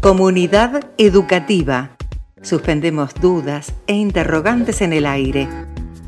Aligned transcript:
Comunidad 0.00 0.80
educativa. 0.98 1.96
Suspendemos 2.42 3.14
dudas 3.14 3.74
e 3.86 3.94
interrogantes 3.94 4.80
en 4.80 4.92
el 4.92 5.06
aire. 5.06 5.48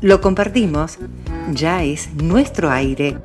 Lo 0.01 0.19
compartimos. 0.19 0.97
Ya 1.51 1.83
es 1.83 2.13
nuestro 2.15 2.69
aire. 2.69 3.17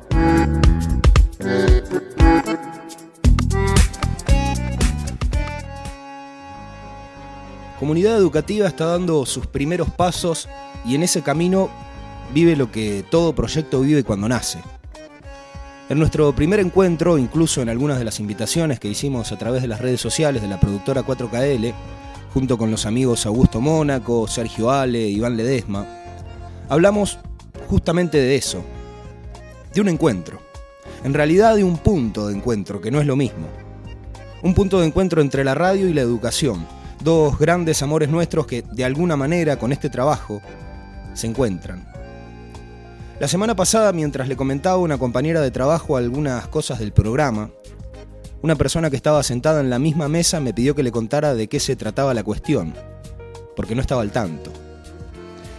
Comunidad 7.79 8.17
educativa 8.17 8.67
está 8.67 8.85
dando 8.85 9.25
sus 9.25 9.47
primeros 9.47 9.89
pasos 9.89 10.47
y 10.85 10.95
en 10.95 11.03
ese 11.03 11.21
camino 11.21 11.69
vive 12.33 12.55
lo 12.55 12.71
que 12.71 13.03
todo 13.09 13.33
proyecto 13.33 13.81
vive 13.81 14.03
cuando 14.03 14.29
nace. 14.29 14.59
En 15.89 15.97
nuestro 15.97 16.31
primer 16.35 16.59
encuentro, 16.59 17.17
incluso 17.17 17.63
en 17.63 17.69
algunas 17.69 17.97
de 17.97 18.05
las 18.05 18.19
invitaciones 18.19 18.79
que 18.79 18.87
hicimos 18.87 19.31
a 19.31 19.39
través 19.39 19.63
de 19.63 19.67
las 19.67 19.81
redes 19.81 19.99
sociales 19.99 20.39
de 20.43 20.47
la 20.47 20.59
productora 20.59 21.01
4KL, 21.01 21.73
junto 22.31 22.59
con 22.59 22.69
los 22.69 22.85
amigos 22.85 23.25
Augusto 23.25 23.59
Mónaco, 23.59 24.27
Sergio 24.27 24.69
Ale, 24.69 25.07
Iván 25.07 25.35
Ledesma, 25.35 25.87
hablamos 26.69 27.17
justamente 27.67 28.19
de 28.19 28.35
eso, 28.35 28.63
de 29.73 29.81
un 29.81 29.89
encuentro. 29.89 30.39
En 31.03 31.15
realidad 31.15 31.55
de 31.55 31.63
un 31.63 31.79
punto 31.79 32.27
de 32.27 32.35
encuentro, 32.35 32.79
que 32.81 32.91
no 32.91 33.01
es 33.01 33.07
lo 33.07 33.15
mismo. 33.15 33.47
Un 34.43 34.53
punto 34.53 34.79
de 34.79 34.85
encuentro 34.85 35.23
entre 35.23 35.43
la 35.43 35.55
radio 35.55 35.89
y 35.89 35.93
la 35.93 36.01
educación, 36.01 36.67
dos 37.03 37.39
grandes 37.39 37.81
amores 37.81 38.09
nuestros 38.09 38.45
que 38.45 38.61
de 38.61 38.85
alguna 38.85 39.17
manera 39.17 39.57
con 39.57 39.71
este 39.71 39.89
trabajo 39.89 40.39
se 41.15 41.25
encuentran. 41.25 41.88
La 43.19 43.27
semana 43.27 43.53
pasada, 43.53 43.91
mientras 43.91 44.29
le 44.29 44.37
comentaba 44.37 44.75
a 44.75 44.79
una 44.79 44.97
compañera 44.97 45.41
de 45.41 45.51
trabajo 45.51 45.97
algunas 45.97 46.47
cosas 46.47 46.79
del 46.79 46.93
programa, 46.93 47.51
una 48.41 48.55
persona 48.55 48.89
que 48.89 48.95
estaba 48.95 49.21
sentada 49.23 49.59
en 49.59 49.69
la 49.69 49.77
misma 49.77 50.07
mesa 50.07 50.39
me 50.39 50.53
pidió 50.53 50.73
que 50.73 50.83
le 50.83 50.93
contara 50.93 51.35
de 51.35 51.49
qué 51.49 51.59
se 51.59 51.75
trataba 51.75 52.13
la 52.13 52.23
cuestión, 52.23 52.73
porque 53.57 53.75
no 53.75 53.81
estaba 53.81 54.03
al 54.03 54.13
tanto. 54.13 54.53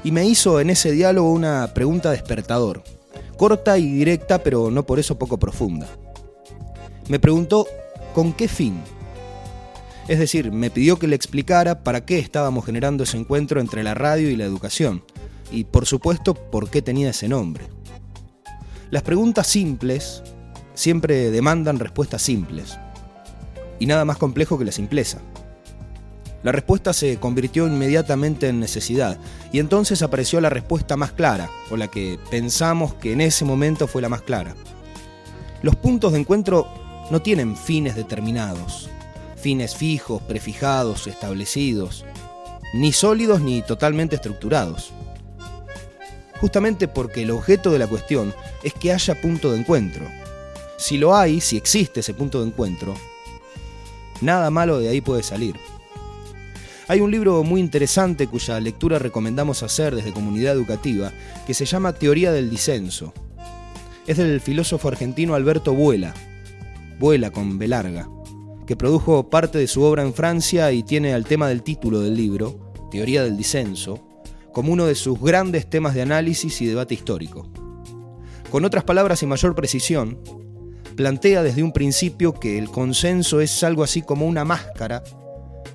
Y 0.03 0.11
me 0.11 0.25
hizo 0.25 0.59
en 0.59 0.71
ese 0.71 0.91
diálogo 0.93 1.31
una 1.31 1.75
pregunta 1.75 2.11
despertador, 2.13 2.83
corta 3.37 3.77
y 3.77 3.93
directa, 3.93 4.43
pero 4.43 4.71
no 4.71 4.87
por 4.87 4.99
eso 4.99 5.19
poco 5.19 5.39
profunda. 5.39 5.87
Me 7.09 7.19
preguntó 7.19 7.67
con 8.15 8.33
qué 8.33 8.49
fin. 8.49 8.81
Es 10.09 10.19
decir, 10.19 10.51
me 10.51 10.71
pidió 10.71 10.99
que 10.99 11.09
le 11.09 11.17
explicara 11.17 11.85
para 11.85 12.07
qué 12.07 12.21
estábamos 12.21 12.65
generando 12.65 13.05
ese 13.05 13.19
encuentro 13.19 13.61
entre 13.61 13.83
la 13.83 13.93
radio 13.93 14.31
y 14.31 14.37
la 14.37 14.47
educación, 14.47 15.03
y 15.51 15.65
por 15.65 15.87
supuesto 15.87 16.35
por 16.35 16.71
qué 16.71 16.83
tenía 16.83 17.11
ese 17.11 17.29
nombre. 17.29 17.67
Las 18.91 19.03
preguntas 19.03 19.47
simples 19.47 20.23
siempre 20.75 21.31
demandan 21.31 21.79
respuestas 21.79 22.23
simples, 22.23 22.79
y 23.79 23.87
nada 23.87 24.05
más 24.05 24.19
complejo 24.19 24.59
que 24.59 24.65
la 24.65 24.73
simpleza. 24.73 25.19
La 26.43 26.53
respuesta 26.53 26.93
se 26.93 27.19
convirtió 27.19 27.67
inmediatamente 27.67 28.49
en 28.49 28.61
necesidad, 28.61 29.19
y 29.53 29.59
entonces 29.59 30.03
apareció 30.03 30.41
la 30.41 30.51
respuesta 30.51 30.97
más 30.97 31.13
clara, 31.13 31.51
o 31.71 31.77
la 31.77 31.89
que 31.89 32.19
pensamos 32.31 32.95
que 32.95 33.13
en 33.13 33.21
ese 33.21 33.45
momento 33.45 33.87
fue 33.87 34.03
la 34.03 34.09
más 34.09 34.23
clara. 34.23 34.55
Los 35.63 35.77
puntos 35.77 36.13
de 36.13 36.21
encuentro 36.21 36.67
no 37.11 37.21
tienen 37.21 37.57
fines 37.57 37.95
determinados, 37.95 38.89
fines 39.37 39.77
fijos, 39.77 40.23
prefijados, 40.23 41.07
establecidos, 41.07 42.05
ni 42.73 42.93
sólidos 42.93 43.41
ni 43.41 43.63
totalmente 43.63 44.17
estructurados 44.17 44.93
justamente 46.41 46.89
porque 46.89 47.23
el 47.23 47.31
objeto 47.31 47.71
de 47.71 47.79
la 47.79 47.87
cuestión 47.87 48.35
es 48.63 48.73
que 48.73 48.93
haya 48.93 49.21
punto 49.21 49.53
de 49.53 49.61
encuentro. 49.61 50.07
Si 50.79 50.97
lo 50.97 51.15
hay, 51.15 51.41
si 51.41 51.57
existe 51.57 52.01
ese 52.01 52.15
punto 52.15 52.41
de 52.41 52.49
encuentro, 52.49 52.95
nada 54.23 54.51
malo 54.51 54.79
de 54.79 54.89
ahí 54.89 55.01
puede 55.01 55.23
salir. 55.23 55.57
Hay 56.89 57.01
un 57.01 57.11
libro 57.11 57.45
muy 57.45 57.61
interesante 57.61 58.27
cuya 58.27 58.59
lectura 58.59 58.99
recomendamos 58.99 59.63
hacer 59.63 59.95
desde 59.95 60.13
comunidad 60.13 60.55
educativa 60.55 61.13
que 61.47 61.55
se 61.55 61.65
llama 61.65 61.93
Teoría 61.93 62.33
del 62.33 62.51
Disenso. 62.51 63.13
Es 64.07 64.17
del 64.17 64.41
filósofo 64.41 64.89
argentino 64.89 65.35
Alberto 65.35 65.73
Vuela, 65.73 66.15
Vuela 66.99 67.31
con 67.31 67.59
B 67.59 67.69
larga, 67.69 68.09
que 68.67 68.75
produjo 68.75 69.31
parte 69.31 69.59
de 69.59 69.69
su 69.69 69.83
obra 69.83 70.03
en 70.03 70.15
Francia 70.15 70.73
y 70.73 70.83
tiene 70.83 71.15
al 71.15 71.27
tema 71.27 71.49
del 71.49 71.63
título 71.63 72.01
del 72.01 72.17
libro, 72.17 72.73
Teoría 72.91 73.23
del 73.23 73.37
Disenso, 73.37 74.10
como 74.53 74.73
uno 74.73 74.87
de 74.87 74.95
sus 74.95 75.21
grandes 75.21 75.69
temas 75.69 75.95
de 75.95 76.03
análisis 76.03 76.61
y 76.61 76.67
debate 76.67 76.95
histórico. 76.95 77.49
Con 78.51 78.65
otras 78.65 78.85
palabras 78.85 79.23
y 79.23 79.27
mayor 79.27 79.55
precisión, 79.55 80.19
plantea 80.97 81.43
desde 81.43 81.63
un 81.63 81.73
principio 81.73 82.35
que 82.35 82.59
el 82.59 82.69
consenso 82.69 83.41
es 83.41 83.63
algo 83.63 83.83
así 83.83 84.03
como 84.03 84.27
una 84.27 84.45
máscara 84.45 85.03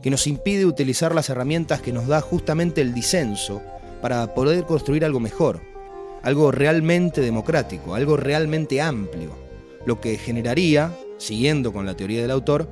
que 0.02 0.12
nos 0.12 0.28
impide 0.28 0.66
utilizar 0.66 1.16
las 1.16 1.30
herramientas 1.30 1.82
que 1.82 1.94
nos 1.94 2.08
da 2.08 2.22
justamente 2.22 2.82
el 2.82 2.94
disenso 2.94 3.62
para 4.02 4.34
poder 4.36 4.66
construir 4.66 5.06
algo 5.06 5.20
mejor, 5.20 5.62
algo 6.22 6.52
realmente 6.52 7.22
democrático, 7.22 7.96
algo 7.96 8.18
realmente 8.18 8.82
amplio, 8.82 9.36
lo 9.86 10.02
que 10.02 10.18
generaría, 10.18 10.92
siguiendo 11.18 11.72
con 11.72 11.86
la 11.86 11.96
teoría 11.96 12.22
del 12.22 12.32
autor, 12.32 12.70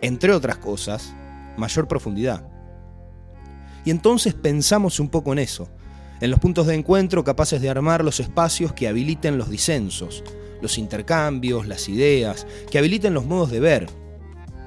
entre 0.00 0.32
otras 0.32 0.58
cosas, 0.58 1.14
mayor 1.56 1.88
profundidad. 1.88 2.51
Y 3.84 3.90
entonces 3.90 4.34
pensamos 4.34 5.00
un 5.00 5.08
poco 5.08 5.32
en 5.32 5.40
eso, 5.40 5.68
en 6.20 6.30
los 6.30 6.38
puntos 6.38 6.68
de 6.68 6.74
encuentro 6.74 7.24
capaces 7.24 7.60
de 7.60 7.68
armar 7.68 8.04
los 8.04 8.20
espacios 8.20 8.72
que 8.72 8.86
habiliten 8.86 9.38
los 9.38 9.50
disensos, 9.50 10.22
los 10.60 10.78
intercambios, 10.78 11.66
las 11.66 11.88
ideas, 11.88 12.46
que 12.70 12.78
habiliten 12.78 13.12
los 13.12 13.26
modos 13.26 13.50
de 13.50 13.58
ver, 13.58 13.88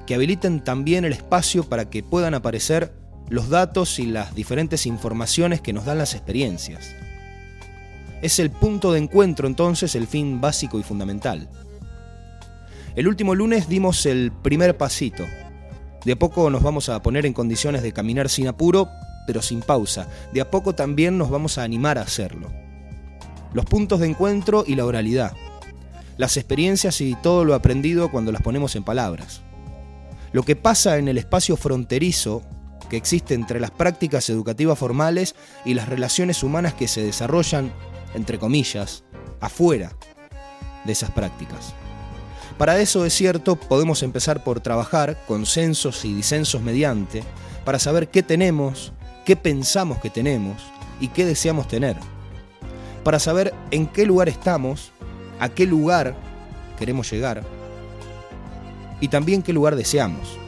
que 0.06 0.14
habiliten 0.14 0.62
también 0.62 1.06
el 1.06 1.14
espacio 1.14 1.64
para 1.64 1.88
que 1.88 2.02
puedan 2.02 2.34
aparecer 2.34 2.92
los 3.30 3.48
datos 3.48 3.98
y 3.98 4.06
las 4.06 4.34
diferentes 4.34 4.84
informaciones 4.84 5.62
que 5.62 5.72
nos 5.72 5.86
dan 5.86 5.98
las 5.98 6.14
experiencias. 6.14 6.94
Es 8.20 8.38
el 8.38 8.50
punto 8.50 8.92
de 8.92 8.98
encuentro 8.98 9.46
entonces 9.46 9.94
el 9.94 10.06
fin 10.06 10.40
básico 10.42 10.78
y 10.78 10.82
fundamental. 10.82 11.48
El 12.94 13.08
último 13.08 13.34
lunes 13.34 13.68
dimos 13.68 14.04
el 14.06 14.30
primer 14.30 14.76
pasito. 14.76 15.24
De 16.04 16.12
a 16.12 16.16
poco 16.16 16.50
nos 16.50 16.62
vamos 16.62 16.88
a 16.88 17.02
poner 17.02 17.26
en 17.26 17.32
condiciones 17.32 17.82
de 17.82 17.92
caminar 17.92 18.28
sin 18.28 18.46
apuro 18.46 18.88
pero 19.26 19.42
sin 19.42 19.60
pausa. 19.60 20.08
De 20.32 20.40
a 20.40 20.50
poco 20.50 20.74
también 20.74 21.18
nos 21.18 21.30
vamos 21.30 21.58
a 21.58 21.62
animar 21.62 21.98
a 21.98 22.02
hacerlo. 22.02 22.50
Los 23.52 23.64
puntos 23.64 24.00
de 24.00 24.08
encuentro 24.08 24.64
y 24.66 24.74
la 24.74 24.84
oralidad. 24.84 25.32
Las 26.16 26.36
experiencias 26.36 27.00
y 27.00 27.14
todo 27.16 27.44
lo 27.44 27.54
aprendido 27.54 28.10
cuando 28.10 28.32
las 28.32 28.42
ponemos 28.42 28.76
en 28.76 28.84
palabras. 28.84 29.42
Lo 30.32 30.42
que 30.42 30.56
pasa 30.56 30.98
en 30.98 31.08
el 31.08 31.18
espacio 31.18 31.56
fronterizo 31.56 32.42
que 32.88 32.96
existe 32.96 33.34
entre 33.34 33.60
las 33.60 33.70
prácticas 33.70 34.28
educativas 34.30 34.78
formales 34.78 35.34
y 35.64 35.74
las 35.74 35.88
relaciones 35.88 36.42
humanas 36.42 36.74
que 36.74 36.88
se 36.88 37.02
desarrollan, 37.02 37.72
entre 38.14 38.38
comillas, 38.38 39.04
afuera 39.40 39.92
de 40.84 40.92
esas 40.92 41.10
prácticas. 41.10 41.74
Para 42.58 42.80
eso 42.80 43.04
es 43.04 43.12
cierto, 43.12 43.56
podemos 43.56 44.02
empezar 44.02 44.42
por 44.42 44.60
trabajar 44.60 45.22
consensos 45.26 46.04
y 46.04 46.14
disensos 46.14 46.62
mediante, 46.62 47.22
para 47.64 47.78
saber 47.78 48.08
qué 48.08 48.22
tenemos, 48.22 48.92
qué 49.26 49.34
pensamos 49.34 49.98
que 49.98 50.08
tenemos 50.08 50.62
y 51.00 51.08
qué 51.08 51.26
deseamos 51.26 51.66
tener, 51.66 51.96
para 53.02 53.18
saber 53.18 53.52
en 53.72 53.88
qué 53.88 54.06
lugar 54.06 54.28
estamos, 54.28 54.92
a 55.40 55.48
qué 55.48 55.66
lugar 55.66 56.14
queremos 56.78 57.10
llegar 57.10 57.42
y 59.00 59.08
también 59.08 59.42
qué 59.42 59.52
lugar 59.52 59.74
deseamos. 59.74 60.38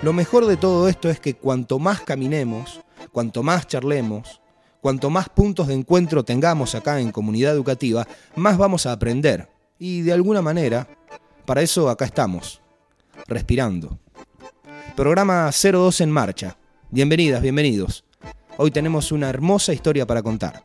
Lo 0.00 0.12
mejor 0.12 0.46
de 0.46 0.56
todo 0.56 0.88
esto 0.88 1.10
es 1.10 1.18
que 1.18 1.34
cuanto 1.34 1.80
más 1.80 2.00
caminemos, 2.02 2.80
cuanto 3.12 3.42
más 3.42 3.66
charlemos, 3.66 4.40
cuanto 4.80 5.10
más 5.10 5.28
puntos 5.28 5.66
de 5.66 5.74
encuentro 5.74 6.24
tengamos 6.24 6.76
acá 6.76 7.00
en 7.00 7.10
comunidad 7.10 7.52
educativa, 7.52 8.06
más 8.36 8.56
vamos 8.56 8.86
a 8.86 8.92
aprender. 8.92 9.48
Y 9.76 10.02
de 10.02 10.12
alguna 10.12 10.40
manera, 10.40 10.86
para 11.44 11.62
eso 11.62 11.90
acá 11.90 12.04
estamos, 12.04 12.62
respirando. 13.26 13.98
Programa 14.94 15.50
02 15.50 16.00
en 16.00 16.10
marcha. 16.12 16.56
Bienvenidas, 16.92 17.40
bienvenidos. 17.40 18.04
Hoy 18.56 18.72
tenemos 18.72 19.12
una 19.12 19.28
hermosa 19.28 19.72
historia 19.72 20.08
para 20.08 20.24
contar. 20.24 20.64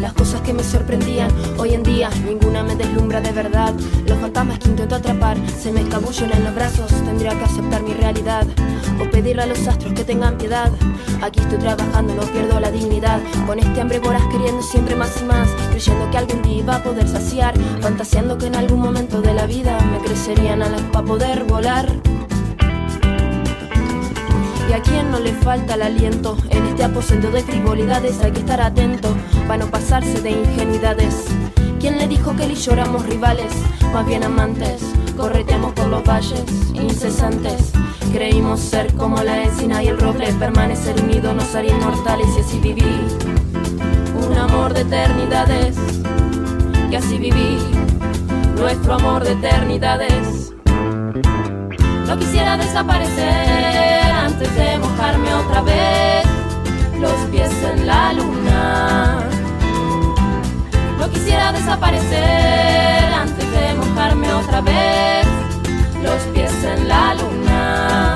Las 0.00 0.12
cosas 0.12 0.40
que 0.42 0.52
me 0.52 0.62
sorprendían, 0.62 1.30
hoy 1.58 1.74
en 1.74 1.82
día 1.82 2.10
ninguna 2.24 2.62
me 2.62 2.76
deslumbra 2.76 3.20
de 3.20 3.32
verdad. 3.32 3.74
Los 4.06 4.18
fantasmas 4.18 4.58
que 4.58 4.68
intento 4.68 4.94
atrapar 4.96 5.36
se 5.58 5.72
me 5.72 5.80
escabullen 5.80 6.30
en 6.32 6.44
los 6.44 6.54
brazos. 6.54 6.90
Tendría 7.04 7.30
que 7.30 7.44
aceptar 7.44 7.82
mi 7.82 7.94
realidad 7.94 8.46
o 9.00 9.10
pedirle 9.10 9.42
a 9.42 9.46
los 9.46 9.66
astros 9.66 9.92
que 9.92 10.04
tengan 10.04 10.36
piedad. 10.36 10.70
Aquí 11.22 11.40
estoy 11.40 11.58
trabajando, 11.58 12.14
no 12.14 12.22
pierdo 12.22 12.60
la 12.60 12.70
dignidad. 12.70 13.20
Con 13.46 13.58
este 13.58 13.80
hambre 13.80 13.98
voraz 13.98 14.22
queriendo 14.30 14.62
siempre 14.62 14.96
más 14.96 15.20
y 15.20 15.24
más, 15.24 15.48
creyendo 15.70 16.10
que 16.10 16.18
algún 16.18 16.42
día 16.42 16.58
iba 16.58 16.76
a 16.76 16.82
poder 16.82 17.08
saciar, 17.08 17.54
fantaseando 17.80 18.38
que 18.38 18.46
en 18.46 18.56
algún 18.56 18.80
momento 18.80 19.22
de 19.22 19.34
la 19.34 19.46
vida 19.46 19.78
me 19.92 19.98
crecerían 19.98 20.62
alas 20.62 20.82
para 20.92 21.04
poder 21.04 21.44
volar. 21.44 21.88
Y 24.68 24.72
a 24.72 24.82
quien 24.82 25.10
no 25.10 25.20
le 25.20 25.32
falta 25.32 25.74
el 25.74 25.82
aliento 25.82 26.36
en 26.50 26.66
este 26.66 26.84
aposento 26.84 27.30
de 27.30 27.42
frivolidades 27.42 28.20
hay 28.20 28.32
que 28.32 28.40
estar 28.40 28.60
atento 28.60 29.14
para 29.46 29.64
no 29.64 29.70
pasarse 29.70 30.20
de 30.20 30.30
ingenuidades. 30.30 31.26
¿Quién 31.80 31.98
le 31.98 32.08
dijo 32.08 32.34
que 32.36 32.44
él 32.44 32.52
y 32.52 32.54
yo 32.54 32.74
rivales? 33.06 33.52
Más 33.92 34.06
bien 34.06 34.24
amantes, 34.24 34.82
correteamos 35.16 35.72
por 35.72 35.86
los 35.88 36.04
valles 36.04 36.44
incesantes. 36.74 37.72
Creímos 38.12 38.60
ser 38.60 38.92
como 38.94 39.22
la 39.22 39.44
encina 39.44 39.82
y 39.82 39.88
el 39.88 39.98
roble, 39.98 40.32
permanecer 40.34 41.00
unidos 41.02 41.34
nos 41.34 41.54
haría 41.54 41.72
inmortales 41.72 42.28
y 42.36 42.40
así 42.40 42.58
viví. 42.58 42.84
Un 44.28 44.38
amor 44.38 44.72
de 44.72 44.82
eternidades, 44.82 45.76
y 46.90 46.96
así 46.96 47.18
viví 47.18 47.58
nuestro 48.56 48.94
amor 48.94 49.24
de 49.24 49.32
eternidades. 49.32 50.52
No 52.06 52.18
quisiera 52.18 52.56
desaparecer 52.56 54.12
antes 54.12 54.54
de 54.54 54.78
mojarme 54.78 55.34
otra 55.34 55.62
vez 55.62 56.24
los 57.00 57.12
pies 57.30 57.50
en 57.64 57.86
la 57.86 58.12
luna. 58.12 59.33
Quisiera 61.14 61.52
desaparecer 61.52 63.12
antes 63.14 63.50
de 63.52 63.74
mojarme 63.74 64.32
otra 64.34 64.60
vez 64.60 65.24
los 66.02 66.20
pies 66.34 66.52
en 66.64 66.88
la 66.88 67.14
luna. 67.14 68.13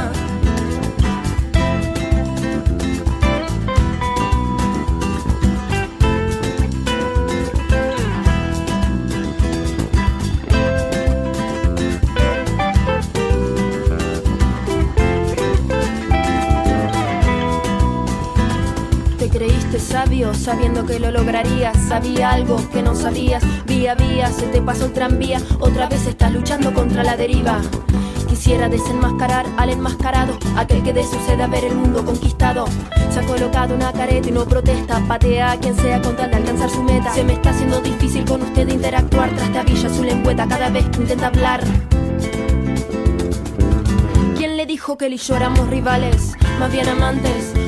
Sabio 19.88 20.34
sabiendo 20.34 20.84
que 20.84 20.98
lo 20.98 21.10
lograrías. 21.10 21.76
Sabía 21.88 22.30
algo 22.30 22.56
que 22.70 22.82
no 22.82 22.94
sabías. 22.94 23.42
Vía 23.64 23.94
vía 23.94 24.30
se 24.30 24.46
te 24.46 24.60
pasó 24.60 24.86
el 24.86 24.92
tranvía. 24.92 25.40
Otra 25.60 25.88
vez 25.88 26.06
estás 26.06 26.32
luchando 26.32 26.74
contra 26.74 27.02
la 27.02 27.16
deriva. 27.16 27.60
Quisiera 28.28 28.68
desenmascarar 28.68 29.46
al 29.56 29.70
enmascarado, 29.70 30.38
aquel 30.56 30.82
que 30.82 30.92
de 30.92 31.02
sucede 31.02 31.46
ver 31.46 31.64
el 31.64 31.74
mundo 31.74 32.04
conquistado. 32.04 32.66
Se 33.10 33.20
ha 33.20 33.22
colocado 33.22 33.74
una 33.74 33.92
careta 33.92 34.28
y 34.28 34.32
no 34.32 34.44
protesta, 34.44 35.02
patea 35.08 35.52
a 35.52 35.56
quien 35.58 35.74
sea 35.74 36.00
con 36.02 36.14
tal 36.14 36.30
de 36.30 36.36
alcanzar 36.36 36.68
su 36.68 36.82
meta. 36.82 37.12
Se 37.14 37.24
me 37.24 37.32
está 37.32 37.50
haciendo 37.50 37.80
difícil 37.80 38.26
con 38.26 38.42
usted 38.42 38.68
interactuar, 38.68 39.34
trastabilla 39.34 39.88
su 39.88 40.04
lengüeta 40.04 40.46
cada 40.46 40.68
vez 40.68 40.84
que 40.90 41.00
intenta 41.00 41.28
hablar. 41.28 41.62
¿Quién 44.36 44.56
le 44.58 44.66
dijo 44.66 44.98
que 44.98 45.06
él 45.06 45.14
y 45.14 45.16
yo 45.16 45.34
éramos 45.34 45.66
rivales? 45.68 46.34
Más 46.60 46.70
bien 46.70 46.88
amantes, 46.88 47.54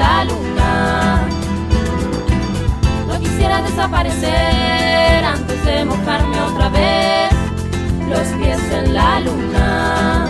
la 0.00 0.24
luna. 0.24 1.28
No 3.08 3.14
quisiera 3.20 3.56
desaparecer 3.62 5.24
antes 5.36 5.58
de 5.66 5.84
mojarme 5.84 6.36
otra 6.50 6.68
vez 6.70 7.30
los 8.12 8.26
pies 8.38 8.62
en 8.78 8.94
la 8.94 9.20
luna. 9.20 10.26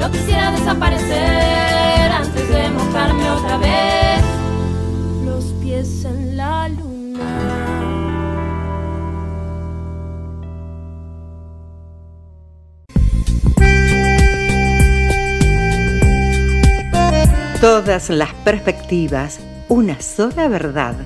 No 0.00 0.10
quisiera 0.10 0.50
desaparecer 0.52 2.06
antes 2.22 2.44
de 2.54 2.62
mojarme 2.70 3.30
otra 3.38 3.56
vez 3.58 4.22
los 5.26 5.44
pies 5.62 6.04
en 6.04 6.36
la 6.36 6.68
luna. 6.68 7.81
Todas 17.62 18.10
las 18.10 18.34
perspectivas, 18.44 19.38
una 19.68 20.00
sola 20.00 20.48
verdad. 20.48 20.96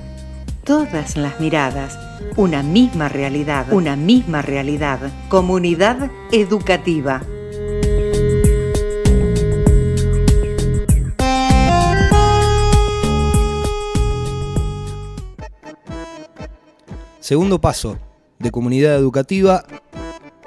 Todas 0.63 1.15
las 1.15 1.39
miradas, 1.39 1.99
una 2.35 2.63
misma 2.63 3.09
realidad, 3.09 3.71
una 3.71 3.95
misma 3.95 4.41
realidad. 4.41 4.97
Comunidad 5.29 6.09
educativa. 6.31 7.21
Segundo 17.19 17.61
paso 17.61 17.99
de 18.39 18.49
comunidad 18.49 18.95
educativa. 18.95 19.63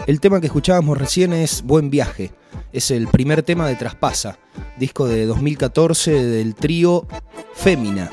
El 0.09 0.19
tema 0.19 0.41
que 0.41 0.49
escuchábamos 0.49 0.99
recién 0.99 1.33
es 1.33 1.63
Buen 1.63 1.89
Viaje. 1.89 2.33
Es 2.73 2.91
el 2.91 3.07
primer 3.07 3.45
tema 3.45 3.69
de 3.69 3.77
Traspasa, 3.77 4.40
disco 4.79 5.07
de 5.07 5.27
2014 5.27 6.25
del 6.25 6.55
trío 6.55 7.07
Fémina. 7.55 8.11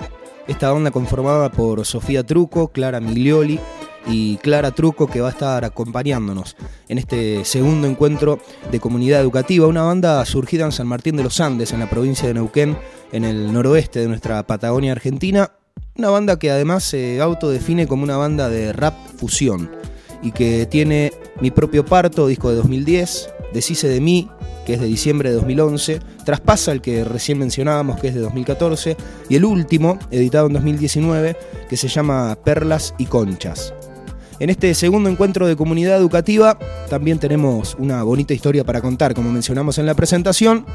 Esta 0.47 0.71
banda 0.71 0.91
conformada 0.91 1.51
por 1.51 1.85
Sofía 1.85 2.25
Truco, 2.25 2.69
Clara 2.69 2.99
Miglioli 2.99 3.59
y 4.07 4.37
Clara 4.37 4.71
Truco 4.71 5.07
que 5.07 5.21
va 5.21 5.27
a 5.27 5.31
estar 5.31 5.65
acompañándonos 5.65 6.55
en 6.87 6.97
este 6.97 7.43
segundo 7.45 7.87
encuentro 7.87 8.39
de 8.71 8.79
comunidad 8.79 9.21
educativa, 9.21 9.67
una 9.67 9.83
banda 9.83 10.23
surgida 10.25 10.65
en 10.65 10.71
San 10.71 10.87
Martín 10.87 11.17
de 11.17 11.23
los 11.23 11.39
Andes, 11.41 11.73
en 11.73 11.79
la 11.79 11.89
provincia 11.89 12.27
de 12.27 12.33
Neuquén, 12.33 12.77
en 13.11 13.25
el 13.25 13.51
noroeste 13.51 13.99
de 13.99 14.07
nuestra 14.07 14.45
Patagonia 14.47 14.93
Argentina, 14.93 15.51
una 15.97 16.09
banda 16.09 16.39
que 16.39 16.51
además 16.51 16.83
se 16.83 17.19
autodefine 17.21 17.87
como 17.87 18.03
una 18.03 18.17
banda 18.17 18.49
de 18.49 18.71
rap 18.71 18.95
fusión 19.17 19.71
y 20.21 20.31
que 20.31 20.65
tiene 20.65 21.11
Mi 21.39 21.51
propio 21.51 21.85
parto, 21.85 22.27
disco 22.27 22.49
de 22.49 22.55
2010, 22.55 23.29
Deshice 23.53 23.87
de 23.87 24.01
mí, 24.01 24.29
que 24.65 24.73
es 24.73 24.81
de 24.81 24.87
diciembre 24.87 25.29
de 25.29 25.35
2011, 25.35 25.99
Traspasa, 26.25 26.71
el 26.71 26.81
que 26.81 27.03
recién 27.03 27.39
mencionábamos, 27.39 27.99
que 27.99 28.09
es 28.09 28.15
de 28.15 28.21
2014, 28.21 28.97
y 29.29 29.35
el 29.35 29.45
último, 29.45 29.97
editado 30.11 30.47
en 30.47 30.53
2019, 30.53 31.37
que 31.69 31.77
se 31.77 31.87
llama 31.87 32.37
Perlas 32.43 32.93
y 32.97 33.05
Conchas. 33.05 33.73
En 34.39 34.49
este 34.51 34.73
segundo 34.75 35.09
encuentro 35.09 35.47
de 35.47 35.55
comunidad 35.55 35.97
educativa 35.97 36.59
también 36.89 37.17
tenemos 37.17 37.75
una 37.79 38.03
bonita 38.03 38.33
historia 38.33 38.63
para 38.63 38.81
contar, 38.81 39.15
como 39.15 39.31
mencionamos 39.31 39.79
en 39.79 39.87
la 39.87 39.95
presentación. 39.95 40.65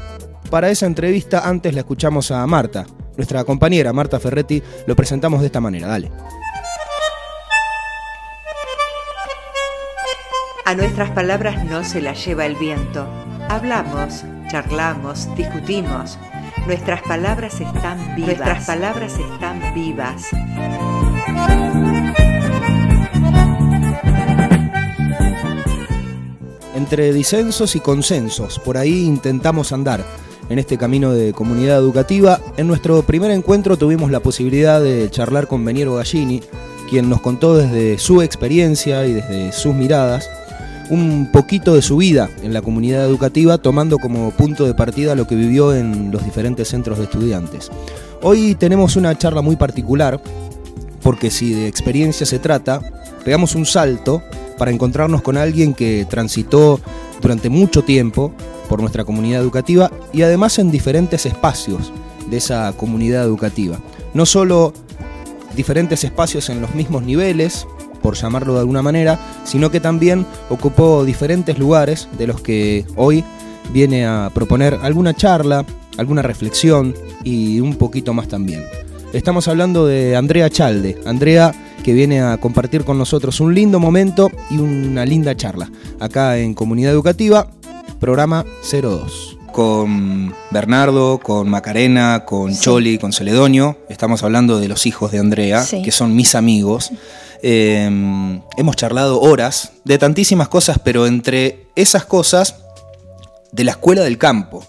Para 0.49 0.69
esa 0.69 0.85
entrevista 0.85 1.47
antes 1.47 1.73
la 1.73 1.81
escuchamos 1.81 2.29
a 2.31 2.45
Marta, 2.45 2.85
nuestra 3.15 3.43
compañera 3.45 3.93
Marta 3.93 4.19
Ferretti, 4.19 4.61
lo 4.85 4.95
presentamos 4.95 5.39
de 5.39 5.45
esta 5.45 5.61
manera, 5.61 5.87
dale. 5.87 6.11
A 10.65 10.75
nuestras 10.75 11.11
palabras 11.11 11.65
no 11.65 11.83
se 11.83 12.01
las 12.01 12.25
lleva 12.25 12.45
el 12.45 12.55
viento. 12.55 13.05
Hablamos, 13.49 14.23
charlamos, 14.49 15.27
discutimos. 15.35 16.17
Nuestras 16.65 17.01
palabras 17.01 17.59
están 17.59 18.15
vivas. 18.15 18.37
Nuestras 18.37 18.65
palabras 18.65 19.13
están 19.19 19.73
vivas. 19.73 20.29
Entre 26.73 27.11
disensos 27.11 27.75
y 27.75 27.81
consensos, 27.81 28.57
por 28.59 28.77
ahí 28.77 29.03
intentamos 29.03 29.73
andar 29.73 30.05
en 30.47 30.59
este 30.59 30.77
camino 30.77 31.11
de 31.11 31.33
comunidad 31.33 31.77
educativa. 31.77 32.39
En 32.55 32.67
nuestro 32.67 33.01
primer 33.01 33.31
encuentro 33.31 33.75
tuvimos 33.75 34.11
la 34.11 34.21
posibilidad 34.21 34.81
de 34.81 35.09
charlar 35.11 35.47
con 35.47 35.65
Beniero 35.65 35.95
Gallini, 35.95 36.41
quien 36.89 37.09
nos 37.09 37.19
contó 37.19 37.57
desde 37.57 37.99
su 37.99 38.21
experiencia 38.21 39.05
y 39.05 39.11
desde 39.11 39.51
sus 39.51 39.75
miradas 39.75 40.29
un 40.89 41.29
poquito 41.31 41.75
de 41.75 41.81
su 41.81 41.97
vida 41.97 42.29
en 42.41 42.53
la 42.53 42.61
comunidad 42.61 43.05
educativa, 43.05 43.57
tomando 43.57 43.99
como 43.99 44.31
punto 44.31 44.65
de 44.65 44.73
partida 44.73 45.15
lo 45.15 45.27
que 45.27 45.35
vivió 45.35 45.73
en 45.73 46.11
los 46.11 46.23
diferentes 46.23 46.67
centros 46.67 46.97
de 46.97 47.05
estudiantes. 47.05 47.69
Hoy 48.21 48.55
tenemos 48.55 48.95
una 48.95 49.17
charla 49.17 49.41
muy 49.41 49.55
particular, 49.55 50.21
porque 51.01 51.29
si 51.29 51.53
de 51.53 51.67
experiencia 51.67 52.25
se 52.25 52.39
trata, 52.39 52.81
pegamos 53.25 53.55
un 53.55 53.65
salto 53.65 54.21
para 54.57 54.71
encontrarnos 54.71 55.21
con 55.21 55.37
alguien 55.37 55.73
que 55.73 56.05
transitó 56.09 56.79
durante 57.21 57.49
mucho 57.49 57.83
tiempo 57.83 58.33
por 58.69 58.79
nuestra 58.79 59.03
comunidad 59.03 59.41
educativa 59.41 59.91
y 60.13 60.21
además 60.21 60.59
en 60.59 60.71
diferentes 60.71 61.25
espacios 61.25 61.91
de 62.29 62.37
esa 62.37 62.73
comunidad 62.73 63.23
educativa. 63.23 63.79
No 64.13 64.25
solo 64.25 64.73
diferentes 65.55 66.03
espacios 66.03 66.49
en 66.49 66.61
los 66.61 66.73
mismos 66.75 67.03
niveles, 67.03 67.67
por 68.03 68.15
llamarlo 68.15 68.53
de 68.53 68.59
alguna 68.59 68.83
manera, 68.83 69.17
sino 69.45 69.71
que 69.71 69.79
también 69.79 70.27
ocupó 70.49 71.03
diferentes 71.03 71.57
lugares 71.57 72.07
de 72.17 72.27
los 72.27 72.41
que 72.41 72.85
hoy 72.95 73.23
viene 73.71 74.05
a 74.05 74.29
proponer 74.31 74.77
alguna 74.83 75.15
charla, 75.15 75.65
alguna 75.97 76.21
reflexión 76.21 76.93
y 77.23 77.59
un 77.59 77.75
poquito 77.75 78.13
más 78.13 78.27
también. 78.27 78.63
Estamos 79.13 79.47
hablando 79.47 79.87
de 79.87 80.15
Andrea 80.15 80.49
Chalde, 80.49 80.99
Andrea 81.05 81.53
que 81.83 81.93
viene 81.93 82.21
a 82.21 82.37
compartir 82.37 82.85
con 82.85 82.97
nosotros 82.97 83.39
un 83.39 83.53
lindo 83.53 83.79
momento 83.79 84.31
y 84.49 84.57
una 84.57 85.05
linda 85.05 85.35
charla 85.35 85.69
acá 85.99 86.37
en 86.37 86.53
Comunidad 86.53 86.91
Educativa, 86.91 87.47
programa 87.99 88.45
02 88.71 89.37
con 89.53 90.33
Bernardo, 90.49 91.19
con 91.19 91.47
Macarena, 91.47 92.25
con 92.25 92.57
Choli, 92.57 92.97
con 92.97 93.13
Celedonio. 93.13 93.77
Estamos 93.87 94.23
hablando 94.23 94.59
de 94.59 94.67
los 94.67 94.87
hijos 94.87 95.11
de 95.11 95.19
Andrea, 95.19 95.63
que 95.69 95.91
son 95.91 96.15
mis 96.15 96.33
amigos. 96.33 96.91
Em, 97.45 98.41
hemos 98.55 98.77
charlado 98.77 99.19
horas 99.19 99.73
de 99.83 99.97
tantísimas 99.97 100.47
cosas, 100.47 100.79
pero 100.81 101.05
entre 101.05 101.67
esas 101.75 102.05
cosas, 102.05 102.55
de 103.51 103.63
la 103.65 103.71
escuela 103.71 104.01
del 104.01 104.17
campo. 104.17 104.65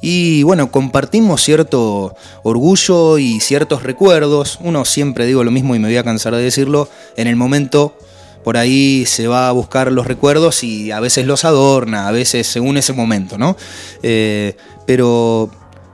Y 0.00 0.42
bueno, 0.44 0.70
compartimos 0.70 1.42
cierto 1.42 2.14
orgullo 2.42 3.18
y 3.18 3.40
ciertos 3.40 3.82
recuerdos. 3.82 4.58
Uno 4.60 4.84
siempre 4.84 5.26
digo 5.26 5.42
lo 5.42 5.50
mismo 5.50 5.74
y 5.74 5.78
me 5.78 5.88
voy 5.88 5.96
a 5.96 6.04
cansar 6.04 6.34
de 6.34 6.42
decirlo. 6.42 6.88
En 7.16 7.26
el 7.26 7.34
momento 7.34 7.96
por 8.44 8.56
ahí 8.56 9.04
se 9.06 9.26
va 9.26 9.48
a 9.48 9.52
buscar 9.52 9.90
los 9.90 10.06
recuerdos 10.06 10.62
y 10.62 10.92
a 10.92 11.00
veces 11.00 11.26
los 11.26 11.44
adorna, 11.44 12.08
a 12.08 12.12
veces 12.12 12.46
según 12.46 12.76
ese 12.76 12.92
momento, 12.92 13.38
¿no? 13.38 13.56
Eh, 14.02 14.54
pero 14.86 15.50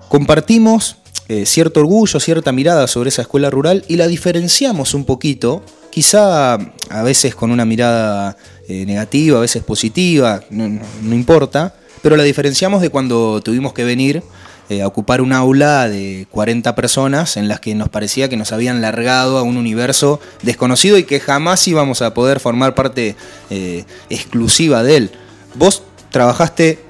compartimos 0.08 0.96
eh, 1.28 1.46
cierto 1.46 1.80
orgullo, 1.80 2.20
cierta 2.20 2.52
mirada 2.52 2.86
sobre 2.86 3.08
esa 3.08 3.22
escuela 3.22 3.48
rural 3.48 3.84
y 3.88 3.96
la 3.96 4.06
diferenciamos 4.06 4.92
un 4.92 5.04
poquito, 5.04 5.62
quizá 5.94 6.54
a 6.54 7.02
veces 7.04 7.36
con 7.36 7.52
una 7.52 7.64
mirada 7.64 8.36
eh, 8.66 8.84
negativa, 8.84 9.38
a 9.38 9.42
veces 9.42 9.62
positiva, 9.62 10.42
no 10.50 11.14
importa, 11.14 11.76
pero 12.02 12.16
la 12.16 12.24
diferenciamos 12.24 12.82
de 12.82 12.90
cuando 12.90 13.40
tuvimos 13.42 13.72
que 13.74 13.84
venir 13.84 14.20
eh, 14.68 14.82
a 14.82 14.88
ocupar 14.88 15.20
un 15.20 15.32
aula 15.32 15.88
de 15.88 16.26
40 16.32 16.74
personas 16.74 17.36
en 17.36 17.46
las 17.46 17.60
que 17.60 17.76
nos 17.76 17.90
parecía 17.90 18.28
que 18.28 18.36
nos 18.36 18.50
habían 18.50 18.80
largado 18.80 19.38
a 19.38 19.42
un 19.42 19.56
universo 19.56 20.18
desconocido 20.42 20.98
y 20.98 21.04
que 21.04 21.20
jamás 21.20 21.68
íbamos 21.68 22.02
a 22.02 22.12
poder 22.12 22.40
formar 22.40 22.74
parte 22.74 23.14
eh, 23.50 23.84
exclusiva 24.10 24.82
de 24.82 24.96
él. 24.96 25.10
Vos 25.54 25.84
trabajaste 26.10 26.80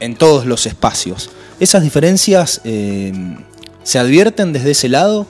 en 0.00 0.16
todos 0.16 0.46
los 0.46 0.64
espacios. 0.64 1.28
¿Esas 1.60 1.82
diferencias 1.82 2.62
se 2.62 3.98
advierten 3.98 4.54
desde 4.54 4.70
ese 4.70 4.88
lado? 4.88 5.26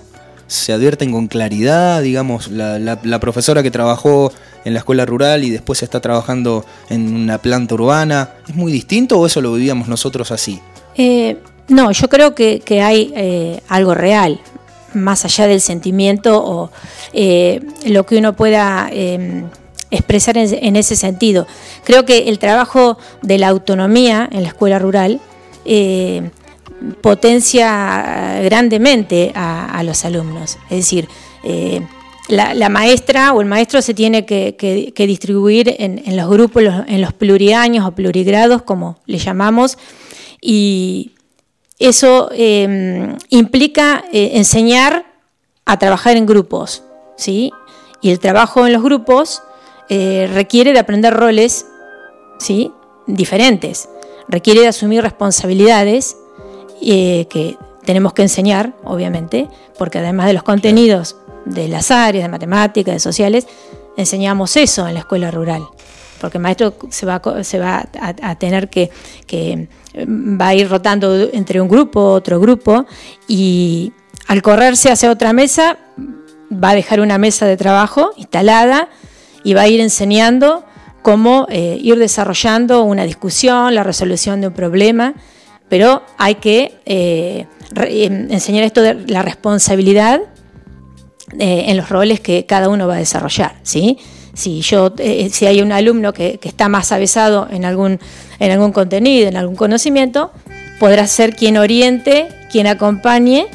¿Se 0.49 0.73
advierten 0.73 1.13
con 1.13 1.29
claridad? 1.29 2.03
Digamos, 2.03 2.49
la, 2.49 3.21
profesora 3.21 3.63
que 3.63 3.71
trabajó 3.71 4.33
en 4.65 4.73
la 4.73 4.81
escuela 4.81 5.07
rural 5.07 5.45
y 5.45 5.51
después 5.51 5.83
está 5.85 6.01
trabajando 6.01 6.65
en 6.91 7.15
una 7.15 7.39
planta 7.39 7.75
urbana, 7.75 8.31
¿es 8.49 8.57
muy 8.57 8.73
distinto 8.73 9.21
o 9.21 9.27
eso 9.27 9.41
lo 9.41 9.53
vivíamos 9.53 9.87
nosotros 9.87 10.33
así? 10.33 10.61
No, 11.69 11.93
yo 11.93 12.09
creo 12.09 12.35
que, 12.35 12.63
hay 12.83 13.13
eh, 13.15 13.61
algo 13.69 13.95
real, 13.95 14.41
más 14.95 15.25
allá 15.27 15.47
del 15.47 15.61
sentimiento 15.61 16.43
o 16.43 16.71
eh, 17.13 17.61
lo 17.87 18.07
que 18.07 18.17
uno 18.17 18.35
pueda 18.35 18.89
em, 18.91 19.45
expresar 19.91 20.39
en, 20.39 20.77
ese 20.77 20.97
sentido. 20.97 21.47
Creo 21.85 22.07
que 22.07 22.31
el 22.31 22.39
trabajo 22.39 22.99
de 23.21 23.37
la 23.37 23.49
autonomía 23.49 24.29
en 24.33 24.43
la 24.43 24.49
escuela 24.49 24.79
rural 24.79 25.21
eh, 25.67 26.31
potencia 27.01 28.41
grandemente 28.43 29.33
a, 29.35 29.83
los 29.85 30.05
alumnos. 30.05 30.59
Es 30.71 30.79
decir, 30.79 31.09
la, 32.29 32.69
maestra 32.69 33.33
o 33.33 33.41
el 33.41 33.47
maestro 33.47 33.83
se 33.83 33.95
tiene 33.95 34.25
que, 34.27 34.93
distribuir 35.07 35.75
en, 35.79 36.17
los 36.17 36.29
grupos, 36.29 36.63
en 36.87 37.01
los 37.01 37.13
pluriaños 37.13 37.87
o 37.87 37.93
plurigrados, 37.93 38.63
como 38.63 38.99
le 39.07 39.19
llamamos, 39.19 39.79
y 40.41 41.13
eso 41.79 42.31
em, 42.33 43.17
implica 43.31 44.05
eh, 44.13 44.33
enseñar 44.35 45.07
a 45.65 45.79
trabajar 45.79 46.17
en 46.17 46.27
grupos, 46.27 46.83
¿sí? 47.17 47.53
Y 48.01 48.11
el 48.11 48.21
trabajo 48.21 48.67
en 48.67 48.73
los 48.73 48.83
grupos 48.83 49.43
eh, 49.89 50.29
requiere 50.33 50.73
de 50.73 50.79
aprender 50.79 51.15
roles, 51.15 51.67
¿sí? 52.39 52.73
Diferentes. 53.07 53.89
Requiere 54.29 54.61
de 54.61 54.69
asumir 54.69 55.03
responsabilidades 55.03 56.17
eh, 56.83 57.27
que 57.29 57.57
tenemos 57.85 58.13
que 58.13 58.23
enseñar, 58.23 58.75
obviamente, 58.85 59.49
porque 59.79 59.99
además 59.99 60.27
de 60.27 60.35
los 60.35 60.43
contenidos 60.43 61.17
de 61.45 61.69
las 61.69 61.91
áreas 61.91 62.25
de 62.25 62.29
matemáticas, 62.29 62.95
de 62.95 63.01
sociales, 63.01 63.47
enseñamos 63.97 64.57
eso 64.57 64.87
en 64.87 64.95
la 64.95 65.01
escuela 65.01 65.31
rural. 65.31 65.63
Porque 66.21 66.39
el 66.39 66.43
maestro 66.43 66.75
se 66.91 67.07
va, 67.07 67.23
se 67.43 67.59
va 67.59 67.89
a, 68.01 68.35
tener 68.37 68.69
que, 68.69 68.91
va 69.97 70.49
a 70.49 70.55
ir 70.55 70.69
rotando 70.69 71.31
entre 71.33 71.61
un 71.61 71.69
grupo, 71.69 72.13
otro 72.13 72.41
grupo, 72.41 72.87
y 73.29 73.93
al 74.27 74.43
correrse 74.43 74.91
hacia 74.91 75.11
otra 75.11 75.33
mesa, 75.33 75.79
va 76.53 76.71
a 76.71 76.75
dejar 76.75 77.01
una 77.01 77.19
mesa 77.19 77.47
de 77.47 77.57
trabajo 77.57 78.11
instalada 78.17 78.89
y 79.45 79.55
va 79.55 79.63
a 79.63 79.69
ir 79.69 79.81
enseñando 79.81 80.65
cómo 81.03 81.47
eh, 81.51 81.79
ir 81.81 81.99
desarrollando 81.99 82.83
una 82.83 83.05
discusión, 83.05 83.75
la 83.75 83.85
resolución 83.85 84.41
de 84.41 84.49
un 84.49 84.55
problema, 84.55 85.15
pero 85.69 86.03
hay 86.17 86.37
que 86.37 86.75
eh, 86.87 87.47
em, 87.77 88.31
enseñar 88.31 88.65
esto 88.65 88.83
de 88.83 88.95
la 89.07 89.23
responsabilidad 89.23 90.21
eh, 91.39 91.65
en 91.69 91.77
los 91.77 91.89
roles 91.89 92.21
que 92.21 92.47
cada 92.47 92.69
uno 92.69 92.89
va 92.89 92.95
a 92.95 92.99
desarrollar, 92.99 93.57
¿sí? 93.63 93.99
si 94.39 94.61
yo 94.61 94.95
eh, 94.99 95.31
si 95.31 95.47
hay 95.47 95.61
un 95.61 95.73
alumno 95.73 96.13
que, 96.13 96.39
está 96.43 96.69
más 96.69 96.93
avesado 96.93 97.49
en 97.51 97.65
algún 97.65 97.99
en 98.39 98.53
algún 98.53 98.71
contenido 98.71 99.29
en 99.29 99.37
algún 99.37 99.57
conocimiento 99.57 100.31
podrá 100.79 101.09
ser 101.09 101.35
quien 101.35 101.57
oriente 101.57 102.29
quien 102.51 102.69
acompañe 102.69 103.49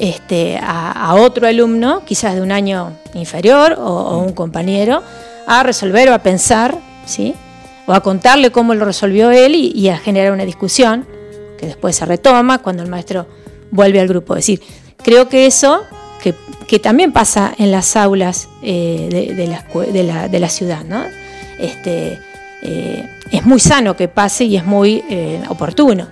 este, 0.00 0.58
a, 0.60 1.14
otro 1.14 1.46
alumno 1.46 2.02
quizás 2.06 2.34
de 2.34 2.40
un 2.40 2.52
año 2.52 2.92
inferior 3.12 3.76
o, 3.78 4.18
un 4.18 4.32
compañero 4.32 5.02
a 5.46 5.62
resolver 5.62 6.08
o 6.08 6.14
a 6.14 6.18
pensar 6.20 6.78
sí 7.04 7.34
o 7.86 7.92
a 7.92 8.00
contarle 8.00 8.50
cómo 8.50 8.74
lo 8.74 8.86
resolvió 8.86 9.30
él 9.30 9.54
y, 9.54 9.88
a 9.90 9.98
generar 9.98 10.32
una 10.32 10.46
discusión 10.46 11.06
después 11.66 11.96
se 11.96 12.06
retoma 12.06 12.58
cuando 12.58 12.82
el 12.82 12.88
maestro 12.88 13.26
vuelve 13.70 14.00
al 14.00 14.08
grupo 14.08 14.34
es 14.34 14.46
decir 14.46 14.62
creo 15.02 15.28
que 15.28 15.46
eso 15.46 15.82
que, 16.66 16.78
también 16.78 17.12
pasa 17.12 17.54
en 17.58 17.70
las 17.70 17.96
aulas 17.96 18.48
eh, 18.62 19.08
de, 19.10 20.40
la, 20.40 20.48
ciudad. 20.48 20.84
Este, 21.58 22.18
eh, 22.62 23.08
es 23.30 23.44
muy 23.44 23.60
sano 23.60 23.96
que 23.96 24.08
pase 24.08 24.44
y 24.44 24.56
es 24.56 24.64
muy 24.64 25.04
eh, 25.08 25.42
oportuno, 25.48 26.08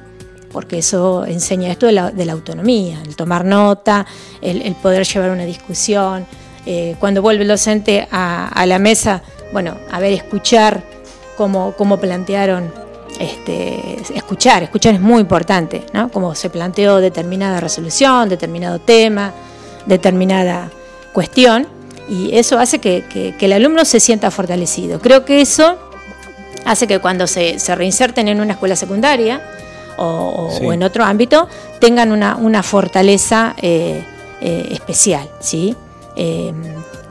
porque 0.53 0.79
eso 0.79 1.25
enseña 1.25 1.71
esto 1.71 1.87
de 1.87 1.93
la, 1.93 2.33
autonomía, 2.33 3.01
el 3.05 3.17
tomar 3.17 3.45
nota, 3.45 4.07
el, 4.41 4.75
poder 4.77 5.07
llevar 5.07 5.31
una 5.31 5.45
discusión. 5.45 6.27
cuando 7.01 7.23
vuelve 7.23 7.43
el 7.43 7.49
docente 7.49 8.07
a, 8.11 8.65
la 8.67 8.79
mesa, 8.79 9.23
bueno, 9.53 9.77
a 9.91 9.99
ver, 9.99 10.13
escuchar 10.13 10.83
cómo, 11.37 11.75
cómo 11.77 11.99
plantearon 11.99 12.73
este, 13.19 14.01
escuchar, 14.15 14.63
escuchar 14.63 14.95
es 14.95 15.01
muy 15.01 15.21
importante, 15.21 15.85
¿no? 15.93 16.11
Cómo 16.11 16.35
se 16.35 16.51
planteó 16.51 16.99
determinada 16.99 17.61
resolución, 17.61 18.29
determinado 18.29 18.79
tema, 18.79 19.33
determinada 19.87 20.71
cuestión 21.13 21.67
y 22.09 22.37
eso 22.37 22.59
hace 22.59 22.79
que, 22.79 23.35
el 23.39 23.53
alumno 23.53 23.85
se 23.85 24.01
sienta 24.01 24.31
fortalecido. 24.31 25.01
Creo 25.01 25.25
que 25.25 25.41
eso 25.41 25.79
hace 26.65 26.87
que 26.87 26.99
cuando 26.99 27.27
se, 27.27 27.59
se 27.59 27.75
reinserten 27.75 28.29
en 28.29 28.41
una 28.41 28.53
escuela 28.53 28.77
secundaria 28.77 29.41
o, 29.97 30.73
en 30.73 30.83
otro 30.83 31.05
ámbito 31.05 31.49
tengan 31.79 32.13
una, 32.13 32.63
fortaleza 32.63 33.55
eh, 33.61 34.05
eh, 34.41 34.69
especial. 34.71 35.29
¿sí? 35.41 35.77
Eh, 36.17 36.53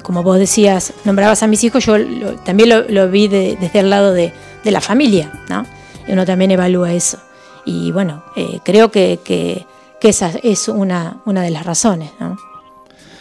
como 0.03 0.24
vos 0.24 0.38
decías, 0.38 0.93
nombrabas 1.05 1.43
a 1.43 1.48
mis 1.48 1.63
hijos, 1.63 1.86
yo 1.86 1.96
también 2.43 2.70
lo, 2.89 3.10
vi 3.10 3.27
desde 3.27 3.79
el 3.79 3.89
lado 3.89 4.13
de, 4.13 4.34
la 4.63 4.81
familia, 4.81 5.31
¿no? 5.50 5.65
Uno 6.08 6.25
también 6.25 6.51
evalúa 6.51 6.93
eso. 6.93 7.17
Y 7.65 7.91
bueno, 7.91 8.24
creo 8.63 8.91
que, 8.91 9.20
que, 9.24 9.65
esa 10.01 10.31
es 10.41 10.67
una, 10.67 11.22
una 11.25 11.43
de 11.43 11.51
las 11.51 11.65
razones. 11.65 12.12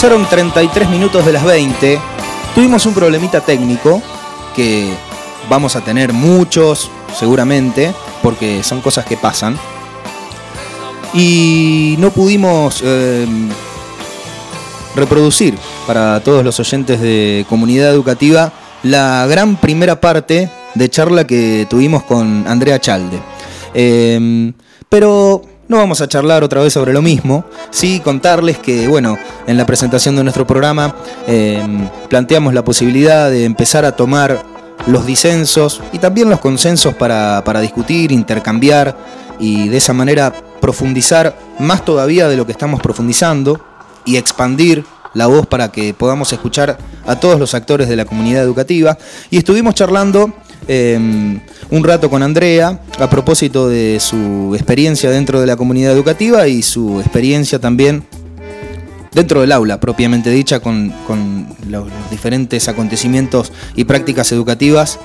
Pasaron 0.06 0.30
33 0.30 0.88
minutos 0.92 1.26
de 1.26 1.34
las 1.34 1.44
20. 1.44 2.00
Tuvimos 2.54 2.86
un 2.86 2.94
problemita 2.94 3.42
técnico 3.42 4.04
que 4.56 4.94
vamos 5.50 5.76
a 5.76 5.82
tener 5.82 6.14
muchos 6.14 6.92
seguramente, 7.18 7.92
porque 8.22 8.62
son 8.62 8.82
cosas 8.82 9.04
que 9.08 9.18
pasan. 9.18 9.58
Y 11.16 11.96
no 11.98 12.12
pudimos 12.12 12.84
eh, 12.86 13.26
reproducir 14.96 15.58
para 15.88 16.20
todos 16.20 16.44
los 16.46 16.60
oyentes 16.60 17.02
de 17.02 17.44
comunidad 17.50 17.90
educativa 17.90 18.54
la 18.84 19.26
gran 19.26 19.56
primera 19.56 20.00
parte 20.00 20.52
de 20.76 20.88
charla 20.88 21.26
que 21.26 21.66
tuvimos 21.68 22.04
con 22.04 22.48
Andrea 22.48 22.80
Chalde. 22.80 23.20
Eh, 23.74 24.54
pero 24.88 25.42
no 25.68 25.78
vamos 25.78 26.00
a 26.02 26.08
charlar 26.08 26.44
otra 26.44 26.62
vez 26.62 26.74
sobre 26.74 26.94
lo 26.94 27.02
mismo, 27.02 27.46
sí 27.72 28.00
contarles 28.02 28.60
que, 28.60 28.88
bueno, 28.88 29.18
en 29.48 29.58
la 29.58 29.66
presentación 29.66 30.16
de 30.16 30.24
nuestro 30.24 30.46
programa 30.48 30.96
em, 31.28 31.88
planteamos 32.10 32.54
la 32.54 32.64
posibilidad 32.64 33.30
de 33.30 33.46
empezar 33.46 33.86
a 33.86 33.94
tomar 33.94 34.44
los 34.88 35.06
disensos 35.06 35.82
y 35.94 36.00
también 36.00 36.30
los 36.30 36.40
consensos 36.40 36.94
para, 36.94 37.44
para 37.46 37.62
discutir, 37.62 38.12
intercambiar 38.12 38.96
y 39.40 39.70
de 39.70 39.78
esa 39.78 39.94
manera 39.94 40.34
profundizar 40.62 41.38
más 41.60 41.84
todavía 41.84 42.28
de 42.28 42.38
lo 42.38 42.46
que 42.46 42.52
estamos 42.52 42.82
profundizando 42.82 43.60
y 44.06 44.18
expandir 44.18 44.86
la 45.14 45.28
voz 45.28 45.48
para 45.48 45.72
que 45.72 45.94
podamos 45.94 46.32
escuchar 46.34 46.78
a 47.08 47.16
todos 47.16 47.40
los 47.40 47.54
actores 47.54 47.88
de 47.88 47.96
la 47.96 48.06
comunidad 48.06 48.44
educativa. 48.44 48.98
Y 49.32 49.38
estuvimos 49.38 49.74
charlando 49.74 50.34
Em, 50.68 51.40
un 51.70 51.84
rato 51.84 52.10
con 52.10 52.24
Andrea 52.24 52.80
a 52.98 53.10
propósito 53.10 53.70
de 53.70 54.00
su 54.00 54.54
experiencia 54.56 55.12
dentro 55.12 55.40
de 55.40 55.46
la 55.46 55.56
comunidad 55.56 55.94
educativa 55.94 56.48
y 56.48 56.64
su 56.64 57.00
experiencia 57.02 57.60
también 57.60 58.04
dentro 59.16 59.40
del 59.42 59.54
aula 59.54 59.80
propiamente 59.80 60.30
dicha 60.30 60.60
con, 60.60 60.94
los 61.70 61.88
diferentes 62.12 62.68
acontecimientos 62.68 63.52
y 63.76 63.86
prácticas 63.86 64.32
educativas 64.34 65.00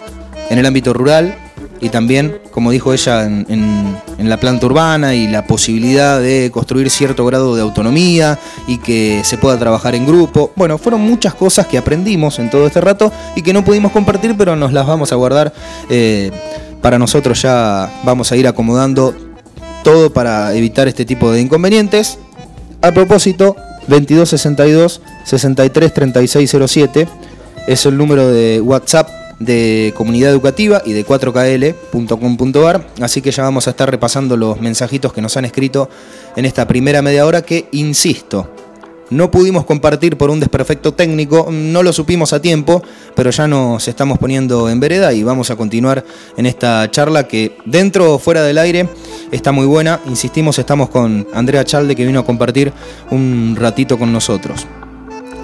en 0.50 0.58
el 0.58 0.66
ámbito 0.66 0.92
rural 0.92 1.38
y 1.80 1.88
también, 1.88 2.40
como 2.50 2.72
dijo 2.72 2.92
ella, 2.92 3.24
en, 3.24 3.96
la 4.18 4.36
planta 4.38 4.66
urbana 4.66 5.14
y 5.14 5.28
la 5.28 5.46
posibilidad 5.46 6.20
de 6.20 6.50
construir 6.52 6.90
cierto 6.90 7.24
grado 7.24 7.56
de 7.56 7.62
autonomía 7.62 8.38
y 8.66 8.78
que 8.78 9.22
se 9.24 9.38
pueda 9.38 9.58
trabajar 9.58 9.94
en 9.94 10.06
grupo. 10.06 10.52
Bueno, 10.56 10.76
fueron 10.76 11.00
muchas 11.00 11.34
cosas 11.34 11.66
que 11.66 11.78
aprendimos 11.78 12.38
en 12.38 12.50
todo 12.50 12.66
este 12.66 12.80
rato 12.80 13.10
y 13.34 13.42
que 13.42 13.52
no 13.52 13.64
pudimos 13.64 13.92
compartir, 13.92 14.36
pero 14.36 14.56
nos 14.56 14.72
las 14.72 14.86
vamos 14.86 15.10
a 15.12 15.16
guardar. 15.16 15.54
Eh, 15.88 16.30
para 16.82 16.98
nosotros 16.98 17.40
ya 17.40 17.90
vamos 18.04 18.30
a 18.30 18.36
ir 18.36 18.46
acomodando 18.46 19.14
todo 19.82 20.12
para 20.12 20.54
evitar 20.54 20.86
este 20.86 21.06
tipo 21.06 21.32
de 21.32 21.40
inconvenientes. 21.40 22.18
A 22.82 22.92
propósito, 22.92 23.56
2262 23.88 25.00
633607 25.24 27.08
es 27.66 27.86
el 27.86 27.96
número 27.96 28.28
de 28.28 28.60
WhatsApp 28.60 29.08
de 29.38 29.92
comunidad 29.96 30.30
educativa 30.30 30.82
y 30.84 30.92
de 30.92 31.04
4kl.com.ar. 31.04 32.86
Así 33.00 33.22
que 33.22 33.32
ya 33.32 33.42
vamos 33.42 33.66
a 33.66 33.70
estar 33.70 33.90
repasando 33.90 34.36
los 34.36 34.60
mensajitos 34.60 35.12
que 35.12 35.22
nos 35.22 35.36
han 35.36 35.46
escrito 35.46 35.88
en 36.36 36.44
esta 36.44 36.68
primera 36.68 37.02
media 37.02 37.26
hora 37.26 37.42
que, 37.42 37.68
insisto, 37.72 38.54
no 39.10 39.30
pudimos 39.30 39.64
compartir 39.64 40.16
por 40.16 40.30
un 40.30 40.40
desperfecto 40.40 40.94
técnico, 40.94 41.48
no 41.50 41.82
lo 41.82 41.92
supimos 41.92 42.32
a 42.32 42.40
tiempo, 42.40 42.82
pero 43.14 43.30
ya 43.30 43.48
nos 43.48 43.86
estamos 43.88 44.18
poniendo 44.18 44.70
en 44.70 44.80
vereda 44.80 45.12
y 45.12 45.22
vamos 45.22 45.50
a 45.50 45.56
continuar 45.56 46.04
en 46.36 46.46
esta 46.46 46.90
charla 46.90 47.26
que 47.26 47.58
dentro 47.64 48.14
o 48.14 48.18
fuera 48.18 48.42
del 48.42 48.58
aire 48.58 48.88
está 49.32 49.52
muy 49.52 49.66
buena. 49.66 50.00
Insistimos, 50.06 50.58
estamos 50.58 50.88
con 50.90 51.26
Andrea 51.34 51.64
Chalde 51.64 51.96
que 51.96 52.06
vino 52.06 52.20
a 52.20 52.24
compartir 52.24 52.72
un 53.10 53.56
ratito 53.58 53.98
con 53.98 54.12
nosotros. 54.12 54.66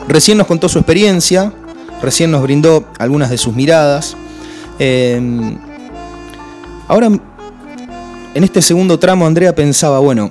Recién 0.09 0.38
nos 0.38 0.46
contó 0.46 0.68
su 0.68 0.79
experiencia, 0.79 1.52
recién 2.00 2.31
nos 2.31 2.42
brindó 2.42 2.85
algunas 2.98 3.31
de 3.31 3.38
sus 3.38 3.55
miradas. 3.55 4.16
Eh, 4.79 5.20
ahora, 6.87 7.09
en 8.35 8.44
este 8.44 8.62
segundo 8.62 8.98
tramo, 8.98 9.26
Andrea 9.26 9.55
pensaba, 9.55 9.98
bueno, 9.98 10.31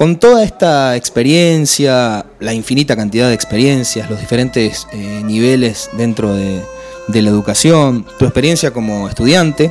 con 0.00 0.16
toda 0.16 0.42
esta 0.44 0.96
experiencia, 0.96 2.24
la 2.38 2.54
infinita 2.54 2.96
cantidad 2.96 3.28
de 3.28 3.34
experiencias, 3.34 4.08
los 4.08 4.18
diferentes 4.18 4.86
eh, 4.92 5.20
niveles 5.22 5.90
dentro 5.92 6.34
de, 6.34 6.62
de 7.08 7.20
la 7.20 7.28
educación, 7.28 8.06
tu 8.18 8.24
experiencia 8.24 8.70
como 8.70 9.10
estudiante, 9.10 9.70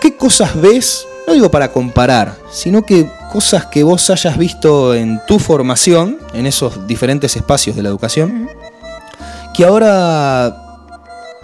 ¿qué 0.00 0.16
cosas 0.16 0.60
ves? 0.60 1.06
No 1.28 1.34
digo 1.34 1.48
para 1.48 1.70
comparar, 1.70 2.34
sino 2.50 2.84
que 2.84 3.08
cosas 3.32 3.66
que 3.66 3.84
vos 3.84 4.10
hayas 4.10 4.36
visto 4.36 4.96
en 4.96 5.20
tu 5.28 5.38
formación, 5.38 6.18
en 6.34 6.46
esos 6.46 6.88
diferentes 6.88 7.36
espacios 7.36 7.76
de 7.76 7.84
la 7.84 7.88
educación, 7.88 8.48
que 9.54 9.64
ahora 9.64 10.61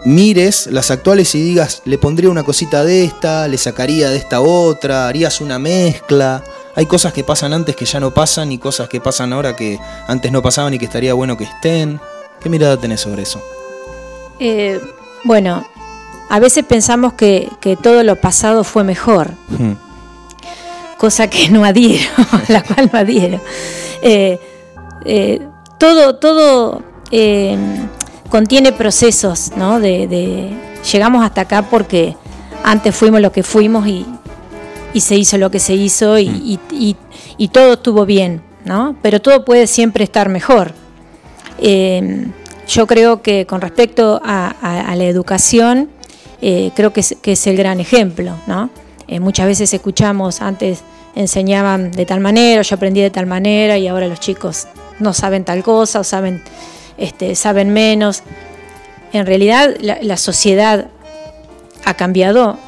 mires 0.05 0.69
las 0.69 0.91
actuales 0.91 1.35
y 1.35 1.43
digas, 1.43 1.83
le 1.85 1.99
pondría 1.99 2.31
una 2.31 2.45
cosita 2.45 2.85
de 2.85 3.05
esta, 3.05 3.49
le 3.49 3.59
sacaría 3.59 4.11
de 4.11 4.17
esta 4.17 4.41
otra, 4.41 5.09
harías 5.09 5.41
una 5.41 5.59
mezcla. 5.59 6.43
Hay 6.75 6.87
cosas 6.87 7.13
que 7.13 7.25
pasan 7.25 7.53
antes 7.53 7.75
que 7.75 7.85
ya 7.85 7.99
no 8.01 8.15
pasan 8.15 8.53
y 8.53 8.59
cosas 8.59 8.89
que 8.89 9.01
pasan 9.01 9.33
ahora 9.33 9.57
que 9.57 9.79
antes 10.07 10.31
no 10.31 10.43
pasaban 10.43 10.75
y 10.75 10.79
que 10.79 10.85
estaría 10.85 11.15
bueno 11.15 11.37
que 11.37 11.45
estén. 11.45 12.01
¿Qué 12.41 12.49
mirada 12.49 12.77
tenés 12.77 13.01
sobre 13.01 13.23
eso? 13.23 13.43
Eh, 14.39 14.81
bueno, 15.25 15.67
a 16.29 16.39
veces 16.39 16.65
pensamos 16.65 17.15
que, 17.15 17.51
todo 17.83 18.05
lo 18.05 18.17
pasado 18.17 18.63
fue 18.63 18.85
mejor, 18.85 19.33
hmm. 19.49 19.73
cosa 20.99 21.29
que 21.29 21.49
no 21.49 21.65
adhiero, 21.65 22.11
la 22.49 22.63
cual 22.63 22.91
no 22.93 22.99
adhiero. 22.99 23.41
Eh, 24.03 24.39
eh, 25.05 25.47
todo, 25.79 26.17
todo 26.17 26.83
contiene 28.29 28.73
procesos, 28.73 29.53
¿no? 29.57 29.81
De, 29.81 30.51
llegamos 30.93 31.25
hasta 31.25 31.43
acá 31.43 31.63
porque 31.63 32.17
antes 32.65 32.95
fuimos 32.95 33.21
lo 33.21 33.33
que 33.33 33.43
fuimos 33.43 33.87
y, 33.87 34.07
se 35.01 35.17
hizo 35.17 35.39
lo 35.39 35.51
que 35.51 35.61
se 35.61 35.75
hizo 35.75 36.19
y, 36.19 36.59
mm. 37.39 37.47
todo 37.53 37.75
estuvo 37.75 38.05
bien, 38.05 38.43
¿no? 38.65 38.97
Pero 39.03 39.21
todo 39.21 39.45
puede 39.45 39.67
siempre 39.67 40.05
estar 40.05 40.29
mejor. 40.29 40.73
Em, 41.61 42.33
yo 42.67 42.87
creo 42.87 43.23
que 43.23 43.47
con 43.47 43.61
respecto 43.61 44.21
a, 44.25 44.95
la 44.97 45.05
educación, 45.05 45.89
eh, 46.43 46.71
creo 46.75 46.93
que 46.93 47.01
es, 47.01 47.47
el 47.47 47.57
gran 47.57 47.81
ejemplo, 47.81 48.35
¿no? 48.47 48.71
Eh, 49.07 49.21
muchas 49.21 49.47
veces 49.47 49.73
escuchamos, 49.73 50.43
antes 50.43 50.83
enseñaban 51.15 51.91
de 51.91 52.05
tal 52.07 52.21
manera, 52.21 52.63
yo 52.63 52.77
aprendí 52.77 53.01
de 53.01 53.11
tal 53.11 53.27
manera 53.27 53.79
y 53.79 53.89
ahora 53.89 54.07
los 54.07 54.21
chicos 54.21 54.67
no 54.99 55.13
saben 55.13 55.45
tal 55.45 55.63
cosa 55.63 56.01
o 56.01 56.05
saben 56.05 56.43
este, 56.99 57.35
saben 57.35 57.73
menos. 57.73 58.23
En 59.13 59.25
realidad 59.25 59.75
la, 59.81 60.17
sociedad 60.17 60.89
ha 61.85 61.95
cambiado, 61.95 62.59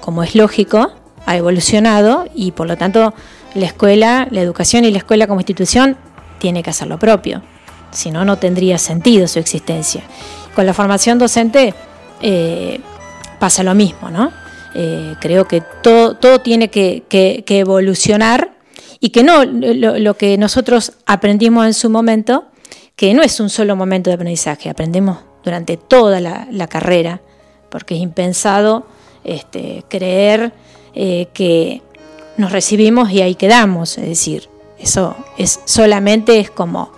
como 0.00 0.22
es 0.22 0.34
lógico, 0.34 0.92
ha 1.26 1.36
evolucionado 1.36 2.26
y 2.34 2.52
por 2.52 2.66
lo 2.66 2.76
tanto 2.76 3.12
la 3.54 3.66
escuela, 3.66 4.26
la 4.30 4.40
educación 4.40 4.84
y 4.84 4.90
la 4.90 4.98
escuela 4.98 5.26
como 5.26 5.40
institución 5.40 5.96
tiene 6.38 6.62
que 6.62 6.70
hacer 6.70 6.88
lo 6.88 6.98
propio. 6.98 7.42
Si 7.90 8.10
no, 8.10 8.24
no 8.24 8.38
tendría 8.38 8.78
sentido 8.78 9.26
su 9.26 9.38
existencia. 9.38 10.02
Con 10.54 10.64
la 10.64 10.72
formación 10.72 11.18
docente 11.18 11.74
eh, 12.22 12.80
pasa 13.38 13.62
lo 13.62 13.74
mismo, 13.74 14.10
¿no? 14.10 14.32
Eh, 14.74 15.16
creo 15.20 15.48
que 15.48 15.62
todo, 15.82 16.14
todo 16.14 16.40
tiene 16.40 16.70
que, 16.70 17.04
evolucionar 17.48 18.52
y 19.00 19.10
que 19.10 19.24
no 19.24 19.44
lo, 19.44 20.16
que 20.16 20.38
nosotros 20.38 20.92
aprendimos 21.06 21.66
en 21.66 21.74
su 21.74 21.90
momento 21.90 22.44
que 23.00 23.14
no 23.14 23.22
es 23.22 23.40
un 23.40 23.48
solo 23.48 23.76
momento 23.76 24.10
de 24.10 24.14
aprendizaje, 24.16 24.68
aprendemos 24.68 25.20
durante 25.42 25.78
toda 25.78 26.20
la, 26.20 26.66
carrera, 26.66 27.22
porque 27.70 27.94
es 27.94 28.02
impensado 28.02 28.84
este, 29.24 29.86
creer 29.88 30.52
eh, 30.94 31.28
que 31.32 31.80
nos 32.36 32.52
recibimos 32.52 33.10
y 33.10 33.22
ahí 33.22 33.36
quedamos, 33.36 33.96
es 33.96 34.06
decir, 34.06 34.50
eso 34.78 35.16
es 35.38 35.60
solamente 35.64 36.40
es 36.40 36.50
como, 36.50 36.92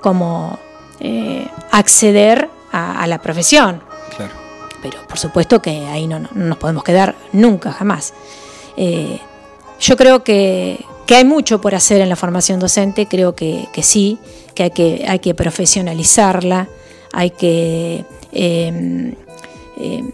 como 0.00 0.58
eh, 1.00 1.46
acceder 1.70 2.48
a, 2.72 3.06
la 3.06 3.20
profesión. 3.20 3.82
Pero 4.80 5.06
por 5.06 5.18
supuesto 5.18 5.60
que 5.60 5.84
ahí 5.88 6.06
no, 6.06 6.20
nos 6.32 6.56
podemos 6.56 6.82
quedar 6.82 7.14
nunca, 7.34 7.72
jamás. 7.72 8.14
Eh, 8.78 9.20
yo 9.80 9.96
creo 9.96 10.24
que, 10.24 10.78
hay 11.08 11.24
mucho 11.24 11.60
por 11.60 11.74
hacer 11.74 12.00
en 12.00 12.08
la 12.08 12.16
formación 12.16 12.58
docente, 12.58 13.06
creo 13.06 13.34
que, 13.34 13.68
sí, 13.82 14.18
que 14.54 14.64
hay 14.64 14.70
que, 14.70 15.04
hay 15.06 15.18
que 15.18 15.34
profesionalizarla, 15.34 16.68
hay 17.12 17.30
que... 17.30 18.04
Em, 18.32 19.14
em, 19.78 20.12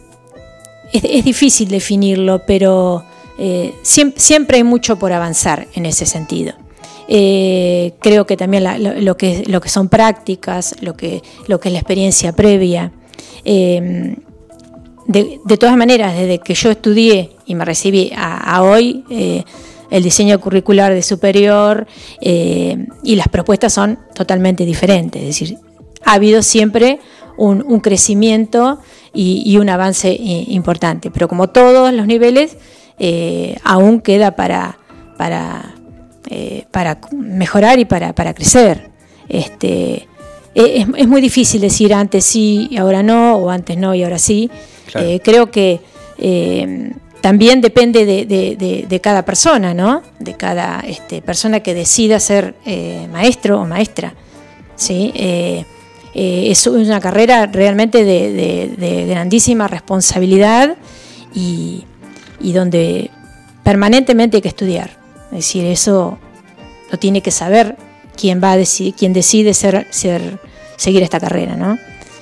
es, 0.92 1.24
difícil 1.24 1.68
definirlo, 1.68 2.42
pero 2.46 3.04
eh, 3.38 3.74
siempre, 3.82 4.58
hay 4.58 4.64
mucho 4.64 4.98
por 4.98 5.12
avanzar 5.12 5.66
en 5.74 5.86
ese 5.86 6.04
sentido. 6.04 6.52
Eh, 7.08 7.94
creo 8.00 8.26
que 8.26 8.36
también 8.36 8.64
lo, 9.04 9.16
que, 9.16 9.44
lo 9.46 9.60
que 9.60 9.68
son 9.68 9.88
prácticas, 9.88 10.76
lo 10.80 10.94
que, 10.94 11.22
lo 11.46 11.58
que 11.58 11.70
es 11.70 11.72
la 11.72 11.78
experiencia 11.78 12.32
previa. 12.32 12.92
De, 15.06 15.56
todas 15.58 15.76
maneras, 15.76 16.14
desde 16.14 16.38
que 16.38 16.54
yo 16.54 16.70
estudié 16.70 17.30
y 17.46 17.54
me 17.54 17.64
recibí 17.64 18.12
a, 18.16 18.62
hoy, 18.62 19.04
eh, 19.10 19.44
el 19.90 20.02
diseño 20.02 20.40
curricular 20.40 20.94
de 20.94 21.02
superior 21.02 21.86
eh, 22.20 22.86
y 23.02 23.16
las 23.16 23.28
propuestas 23.28 23.72
son 23.72 23.98
totalmente 24.14 24.64
diferentes. 24.64 25.20
Es 25.20 25.28
decir, 25.28 25.58
ha 26.04 26.14
habido 26.14 26.42
siempre 26.42 27.00
un, 27.36 27.80
crecimiento 27.80 28.78
y, 29.12 29.56
un 29.58 29.68
avance 29.68 30.10
eh, 30.10 30.44
importante. 30.48 31.10
Pero 31.10 31.28
como 31.28 31.48
todos 31.48 31.92
los 31.92 32.06
niveles, 32.06 32.56
aún 33.64 34.00
queda 34.00 34.36
para, 34.36 34.78
para, 35.18 35.74
mejorar 37.10 37.78
y 37.80 37.84
para, 37.84 38.14
para 38.14 38.34
crecer. 38.34 38.90
Este, 39.28 40.08
es, 40.54 40.86
es, 40.96 41.08
muy 41.08 41.20
difícil 41.20 41.60
decir 41.60 41.92
antes 41.92 42.24
sí 42.24 42.68
y 42.70 42.76
ahora 42.76 43.02
no, 43.02 43.36
o 43.36 43.50
antes 43.50 43.76
no 43.76 43.94
y 43.94 44.04
ahora 44.04 44.18
sí. 44.18 44.50
Creo 45.22 45.50
que 45.50 45.80
también 47.22 47.60
depende 47.60 48.04
de, 48.04 49.00
cada 49.00 49.24
persona, 49.24 49.72
¿no? 49.72 50.02
De 50.18 50.34
cada 50.34 50.80
este, 50.80 51.22
persona 51.22 51.60
que 51.60 51.72
decida 51.72 52.18
ser 52.18 52.56
eh, 52.66 53.06
maestro 53.10 53.60
o 53.60 53.64
maestra. 53.64 54.12
¿sí? 54.74 55.12
Eh, 55.14 55.64
eh, 56.14 56.46
es 56.50 56.66
una 56.66 57.00
carrera 57.00 57.46
realmente 57.46 58.04
de, 58.04 59.06
grandísima 59.08 59.68
responsabilidad 59.68 60.76
y, 61.32 61.84
donde 62.40 63.10
permanentemente 63.62 64.38
hay 64.38 64.42
que 64.42 64.48
estudiar. 64.48 64.90
Es 65.26 65.46
decir, 65.46 65.64
eso 65.64 66.18
lo 66.90 66.98
tiene 66.98 67.22
que 67.22 67.30
saber 67.30 67.76
quien 68.16 68.42
va 68.42 68.50
a 68.50 68.56
decidir, 68.56 68.94
quien 68.94 69.12
decide 69.12 69.54
ser, 69.54 69.86
ser, 69.90 70.40
seguir 70.76 71.04
esta 71.04 71.20
carrera, 71.20 71.54
¿no? 71.54 71.78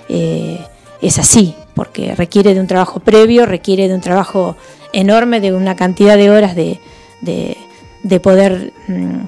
es 0.08 1.18
así, 1.18 1.54
porque 1.80 2.14
requiere 2.14 2.52
de 2.52 2.60
un 2.60 2.66
trabajo 2.66 3.00
previo, 3.00 3.46
requiere 3.46 3.88
de 3.88 3.94
un 3.94 4.02
trabajo 4.02 4.54
enorme 4.92 5.40
de 5.40 5.54
una 5.54 5.76
cantidad 5.76 6.18
de 6.18 6.28
horas 6.28 6.54
de, 6.54 6.78
de, 7.22 8.20
poder 8.20 8.74
mm, 8.86 9.20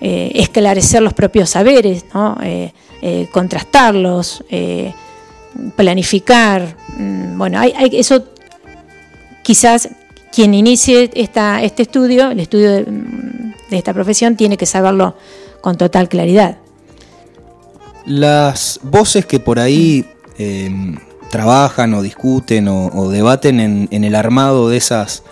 eh, 0.00 0.32
esclarecer 0.36 1.02
los 1.02 1.12
propios 1.12 1.50
saberes, 1.50 2.06
eh, 2.42 2.72
eh, 3.02 3.28
contrastarlos, 3.30 4.42
planificar. 5.76 6.76
Mm, 6.96 7.36
bueno, 7.36 7.60
hay, 7.60 7.74
eso 7.92 8.24
quizás 9.42 9.90
quien 10.32 10.54
inicie 10.54 11.10
este 11.12 11.82
estudio, 11.82 12.30
el 12.30 12.40
estudio 12.40 12.86
mm, 12.90 13.68
de 13.68 13.76
esta 13.76 13.92
profesión, 13.92 14.34
tiene 14.34 14.56
que 14.56 14.64
saberlo 14.64 15.14
con 15.60 15.76
total 15.76 16.08
claridad. 16.08 16.56
Las 18.06 18.80
voces 18.82 19.26
que 19.26 19.40
por 19.40 19.58
ahí 19.58 20.06
trabajan 21.30 21.94
o 21.94 22.02
discuten 22.02 22.68
o, 22.68 23.10
debaten 23.10 23.60
en, 23.60 24.04
el 24.04 24.14
armado 24.14 24.68
de 24.68 24.76
esas 24.76 25.22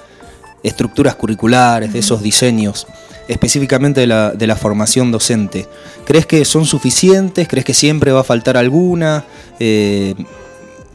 estructuras 0.63 1.15
curriculares, 1.15 1.93
de 1.93 2.01
esos 2.01 2.23
diseños, 2.23 2.87
específicamente 3.29 4.01
de 4.01 4.47
la, 4.47 4.57
formación 4.57 5.11
docente. 5.11 5.67
¿Crees 6.05 6.27
que 6.27 6.45
son 6.45 6.67
suficientes? 6.67 7.49
¿Crees 7.49 7.65
que 7.65 7.75
siempre 7.75 8.13
va 8.13 8.21
a 8.21 8.25
faltar 8.25 8.57
alguna? 8.57 9.25
Eh, 9.59 10.15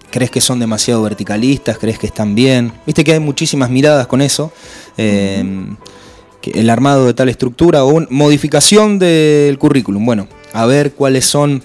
¿Crees 0.10 0.30
que 0.30 0.42
son 0.42 0.60
demasiado 0.60 1.02
verticalistas? 1.04 1.78
¿Crees 1.78 1.98
que 1.98 2.08
están 2.08 2.36
bien? 2.36 2.74
Viste 2.86 3.04
que 3.04 3.14
hay 3.14 3.20
muchísimas 3.20 3.70
miradas 3.70 4.08
con 4.08 4.22
eso. 4.22 4.52
Eh, 4.98 5.44
el 6.44 6.70
armado 6.70 7.06
de 7.06 7.14
tal 7.14 7.30
estructura 7.30 7.84
o 7.86 8.06
modificación 8.10 9.00
del 9.00 9.58
currículum. 9.58 10.06
Bueno, 10.06 10.28
a 10.54 10.66
ver 10.66 10.94
cuáles 10.94 11.26
son. 11.26 11.64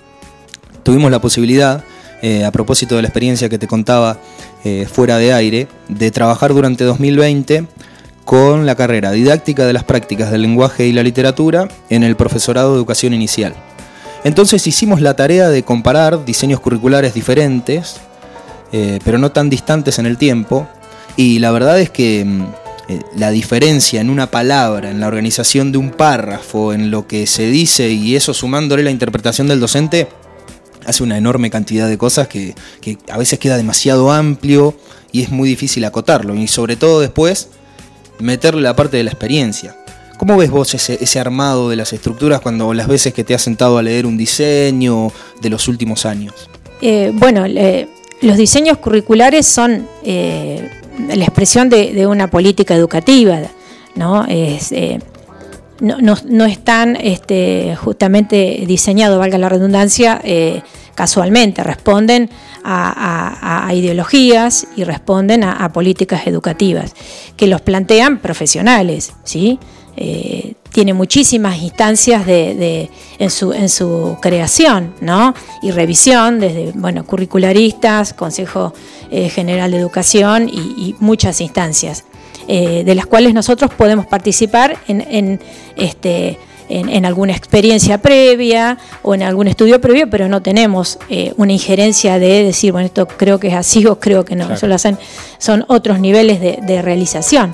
Tuvimos 0.83 1.11
la 1.11 1.21
posibilidad 1.21 1.83
eh, 2.23 2.45
a 2.45 2.51
propósito 2.51 2.97
de 2.97 3.03
la 3.03 3.09
experiencia 3.09 3.49
que 3.49 3.59
te 3.59 3.67
contaba 3.67 4.19
eh, 4.65 4.87
fuera 4.91 5.19
de 5.19 5.33
aire, 5.33 5.69
de 5.89 6.11
trabajar 6.11 6.55
durante 6.55 6.85
2020 6.85 7.67
con 8.25 8.67
la 8.67 8.75
carrera 8.75 9.13
didáctica 9.13 9.67
de 9.67 9.73
las 9.73 9.85
prácticas 9.85 10.31
del 10.31 10.43
lenguaje 10.43 10.87
y 10.87 10.93
la 10.93 11.03
literatura 11.03 11.69
en 11.91 12.03
el 12.03 12.17
profesorado 12.17 12.73
de 12.73 12.77
educación 12.77 13.15
inicial. 13.15 13.55
Entonces 14.25 14.67
hicimos 14.67 15.01
la 15.01 15.15
tarea 15.15 15.49
de 15.51 15.63
comparar 15.63 16.25
diseños 16.25 16.59
curriculares 16.61 17.15
diferentes, 17.15 17.97
eh, 18.73 18.99
pero 19.05 19.19
no 19.19 19.31
tan 19.31 19.49
distantes 19.51 19.99
en 19.99 20.07
el 20.07 20.19
tiempo, 20.19 20.67
y 21.17 21.39
la 21.39 21.53
verdad 21.53 21.79
es 21.79 21.91
que 21.91 22.25
mm, 22.25 22.47
la 23.17 23.31
diferencia 23.31 24.01
en 24.01 24.11
una 24.11 24.31
palabra, 24.31 24.91
en 24.91 25.01
la 25.01 25.07
organización 25.07 25.71
de 25.71 25.79
un 25.79 25.91
párrafo, 25.91 26.73
en 26.73 26.91
lo 26.91 27.07
que 27.07 27.27
se 27.27 27.47
dice 27.47 27.91
y 27.91 28.17
eso 28.17 28.35
sumándole 28.35 28.83
la 28.83 28.91
interpretación 28.91 29.49
del 29.49 29.61
docente, 29.61 30.09
hace 30.87 31.03
una 31.03 31.19
enorme 31.19 31.51
cantidad 31.51 31.89
de 31.89 31.99
cosas 31.99 32.29
que, 32.29 32.55
a 33.11 33.19
veces 33.19 33.39
queda 33.39 33.57
demasiado 33.57 34.13
amplio 34.13 34.75
y 35.13 35.23
es 35.23 35.31
muy 35.31 35.49
difícil 35.49 35.85
acotarlo. 35.85 36.35
Y 36.35 36.47
sobre 36.49 36.77
todo 36.77 37.01
después 37.01 37.49
meterle 38.19 38.63
la 38.63 38.77
parte 38.77 38.97
de 38.97 39.05
la 39.05 39.11
experiencia. 39.11 39.77
¿Cómo 40.19 40.37
ves 40.37 40.51
vos 40.51 40.73
ese, 40.75 41.21
armado 41.21 41.69
de 41.69 41.77
las 41.77 41.93
estructuras 41.93 42.41
cuando 42.41 42.73
las 42.73 42.89
veces 42.89 43.13
que 43.13 43.23
te 43.23 43.35
has 43.35 43.43
sentado 43.43 43.77
a 43.77 43.83
leer 43.83 44.07
un 44.07 44.17
diseño 44.17 45.13
de 45.43 45.51
los 45.51 45.69
últimos 45.69 46.07
años? 46.07 46.49
Eh, 46.81 47.13
bueno, 47.15 47.47
los 48.23 48.37
diseños 48.37 48.79
curriculares 48.79 49.47
son 49.47 49.87
eh, 50.05 50.71
la 51.09 51.25
expresión 51.25 51.69
de, 51.69 52.07
una 52.07 52.31
política 52.31 52.75
educativa, 52.75 53.41
¿no? 53.95 54.25
Es, 54.27 54.73
eh, 55.81 56.15
no, 56.29 56.45
están 56.45 56.97
este, 56.97 57.77
justamente 57.77 58.65
diseñados, 58.67 59.19
valga 59.19 59.39
la 59.39 59.49
redundancia, 59.49 60.21
eh, 60.25 60.63
casualmente, 60.95 61.63
responden 61.63 62.31
a, 62.65 63.71
ideologías 63.75 64.67
y 64.77 64.85
responden 64.85 65.45
a, 65.45 65.73
políticas 65.73 66.27
educativas 66.27 66.95
que 67.37 67.47
los 67.47 67.61
plantean 67.61 68.19
profesionales, 68.19 69.13
¿sí? 69.25 69.59
Eh, 69.99 70.55
tiene 70.73 70.93
muchísimas 70.93 71.63
instancias 71.63 72.27
de, 72.27 72.91
en, 73.19 73.31
su, 73.31 73.55
en 73.55 73.71
su 73.71 74.19
creación 74.21 74.95
¿no? 75.01 75.35
y 75.63 75.71
revisión, 75.71 76.39
desde 76.39 76.73
bueno, 76.75 77.07
curricularistas, 77.07 78.13
Consejo 78.13 78.75
eh, 79.11 79.31
General 79.31 79.71
de 79.71 79.79
Educación 79.79 80.51
y 80.51 80.95
muchas 81.01 81.41
instancias. 81.41 82.05
Eh, 82.49 82.85
de 82.85 82.95
las 82.95 83.07
cuales 83.07 83.35
nosotros 83.35 83.73
podemos 83.75 84.07
participar 84.07 84.79
en, 84.87 85.41
este, 85.77 86.39
en, 86.69 87.05
alguna 87.05 87.33
experiencia 87.33 87.99
previa 87.99 88.79
o 89.03 89.17
en 89.17 89.25
algún 89.25 89.49
estudio 89.49 89.81
previo, 89.81 90.09
pero 90.09 90.29
no 90.29 90.41
tenemos 90.43 91.01
eh, 91.09 91.35
una 91.39 91.53
injerencia 91.53 92.21
de 92.21 92.45
decir, 92.45 92.71
bueno, 92.71 92.87
esto 92.87 93.09
creo 93.09 93.41
que 93.41 93.49
es 93.49 93.55
así 93.55 93.85
o 93.87 93.99
creo 93.99 94.25
que 94.25 94.37
no. 94.37 94.49
son 95.39 95.65
otros 95.67 95.99
niveles 95.99 96.41
de, 96.41 96.83
realización 96.83 97.53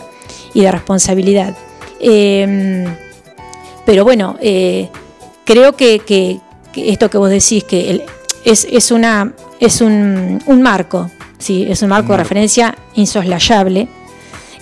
y 0.53 0.61
de 0.61 0.71
responsabilidad. 0.71 1.57
Em, 1.99 2.85
pero 3.87 4.05
bueno, 4.05 4.37
eh, 4.43 4.91
creo 5.47 5.75
que, 5.75 6.39
esto 6.77 7.09
que 7.09 7.17
vos 7.17 7.31
decís, 7.31 7.65
que 7.65 8.05
es, 8.45 8.91
una, 8.91 9.33
es 9.59 9.81
un, 9.81 10.43
marco, 10.61 11.11
¿sí? 11.39 11.65
es 11.67 11.81
un 11.81 11.89
marco 11.89 12.13
de 12.13 12.19
referencia 12.19 12.77
insoslayable 12.95 13.89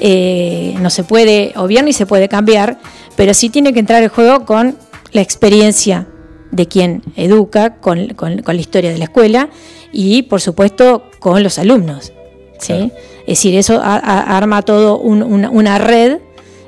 eh, 0.02 0.74
no 0.80 0.88
se 0.88 1.04
puede 1.04 1.52
obviar 1.56 1.84
ni 1.84 1.92
se 1.92 2.06
puede 2.06 2.28
cambiar, 2.28 2.78
pero 3.16 3.34
sí 3.34 3.50
tiene 3.50 3.74
que 3.74 3.80
entrar 3.80 4.02
el 4.02 4.08
juego 4.08 4.46
con 4.46 4.78
la 5.12 5.20
experiencia 5.20 6.08
de 6.50 6.66
quien 6.66 7.02
educa, 7.16 7.76
con, 7.76 8.08
la 8.18 8.54
historia 8.54 8.90
de 8.92 8.98
la 8.98 9.04
escuela 9.04 9.50
y 9.92 10.22
por 10.22 10.40
supuesto 10.40 11.04
con 11.18 11.42
los 11.42 11.58
alumnos. 11.58 12.14
¿sí? 12.58 12.90
Es 13.20 13.38
decir, 13.38 13.54
eso 13.56 13.78
arma 13.82 14.62
todo 14.62 14.98
una, 14.98 15.78
red 15.78 16.18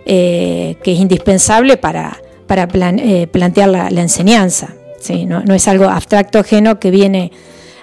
eh, 0.04 0.76
que 0.84 0.92
es 0.92 1.00
indispensable 1.00 1.78
para, 1.78 2.20
para 2.46 2.68
eh, 2.98 3.26
plantear 3.28 3.70
la, 3.70 3.88
enseñanza. 3.88 4.74
¿sí? 5.00 5.24
No, 5.24 5.42
es 5.54 5.68
algo 5.68 5.86
abstracto 5.86 6.38
ajeno 6.38 6.78
que 6.78 6.90
viene 6.90 7.32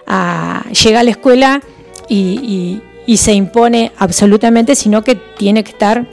a, 0.05 0.63
llega 0.83 0.99
a 0.99 1.03
la 1.03 1.09
escuela 1.09 1.62
y, 2.07 2.39
y 2.43 2.81
se 3.17 3.34
impone 3.34 3.91
absolutamente, 3.98 4.76
sino 4.76 5.04
que 5.04 5.15
tiene 5.15 5.63
que 5.63 5.72
estar, 5.72 6.08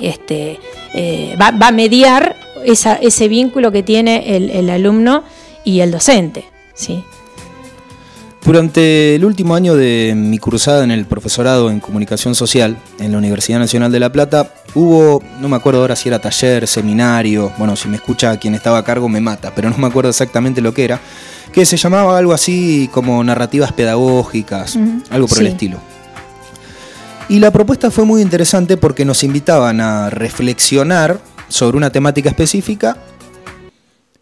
este, 0.00 0.60
eh, 0.94 1.36
va, 1.40 1.48
a 1.48 1.72
mediar 1.72 2.36
ese 2.64 3.28
vínculo 3.28 3.72
que 3.72 3.82
tiene 3.82 4.36
el, 4.36 4.70
alumno 4.70 5.24
y 5.64 5.80
el 5.80 5.90
docente. 5.90 6.44
¿sí? 6.74 7.02
Durante 8.44 9.14
el 9.14 9.24
último 9.24 9.54
año 9.54 9.76
de 9.76 10.14
mi 10.16 10.38
cursada 10.38 10.82
en 10.82 10.90
el 10.90 11.04
profesorado 11.04 11.70
en 11.70 11.78
comunicación 11.78 12.34
social 12.34 12.76
en 12.98 13.12
la 13.12 13.18
Universidad 13.18 13.58
Nacional 13.58 13.92
de 13.92 14.00
La 14.00 14.10
Plata, 14.10 14.52
hubo, 14.74 15.22
no 15.40 15.48
me 15.48 15.56
acuerdo 15.56 15.80
ahora 15.80 15.94
si 15.94 16.08
era 16.08 16.18
taller, 16.18 16.66
seminario, 16.66 17.52
bueno, 17.58 17.76
si 17.76 17.88
me 17.88 17.96
escucha 17.96 18.36
quien 18.38 18.54
estaba 18.54 18.78
a 18.78 18.84
cargo 18.84 19.08
me 19.08 19.20
mata, 19.20 19.52
pero 19.54 19.70
no 19.70 19.76
me 19.76 19.86
acuerdo 19.86 20.10
exactamente 20.10 20.60
lo 20.60 20.72
que 20.72 20.84
era, 20.84 21.00
que 21.52 21.66
se 21.66 21.76
llamaba 21.76 22.16
algo 22.16 22.32
así 22.32 22.88
como 22.92 23.22
narrativas 23.22 23.72
pedagógicas, 23.72 24.78
algo 25.10 25.28
por 25.28 25.38
el 25.38 25.48
estilo. 25.48 25.78
Y 27.30 27.38
la 27.38 27.52
propuesta 27.52 27.92
fue 27.92 28.04
muy 28.04 28.22
interesante 28.22 28.76
porque 28.76 29.04
nos 29.04 29.22
invitaban 29.22 29.80
a 29.80 30.10
reflexionar 30.10 31.20
sobre 31.46 31.76
una 31.76 31.90
temática 31.90 32.28
específica, 32.28 32.96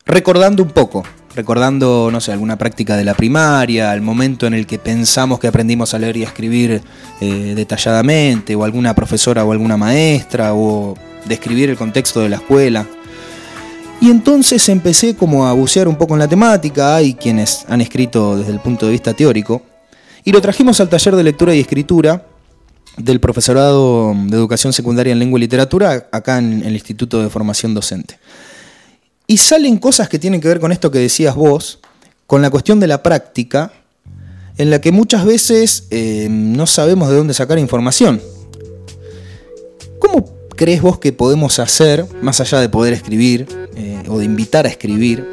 recordando 0.05 0.63
un 0.63 0.69
poco, 0.69 1.05
recordando, 1.35 2.11
no 2.13 2.21
sé, 2.21 2.33
alguna 2.33 2.59
práctica 2.59 2.99
de 2.99 3.07
la 3.07 3.15
primaria, 3.15 3.95
el 3.95 4.03
momento 4.03 4.47
en 4.47 4.53
el 4.53 4.67
que 4.67 4.79
pensamos 4.79 5.39
que 5.39 5.47
aprendimos 5.47 5.95
a 5.95 5.99
leer 5.99 6.19
y 6.19 6.25
a 6.25 6.27
escribir 6.27 6.83
eh, 7.23 7.55
detalladamente, 7.57 8.55
o 8.55 8.63
alguna 8.63 8.95
profesora 8.95 9.43
o 9.43 9.53
alguna 9.53 9.79
maestra, 9.79 10.53
o 10.53 10.95
describir 11.25 11.71
el 11.71 11.79
contexto 11.79 12.21
de 12.21 12.29
la 12.29 12.37
escuela. 12.37 12.87
Y 14.03 14.11
entonces 14.11 14.69
empecé 14.69 15.17
como 15.17 15.47
a 15.47 15.55
bucear 15.55 15.89
un 15.89 15.97
poco 15.97 16.13
en 16.13 16.21
la 16.21 16.29
temática, 16.29 16.97
hay 16.97 17.15
quienes 17.15 17.65
han 17.71 17.81
escrito 17.81 18.37
desde 18.37 18.53
el 18.53 18.61
punto 18.61 18.85
de 18.85 18.93
vista 18.93 19.15
teórico, 19.15 19.63
y 20.25 20.31
lo 20.31 20.43
trajimos 20.43 20.79
al 20.81 20.91
taller 20.91 21.17
de 21.17 21.25
lectura 21.25 21.55
y 21.55 21.61
escritura 21.61 22.23
del 22.99 23.21
profesorado 23.21 24.15
de 24.15 24.37
educación 24.37 24.73
secundaria 24.73 25.13
en 25.13 25.19
lengua 25.19 25.39
y 25.39 25.43
literatura 25.43 26.09
acá 26.11 26.39
en 26.39 26.63
el 26.65 26.75
Instituto 26.75 27.23
de 27.23 27.31
Formación 27.31 27.75
Docente. 27.75 28.19
Y 29.27 29.39
salen 29.39 29.79
cosas 29.79 30.09
que 30.09 30.19
tienen 30.19 30.41
que 30.41 30.49
ver 30.49 30.61
con 30.61 30.73
esto 30.73 30.91
que 30.91 30.99
decías 30.99 31.35
vos, 31.35 31.81
con 32.27 32.43
la 32.43 32.51
cuestión 32.51 32.81
de 32.81 32.87
la 32.87 33.03
práctica, 33.03 33.73
en 34.57 34.71
la 34.71 34.81
que 34.81 34.91
muchas 34.91 35.25
veces 35.25 35.87
eh, 35.91 36.29
no 36.31 36.67
sabemos 36.67 37.09
de 37.09 37.17
dónde 37.17 37.35
sacar 37.35 37.59
información. 37.59 38.21
¿Cómo 39.99 40.29
crees 40.57 40.83
vos 40.83 40.99
que 40.99 41.13
podemos 41.13 41.59
hacer, 41.59 42.05
más 42.21 42.41
allá 42.41 42.61
de 42.61 42.69
poder 42.69 42.93
escribir 42.93 43.47
eh, 43.77 44.03
o 44.09 44.19
de 44.19 44.25
invitar 44.25 44.67
a 44.67 44.69
escribir, 44.69 45.27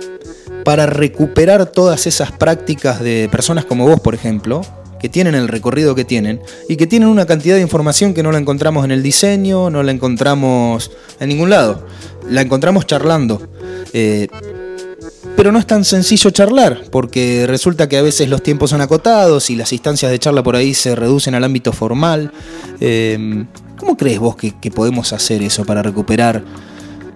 para 0.63 0.86
recuperar 0.86 1.65
todas 1.65 2.06
esas 2.08 2.32
prácticas 2.32 2.99
de 2.99 3.30
personas 3.32 3.65
como 3.65 3.88
vos, 3.88 3.99
por 3.99 4.13
ejemplo, 4.13 4.62
que 5.05 5.09
tienen 5.09 5.35
el 5.35 5.47
recorrido 5.47 5.93
que 5.93 6.03
tienen 6.03 6.41
y 6.67 6.77
que 6.77 6.87
tienen 6.87 7.09
una 7.09 7.27
cantidad 7.27 7.53
de 7.53 7.61
información 7.61 8.15
que 8.15 8.23
no 8.23 8.31
la 8.31 8.39
encontramos 8.39 8.83
en 8.85 8.89
el 8.89 9.03
diseño, 9.03 9.69
no 9.69 9.83
la 9.83 9.91
encontramos 9.91 10.89
en 11.19 11.29
ningún 11.29 11.51
lado, 11.51 11.85
la 12.27 12.41
encontramos 12.41 12.87
charlando. 12.87 13.39
Eh, 13.93 14.27
pero 15.37 15.51
no 15.51 15.59
es 15.59 15.67
tan 15.67 15.85
sencillo 15.85 16.31
charlar, 16.31 16.85
porque 16.89 17.45
resulta 17.45 17.87
que 17.87 17.99
a 17.99 18.01
veces 18.01 18.29
los 18.29 18.41
tiempos 18.41 18.71
son 18.71 18.81
acotados 18.81 19.51
y 19.51 19.55
las 19.55 19.71
instancias 19.73 20.09
de 20.09 20.17
charla 20.17 20.41
por 20.41 20.55
ahí 20.55 20.73
se 20.73 20.95
reducen 20.95 21.35
al 21.35 21.43
ámbito 21.43 21.71
formal. 21.71 22.31
Eh, 22.79 23.45
¿Cómo 23.77 23.97
crees 23.97 24.17
vos 24.17 24.35
que, 24.35 24.53
podemos 24.71 25.13
hacer 25.13 25.43
eso 25.43 25.65
para 25.65 25.83
recuperar 25.83 26.43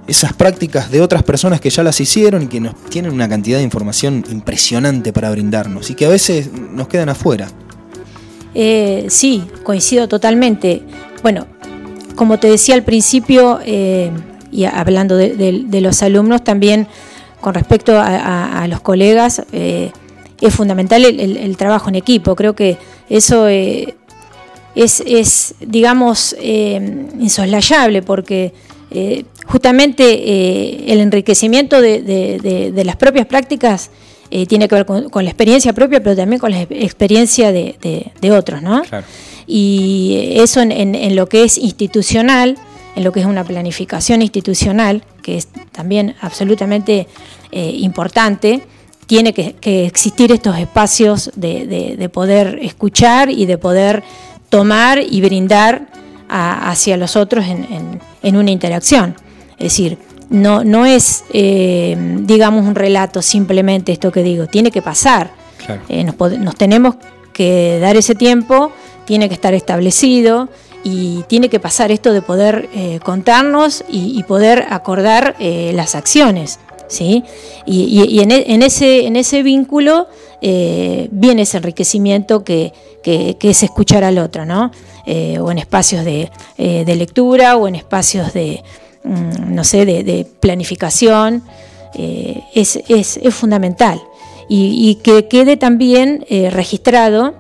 esas 0.06 0.34
prácticas 0.34 0.91
de 0.91 1.02
otras 1.02 1.23
personas 1.23 1.60
que 1.60 1.71
ya 1.71 1.82
las 1.82 1.99
hicieron 1.99 2.43
y 2.43 2.47
que 2.49 2.60
nos 2.60 2.75
tienen 2.91 3.13
una 3.13 3.28
cantidad 3.28 3.58
de 3.58 3.63
información 3.63 4.23
impresionante 4.30 5.12
para 5.12 5.32
brindarnos 5.32 5.89
y 5.89 5.95
que 5.95 6.06
a 6.06 6.10
veces 6.10 6.52
nos 6.54 6.88
quedan 6.88 7.10
afuera? 7.10 7.47
Eh, 8.56 9.06
sí, 9.10 9.44
coincido 9.64 10.08
totalmente. 10.08 10.84
Bueno, 11.22 11.48
como 12.16 12.40
te 12.40 12.50
decía 12.50 12.76
al 12.76 12.84
principio, 12.84 13.60
eh, 13.66 14.12
y 14.52 14.66
hablando 14.66 15.16
de, 15.16 15.68
los 15.82 16.02
alumnos, 16.02 16.44
también 16.44 16.88
con 17.42 17.54
respecto 17.54 17.94
a, 17.98 18.66
los 18.68 18.82
colegas, 18.82 19.44
eh, 19.54 19.92
es 20.42 20.54
fundamental 20.54 21.06
el, 21.06 21.58
trabajo 21.58 21.90
en 21.90 21.96
equipo. 21.96 22.36
Creo 22.36 22.56
que 22.56 22.78
eso 23.10 23.48
es, 23.48 23.96
digamos, 25.60 26.36
insoslayable 26.42 28.02
porque 28.02 28.54
justamente 29.46 30.92
el 30.92 31.00
enriquecimiento 31.00 31.80
de 31.82 32.82
las 32.84 32.96
propias 32.96 33.28
prácticas 33.28 33.92
eh, 34.32 34.46
tiene 34.46 34.68
que 34.68 34.76
ver 34.76 34.86
con, 34.86 35.24
la 35.24 35.30
experiencia 35.30 35.74
propia, 35.74 36.02
pero 36.02 36.15
también 36.15 36.39
con 36.39 36.52
la 36.52 36.62
experiencia 36.62 37.52
de, 37.52 38.32
otros, 38.32 38.62
¿no? 38.62 38.84
Y 39.48 40.34
eso 40.36 40.62
en, 40.62 41.15
lo 41.15 41.28
que 41.28 41.44
es 41.44 41.58
institucional, 41.58 42.56
en 42.96 43.04
lo 43.04 43.12
que 43.12 43.22
es 43.22 43.26
una 43.26 43.44
planificación 43.44 44.22
institucional, 44.22 45.04
que 45.24 45.38
es 45.38 45.48
también 45.72 46.15
absolutamente 46.22 47.08
eh, 47.52 47.72
importante, 47.80 48.62
tiene 49.08 49.34
que, 49.34 49.56
existir 49.86 50.32
estos 50.32 50.58
espacios 50.60 51.32
de, 51.36 52.10
poder 52.13 52.60
escuchar 52.62 53.32
y 53.32 53.48
de 53.48 53.58
poder 53.58 54.04
tomar 54.50 55.00
y 55.02 55.22
brindar 55.22 55.88
hacia 56.28 56.98
los 56.98 57.15
otros 57.15 57.48
en, 57.48 58.00
en 58.22 58.36
una 58.36 58.52
interacción. 58.52 59.15
Es 59.58 59.74
decir, 59.74 59.98
no, 60.30 60.63
no 60.63 60.86
es, 60.86 61.24
eh, 61.34 61.98
digamos, 62.22 62.65
un 62.65 62.76
relato 62.76 63.22
simplemente 63.22 63.92
esto 63.92 64.12
que 64.12 64.24
digo, 64.24 64.48
tiene 64.48 64.72
que 64.72 64.82
pasar. 64.82 65.32
Eh, 65.88 66.04
nos, 66.04 66.56
tenemos 66.56 66.96
que 67.34 67.80
dar 67.80 67.96
ese 67.96 68.15
tiempo, 68.15 68.72
tiene 69.06 69.28
que 69.28 69.36
estar 69.36 69.54
establecido 69.54 70.50
y 70.84 71.24
tiene 71.28 71.50
que 71.50 71.60
pasar 71.60 71.92
esto 71.92 72.13
de 72.13 72.22
poder 72.22 72.70
eh, 72.74 73.00
contarnos 73.04 73.84
y, 73.89 74.24
poder 74.24 74.65
acordar 74.70 75.36
las 75.39 75.96
acciones. 75.96 76.60
¿sí? 76.88 77.24
Y, 77.65 78.20
en, 78.22 78.62
ese, 78.63 79.06
en 79.06 79.15
ese 79.15 79.44
vínculo 79.44 80.08
viene 80.42 81.42
ese 81.44 81.58
enriquecimiento 81.58 82.44
que, 82.44 82.74
es 83.04 83.63
escuchar 83.63 84.04
al 84.04 84.18
otro, 84.18 84.46
¿no? 84.46 84.72
o 85.06 85.52
en 85.52 85.58
espacios 85.58 86.06
de 86.06 86.96
lectura 86.96 87.58
o 87.58 87.68
en 87.68 87.76
espacios 87.76 88.34
de, 88.34 88.63
no 89.10 89.63
sé, 89.63 89.86
de, 89.86 90.28
planificación, 90.39 91.43
eh, 91.95 92.41
es, 92.54 93.19
fundamental. 93.32 94.02
Y, 94.52 94.95
que 95.04 95.28
quede 95.28 95.58
también 95.58 96.26
eh, 96.28 96.50
registrado 96.50 97.36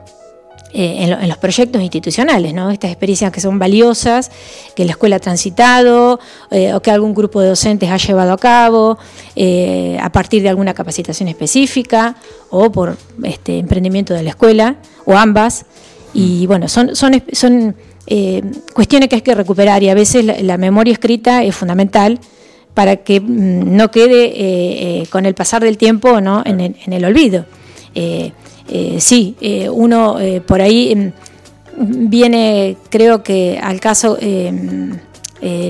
eh, 0.73 1.17
en, 1.19 1.27
los 1.27 1.37
proyectos 1.39 1.81
institucionales, 1.81 2.53
¿no? 2.53 2.69
estas 2.69 2.91
experiencias 2.91 3.31
que 3.31 3.41
son 3.41 3.57
valiosas, 3.57 4.29
que 4.75 4.85
la 4.85 4.91
escuela 4.91 5.15
ha 5.15 5.19
transitado 5.19 6.19
o 6.51 6.79
que 6.81 6.91
algún 6.91 7.15
grupo 7.15 7.41
de 7.41 7.49
docentes 7.49 7.89
ha 7.89 7.97
llevado 7.97 8.33
a 8.33 8.37
cabo 8.37 8.99
a 9.99 10.09
partir 10.11 10.43
de 10.43 10.49
alguna 10.49 10.75
capacitación 10.75 11.29
específica 11.29 12.15
o 12.51 12.71
por 12.71 12.95
este 13.23 13.57
emprendimiento 13.57 14.13
de 14.13 14.21
la 14.21 14.29
escuela 14.29 14.75
o 15.05 15.17
ambas. 15.17 15.65
Y 16.13 16.45
bueno, 16.45 16.67
son, 16.67 16.95
son, 16.95 17.23
son 17.33 17.75
eh, 18.11 18.41
cuestiones 18.73 19.07
que 19.07 19.17
hay 19.17 19.21
que 19.21 19.35
recuperar 19.35 19.83
y 19.83 19.89
a 19.89 19.93
veces 19.93 20.25
la, 20.41 20.57
memoria 20.57 20.93
escrita 20.93 21.43
es 21.43 21.55
fundamental 21.55 22.19
para 22.73 22.95
que 22.95 23.21
mm, 23.21 23.75
no 23.77 23.91
quede 23.91 24.25
eh, 24.25 24.33
eh, 25.01 25.07
con 25.11 25.27
el 25.27 25.35
pasar 25.35 25.61
del 25.61 25.77
tiempo 25.77 26.19
¿no? 26.19 26.41
en, 26.43 26.59
el, 26.59 27.05
olvido. 27.05 27.45
sí, 28.97 29.35
uno 29.71 30.17
por 30.47 30.59
ahí 30.59 30.95
mm, 30.95 32.09
viene, 32.09 32.77
creo 32.89 33.21
que 33.21 33.59
al 33.61 33.79
caso, 33.79 34.17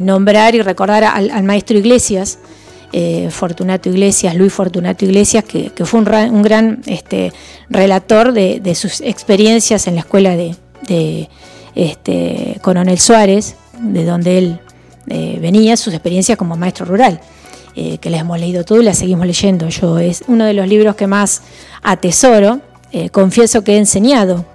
nombrar 0.01 0.55
y 0.55 0.61
recordar 0.61 1.03
al, 1.03 1.43
maestro 1.43 1.77
Iglesias, 1.77 2.39
Fortunato 3.31 3.89
Iglesias, 3.89 4.33
Luis 4.33 4.53
Fortunato 4.53 5.03
Iglesias, 5.03 5.43
que, 5.43 5.71
fue 5.83 5.99
un, 5.99 6.41
gran 6.41 6.83
este, 6.85 7.33
relator 7.69 8.31
de, 8.31 8.75
sus 8.75 9.01
experiencias 9.01 9.87
en 9.87 9.95
la 9.95 10.01
escuela 10.01 10.37
de, 10.37 10.55
este, 11.79 12.57
Coronel 12.61 12.99
Suárez, 12.99 13.55
de 13.79 14.03
donde 14.03 14.37
él 14.37 14.59
eh, 15.07 15.39
venía, 15.41 15.77
sus 15.77 15.93
experiencias 15.93 16.37
como 16.37 16.57
maestro 16.57 16.85
rural, 16.85 17.21
eh, 17.75 17.97
que 17.99 18.09
les 18.09 18.19
hemos 18.19 18.37
leído 18.37 18.65
todo 18.65 18.81
y 18.81 18.83
las 18.83 18.97
seguimos 18.97 19.25
leyendo. 19.25 19.69
Yo 19.69 19.97
es 19.97 20.23
uno 20.27 20.43
de 20.43 20.53
los 20.53 20.67
libros 20.67 20.95
que 20.95 21.07
más 21.07 21.41
atesoro, 21.81 22.59
eh, 22.91 23.09
confieso 23.09 23.63
que 23.63 23.75
he 23.75 23.77
enseñado. 23.77 24.45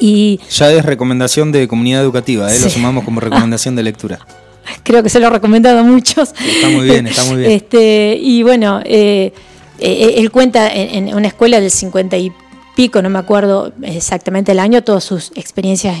Y 0.00 0.40
ya 0.50 0.72
es 0.72 0.84
recomendación 0.84 1.52
de 1.52 1.68
comunidad 1.68 2.02
educativa, 2.02 2.50
lo 2.52 2.70
sumamos 2.70 3.04
como 3.04 3.20
recomendación 3.20 3.76
de 3.76 3.84
lectura. 3.84 4.18
Creo 4.82 5.02
que 5.02 5.08
se 5.10 5.20
lo 5.20 5.28
he 5.28 5.30
recomendado 5.30 5.78
a 5.78 5.82
muchos. 5.82 6.30
Está 6.30 6.68
muy 6.68 6.84
bien, 6.84 7.06
está 7.06 7.24
muy 7.24 7.36
bien. 7.36 7.50
Este, 7.52 8.18
y 8.20 8.42
bueno, 8.42 8.80
él 8.84 10.30
cuenta 10.32 10.68
en, 10.72 11.14
una 11.14 11.28
escuela 11.28 11.60
del 11.60 11.70
50 11.70 12.16
y 12.16 12.32
pico, 12.78 13.02
no 13.02 13.10
me 13.10 13.18
acuerdo 13.18 13.72
exactamente 13.82 14.52
el 14.52 14.60
año, 14.60 14.84
todas 14.84 15.02
sus 15.02 15.32
experiencias 15.34 15.96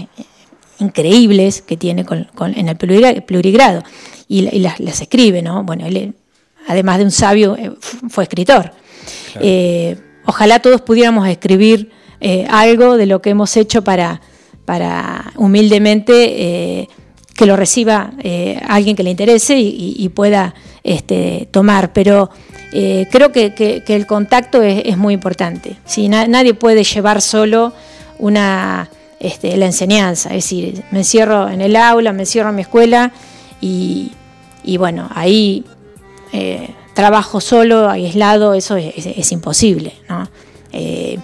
increíbles 0.78 1.60
que 1.60 1.76
tiene 1.76 2.04
con, 2.04 2.28
en 2.40 2.68
el 2.68 2.76
plurigrado 2.76 3.82
y, 4.28 4.42
las, 4.60 5.00
escribe, 5.00 5.42
¿no? 5.42 5.64
Bueno, 5.64 5.86
él, 5.86 6.14
además 6.68 6.98
de 6.98 7.04
un 7.04 7.10
sabio, 7.10 7.56
eh, 7.56 7.72
fue 8.08 8.22
escritor. 8.22 8.70
Eh, 9.40 9.96
ojalá 10.24 10.60
todos 10.60 10.80
pudiéramos 10.82 11.26
escribir 11.26 11.90
eh, 12.20 12.46
algo 12.48 12.96
de 12.96 13.06
lo 13.06 13.20
que 13.22 13.30
hemos 13.30 13.56
hecho 13.56 13.82
para, 13.82 14.20
para 14.64 15.32
humildemente 15.34 16.86
que 17.34 17.46
lo 17.46 17.56
reciba 17.56 18.12
alguien 18.68 18.94
que 18.94 19.02
le 19.02 19.10
interese 19.10 19.58
y, 19.58 20.08
pueda 20.10 20.54
este, 20.84 21.48
tomar, 21.50 21.92
pero 21.92 22.30
eh, 22.72 23.06
creo 23.10 23.32
que, 23.32 23.82
el 23.86 24.06
contacto 24.06 24.62
es, 24.62 24.96
muy 24.96 25.14
importante. 25.14 25.76
nadie 26.08 26.54
puede 26.54 26.84
llevar 26.84 27.22
solo 27.22 27.72
una, 28.18 28.90
este, 29.20 29.56
la 29.56 29.66
enseñanza, 29.66 30.30
es 30.30 30.44
decir, 30.44 30.82
me 30.90 30.98
encierro 30.98 31.48
en 31.48 31.60
el 31.60 31.76
aula, 31.76 32.12
me 32.12 32.22
encierro 32.22 32.50
en 32.50 32.56
mi 32.56 32.62
escuela 32.62 33.12
y, 33.60 34.12
bueno, 34.78 35.08
ahí 35.14 35.64
eh, 36.32 36.70
trabajo 36.94 37.40
solo, 37.40 37.88
aislado, 37.88 38.54
eso 38.54 38.76
es, 38.76 39.32
imposible. 39.32 39.94
Eh, 40.72 41.18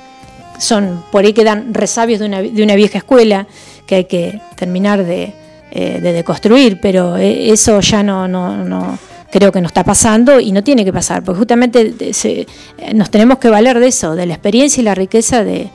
son 0.58 1.04
por 1.10 1.24
ahí 1.24 1.32
quedan 1.32 1.74
resabios 1.74 2.20
de 2.20 2.26
una, 2.26 2.74
vieja 2.74 2.98
escuela 2.98 3.46
que 3.86 3.96
hay 3.96 4.04
que 4.06 4.40
terminar 4.56 5.04
de, 5.04 5.34
de 5.72 6.12
deconstruir, 6.12 6.80
pero 6.80 7.16
eso 7.16 7.80
ya 7.80 8.02
no, 8.02 8.28
no 8.28 8.98
creo 9.34 9.50
que 9.50 9.60
nos 9.60 9.70
está 9.70 9.82
pasando 9.82 10.38
y 10.38 10.52
no 10.52 10.62
tiene 10.62 10.84
que 10.84 10.92
pasar, 10.92 11.24
porque 11.24 11.38
justamente 11.38 11.92
nos 12.94 13.10
tenemos 13.10 13.38
que 13.38 13.50
valer 13.50 13.80
de 13.80 13.88
eso, 13.88 14.14
de 14.14 14.26
la 14.26 14.34
experiencia 14.34 14.80
y 14.80 14.84
la 14.84 14.94
riqueza 14.94 15.42
de, 15.42 15.70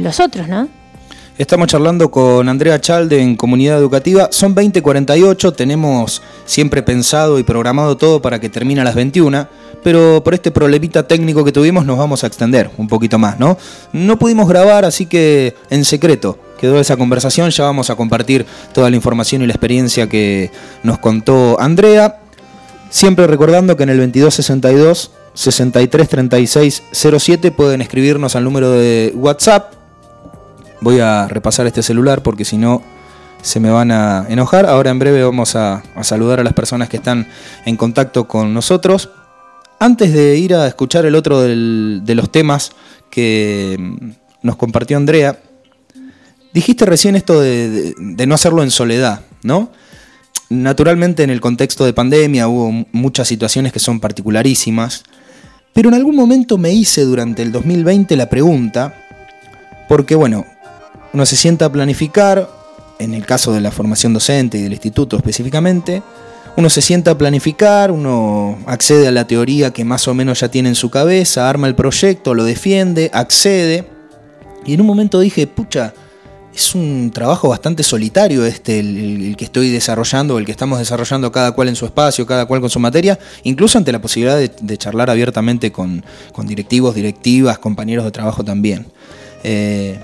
los 0.00 0.20
otros, 0.20 0.46
¿no? 0.46 0.68
Estamos 1.38 1.66
charlando 1.66 2.08
con 2.08 2.48
Andrea 2.48 2.80
Chalde 2.80 3.20
en 3.20 3.34
Comunidad 3.34 3.78
Educativa. 3.78 4.28
Son 4.30 4.54
20.48, 4.54 5.56
tenemos 5.56 6.22
siempre 6.44 6.84
pensado 6.84 7.40
y 7.40 7.42
programado 7.42 7.96
todo 7.96 8.22
para 8.22 8.38
que 8.38 8.48
termine 8.48 8.82
a 8.82 8.84
las 8.84 8.94
21, 8.94 9.48
pero 9.82 10.22
por 10.22 10.34
este 10.34 10.52
problemita 10.52 11.08
técnico 11.08 11.44
que 11.44 11.50
tuvimos 11.50 11.84
nos 11.84 11.98
vamos 11.98 12.22
a 12.22 12.28
extender 12.28 12.70
un 12.76 12.86
poquito 12.86 13.18
más, 13.18 13.40
¿no? 13.40 13.58
No 13.92 14.20
pudimos 14.20 14.48
grabar, 14.48 14.84
así 14.84 15.06
que 15.06 15.56
en 15.70 15.84
secreto 15.84 16.38
quedó 16.60 16.78
esa 16.78 16.96
conversación, 16.96 17.50
ya 17.50 17.64
vamos 17.64 17.90
a 17.90 17.96
compartir 17.96 18.46
toda 18.72 18.90
la 18.90 18.96
información 18.96 19.42
y 19.42 19.46
la 19.46 19.54
experiencia 19.54 20.08
que 20.08 20.52
nos 20.84 20.98
contó 20.98 21.58
Andrea. 21.58 22.19
Siempre 22.90 23.26
recordando 23.28 23.76
que 23.76 23.84
en 23.84 23.90
el 23.90 23.98
2262 23.98 25.12
633607 25.34 27.52
pueden 27.52 27.82
escribirnos 27.82 28.34
al 28.34 28.42
número 28.42 28.72
de 28.72 29.12
WhatsApp. 29.14 29.74
Voy 30.80 30.98
a 30.98 31.28
repasar 31.28 31.68
este 31.68 31.84
celular 31.84 32.24
porque 32.24 32.44
si 32.44 32.58
no 32.58 32.82
se 33.42 33.60
me 33.60 33.70
van 33.70 33.92
a 33.92 34.26
enojar. 34.28 34.66
Ahora 34.66 34.90
en 34.90 34.98
breve 34.98 35.22
vamos 35.22 35.54
a, 35.54 35.84
saludar 36.02 36.40
a 36.40 36.44
las 36.44 36.52
personas 36.52 36.88
que 36.88 36.96
están 36.96 37.28
en 37.64 37.76
contacto 37.76 38.26
con 38.26 38.52
nosotros. 38.52 39.10
Antes 39.78 40.12
de 40.12 40.36
ir 40.36 40.56
a 40.56 40.66
escuchar 40.66 41.06
el 41.06 41.14
otro 41.14 41.40
de 41.40 42.14
los 42.14 42.32
temas 42.32 42.72
que 43.08 43.78
nos 44.42 44.56
compartió 44.56 44.96
Andrea, 44.96 45.38
dijiste 46.52 46.86
recién 46.86 47.14
esto 47.14 47.40
de 47.40 48.24
no 48.26 48.34
hacerlo 48.34 48.64
en 48.64 48.72
soledad, 48.72 49.20
¿no? 49.44 49.70
Naturalmente 50.50 51.22
en 51.22 51.30
el 51.30 51.40
contexto 51.40 51.84
de 51.84 51.92
pandemia 51.92 52.48
hubo 52.48 52.84
muchas 52.90 53.28
situaciones 53.28 53.72
que 53.72 53.78
son 53.78 54.00
particularísimas, 54.00 55.04
pero 55.72 55.90
en 55.90 55.94
algún 55.94 56.16
momento 56.16 56.58
me 56.58 56.72
hice 56.72 57.02
durante 57.02 57.42
el 57.42 57.52
2020 57.52 58.16
la 58.16 58.28
pregunta, 58.28 58.92
porque 59.88 60.16
bueno, 60.16 60.44
uno 61.12 61.24
se 61.24 61.36
sienta 61.36 61.66
a 61.66 61.72
planificar, 61.72 62.50
en 62.98 63.14
el 63.14 63.24
caso 63.24 63.52
de 63.52 63.60
la 63.60 63.70
formación 63.70 64.12
docente 64.12 64.58
y 64.58 64.62
del 64.62 64.72
instituto 64.72 65.16
específicamente, 65.16 66.02
uno 66.56 66.68
se 66.68 66.82
sienta 66.82 67.12
a 67.12 67.18
planificar, 67.18 67.92
uno 67.92 68.58
accede 68.66 69.06
a 69.06 69.12
la 69.12 69.28
teoría 69.28 69.70
que 69.70 69.84
más 69.84 70.08
o 70.08 70.14
menos 70.14 70.40
ya 70.40 70.48
tiene 70.48 70.70
en 70.70 70.74
su 70.74 70.90
cabeza, 70.90 71.48
arma 71.48 71.68
el 71.68 71.76
proyecto, 71.76 72.34
lo 72.34 72.42
defiende, 72.42 73.08
accede, 73.14 73.88
y 74.66 74.74
en 74.74 74.80
un 74.80 74.88
momento 74.88 75.20
dije, 75.20 75.46
pucha, 75.46 75.94
es 76.54 76.74
un 76.74 77.10
trabajo 77.12 77.48
bastante 77.48 77.82
solitario 77.82 78.44
este, 78.44 78.80
el, 78.80 79.34
que 79.36 79.44
estoy 79.44 79.70
desarrollando, 79.70 80.38
el 80.38 80.44
que 80.44 80.52
estamos 80.52 80.78
desarrollando 80.78 81.30
cada 81.30 81.52
cual 81.52 81.68
en 81.68 81.76
su 81.76 81.86
espacio, 81.86 82.26
cada 82.26 82.46
cual 82.46 82.60
con 82.60 82.70
su 82.70 82.80
materia, 82.80 83.18
incluso 83.44 83.78
ante 83.78 83.92
la 83.92 84.00
posibilidad 84.00 84.38
de, 84.38 84.78
charlar 84.78 85.10
abiertamente 85.10 85.70
con, 85.72 86.04
directivos, 86.44 86.94
directivas, 86.94 87.58
compañeros 87.58 88.04
de 88.04 88.10
trabajo 88.10 88.44
también. 88.44 88.86
Eh, 89.44 89.98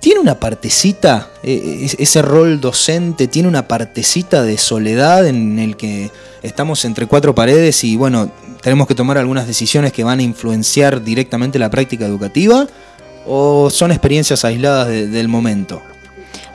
tiene 0.00 0.20
una 0.20 0.38
partecita, 0.38 1.28
eh, 1.42 1.88
ese 1.98 2.22
rol 2.22 2.60
docente, 2.60 3.26
tiene 3.26 3.48
una 3.48 3.66
partecita 3.66 4.42
de 4.42 4.56
soledad 4.56 5.26
en 5.26 5.58
el 5.58 5.76
que 5.76 6.10
estamos 6.42 6.84
entre 6.84 7.06
cuatro 7.06 7.34
paredes 7.34 7.82
y 7.82 7.96
bueno, 7.96 8.30
tenemos 8.62 8.86
que 8.86 8.94
tomar 8.94 9.18
algunas 9.18 9.46
decisiones 9.46 9.92
que 9.92 10.04
van 10.04 10.20
a 10.20 10.22
influenciar 10.22 11.02
directamente 11.02 11.58
la 11.58 11.70
práctica 11.70 12.06
educativa 12.06 12.68
o 13.28 13.70
son 13.70 13.92
experiencias 13.92 14.44
aisladas 14.44 14.88
del 14.88 15.28
momento? 15.28 15.82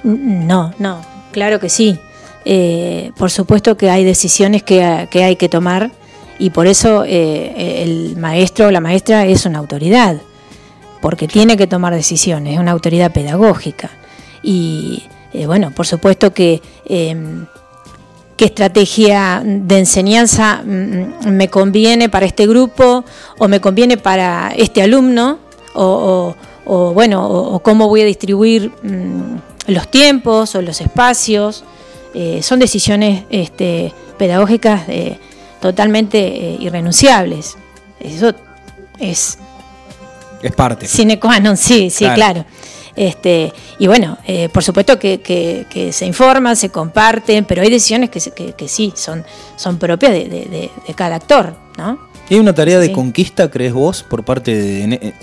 No, 0.04 0.74
no, 0.80 1.02
claro 1.32 1.60
que 1.60 1.70
sí. 1.70 1.98
Eh, 2.46 3.12
por 3.16 3.32
supuesto 3.32 3.78
que 3.78 3.90
hay 3.90 4.04
decisiones 4.04 4.64
que, 4.64 4.84
hay 4.84 5.36
que 5.38 5.48
tomar 5.48 5.92
y 6.40 6.50
por 6.50 6.68
eso 6.68 7.06
eh, 7.06 7.84
el 7.84 8.18
maestro 8.18 8.68
o 8.68 8.72
la 8.72 8.82
maestra 8.82 9.26
es 9.26 9.46
una 9.46 9.60
autoridad, 9.60 10.18
porque 11.02 11.28
tiene 11.28 11.56
que 11.56 11.68
tomar 11.68 11.94
decisiones, 11.94 12.56
es 12.56 12.60
una 12.60 12.72
autoridad 12.72 13.14
pedagógica. 13.14 13.92
Y 14.42 15.04
eh, 15.32 15.46
bueno, 15.46 15.72
por 15.72 15.88
supuesto 15.88 16.34
que 16.34 16.62
em, 16.86 17.46
qué 18.36 18.46
estrategia 18.46 19.42
de 19.46 19.80
enseñanza 19.80 20.64
mm, 20.66 21.30
me 21.30 21.48
conviene 21.50 22.10
para 22.10 22.26
este 22.26 22.46
grupo 22.46 23.06
o 23.38 23.48
me 23.48 23.62
conviene 23.62 23.96
para 23.96 24.52
este 24.58 24.82
alumno 24.82 25.40
o 25.76 26.36
o 26.36 26.36
bueno, 26.66 27.28
o, 27.28 27.60
cómo 27.60 27.88
voy 27.88 28.02
a 28.02 28.06
distribuir 28.06 28.72
mm, 28.84 29.72
los 29.72 29.88
tiempos 29.90 30.56
o 30.56 30.62
los 30.62 30.82
espacios. 30.82 31.64
Eh, 32.14 32.42
son 32.44 32.60
decisiones 32.60 33.24
este, 33.30 33.94
pedagógicas 34.18 34.84
eh, 34.88 35.18
totalmente 35.60 36.20
eh, 36.20 36.58
irrenunciables. 36.60 37.58
Eso 38.00 38.34
es... 39.00 39.38
Es 40.42 40.52
parte. 40.52 40.88
Sine 40.88 41.20
qua 41.20 41.40
non, 41.40 41.56
sí, 41.56 41.90
sí, 41.90 42.06
claro. 42.14 42.44
Este, 42.98 43.54
y 43.80 43.88
bueno, 43.88 44.18
por 44.52 44.62
supuesto 44.62 45.00
que, 45.00 45.90
se 45.94 46.06
informan, 46.06 46.58
se 46.58 46.68
comparten, 46.68 47.46
pero 47.46 47.62
hay 47.62 47.70
decisiones 47.70 48.10
que, 48.10 48.54
que, 48.54 48.68
sí, 48.68 48.92
son, 48.94 49.24
son 49.56 49.78
propias 49.78 50.12
de, 50.12 50.70
cada 50.96 51.16
actor, 51.16 51.56
¿no? 51.78 51.98
¿Y 52.30 52.34
hay 52.34 52.40
una 52.42 52.54
tarea 52.54 52.78
de 52.80 52.92
conquista, 52.92 53.50
crees 53.50 53.72
vos, 53.72 54.04
por 54.04 54.26
parte 54.26 54.54
de 54.54 55.14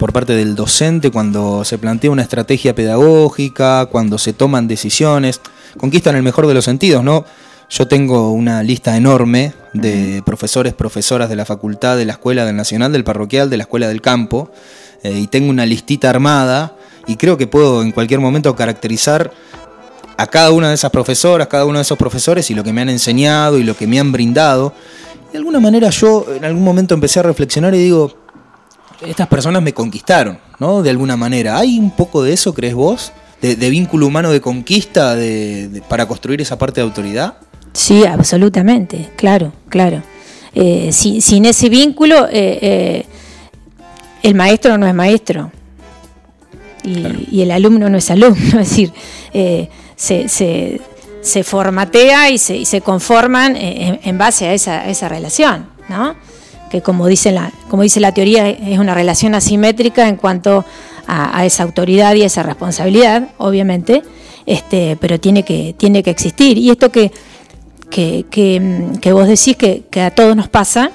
por 0.00 0.14
parte 0.14 0.32
del 0.32 0.54
docente 0.54 1.10
cuando 1.10 1.62
se 1.62 1.76
plantea 1.76 2.10
una 2.10 2.22
estrategia 2.22 2.74
pedagógica, 2.74 3.84
cuando 3.84 4.16
se 4.16 4.32
toman 4.32 4.66
decisiones, 4.66 5.42
conquistan 5.76 6.16
el 6.16 6.22
mejor 6.22 6.46
de 6.46 6.54
los 6.54 6.64
sentidos, 6.64 7.04
¿no? 7.04 7.26
Yo 7.68 7.86
tengo 7.86 8.32
una 8.32 8.62
lista 8.62 8.96
enorme 8.96 9.52
de 9.74 10.22
profesores, 10.24 10.72
profesoras 10.72 11.28
de 11.28 11.36
la 11.36 11.44
facultad, 11.44 11.98
de 11.98 12.06
la 12.06 12.14
escuela, 12.14 12.46
del 12.46 12.56
nacional, 12.56 12.92
del 12.92 13.04
parroquial, 13.04 13.50
de 13.50 13.58
la 13.58 13.64
escuela 13.64 13.88
del 13.88 14.00
campo, 14.00 14.50
eh, 15.02 15.12
y 15.12 15.26
tengo 15.26 15.50
una 15.50 15.66
listita 15.66 16.08
armada 16.08 16.74
y 17.06 17.16
creo 17.16 17.36
que 17.36 17.46
puedo 17.46 17.82
en 17.82 17.92
cualquier 17.92 18.20
momento 18.20 18.56
caracterizar 18.56 19.30
a 20.16 20.26
cada 20.28 20.50
una 20.50 20.70
de 20.70 20.76
esas 20.76 20.90
profesoras, 20.90 21.46
cada 21.46 21.66
uno 21.66 21.76
de 21.78 21.82
esos 21.82 21.98
profesores 21.98 22.50
y 22.50 22.54
lo 22.54 22.64
que 22.64 22.72
me 22.72 22.80
han 22.80 22.88
enseñado 22.88 23.58
y 23.58 23.64
lo 23.64 23.76
que 23.76 23.86
me 23.86 24.00
han 24.00 24.12
brindado. 24.12 24.72
De 25.30 25.36
alguna 25.36 25.60
manera 25.60 25.90
yo 25.90 26.24
en 26.34 26.46
algún 26.46 26.64
momento 26.64 26.94
empecé 26.94 27.20
a 27.20 27.24
reflexionar 27.24 27.74
y 27.74 27.78
digo, 27.78 28.19
estas 29.06 29.28
personas 29.28 29.62
me 29.62 29.72
conquistaron, 29.72 30.38
¿no? 30.58 30.82
De 30.82 30.90
alguna 30.90 31.16
manera. 31.16 31.58
¿Hay 31.58 31.78
un 31.78 31.90
poco 31.90 32.22
de 32.22 32.32
eso, 32.32 32.54
crees 32.54 32.74
vos? 32.74 33.12
De, 33.40 33.70
vínculo 33.70 34.06
humano 34.06 34.30
de 34.30 34.42
conquista 34.42 35.16
de, 35.16 35.82
para 35.88 36.06
construir 36.06 36.42
esa 36.42 36.58
parte 36.58 36.82
de 36.82 36.86
autoridad? 36.86 37.38
Sí, 37.72 38.04
absolutamente, 38.04 39.10
claro, 39.16 39.52
claro. 39.70 40.02
Eh, 40.54 40.90
sin 40.92 41.46
ese 41.46 41.70
vínculo, 41.70 42.26
eh, 42.26 42.58
eh, 42.60 43.06
el 44.22 44.34
maestro 44.34 44.76
no 44.76 44.86
es 44.86 44.94
maestro 44.94 45.50
y, 46.82 47.40
el 47.40 47.50
alumno 47.50 47.88
no 47.88 47.96
es 47.96 48.10
alumno, 48.10 48.60
es 48.60 48.68
decir, 48.68 48.92
se, 49.96 50.28
se, 50.28 51.44
formatea 51.44 52.28
y 52.28 52.36
se, 52.36 52.58
y 52.58 52.66
se 52.66 52.82
conforman 52.82 53.56
en, 53.56 54.18
base 54.18 54.48
a 54.48 54.52
esa, 54.52 54.80
a 54.80 54.90
esa 54.90 55.08
relación, 55.08 55.66
¿no? 55.88 56.14
Que 56.70 56.80
como 56.80 57.06
dice 57.06 57.32
la, 57.32 57.52
como 57.68 57.82
dice 57.82 58.00
la 58.00 58.12
teoría 58.12 58.48
es 58.48 58.78
una 58.78 58.94
relación 58.94 59.34
asimétrica 59.34 60.08
en 60.08 60.16
cuanto 60.16 60.64
a, 61.06 61.44
esa 61.44 61.64
autoridad 61.64 62.14
y 62.14 62.22
esa 62.22 62.44
responsabilidad, 62.44 63.30
obviamente, 63.36 64.02
este, 64.46 64.96
pero 65.00 65.18
tiene 65.18 65.42
que, 65.42 65.74
tiene 65.76 66.04
que 66.04 66.10
existir. 66.10 66.56
Y 66.56 66.70
esto 66.70 66.90
que, 66.90 67.10
que, 67.90 69.12
vos 69.12 69.26
decís 69.26 69.56
que, 69.56 70.00
a 70.00 70.12
todos 70.12 70.36
nos 70.36 70.48
pasa 70.48 70.92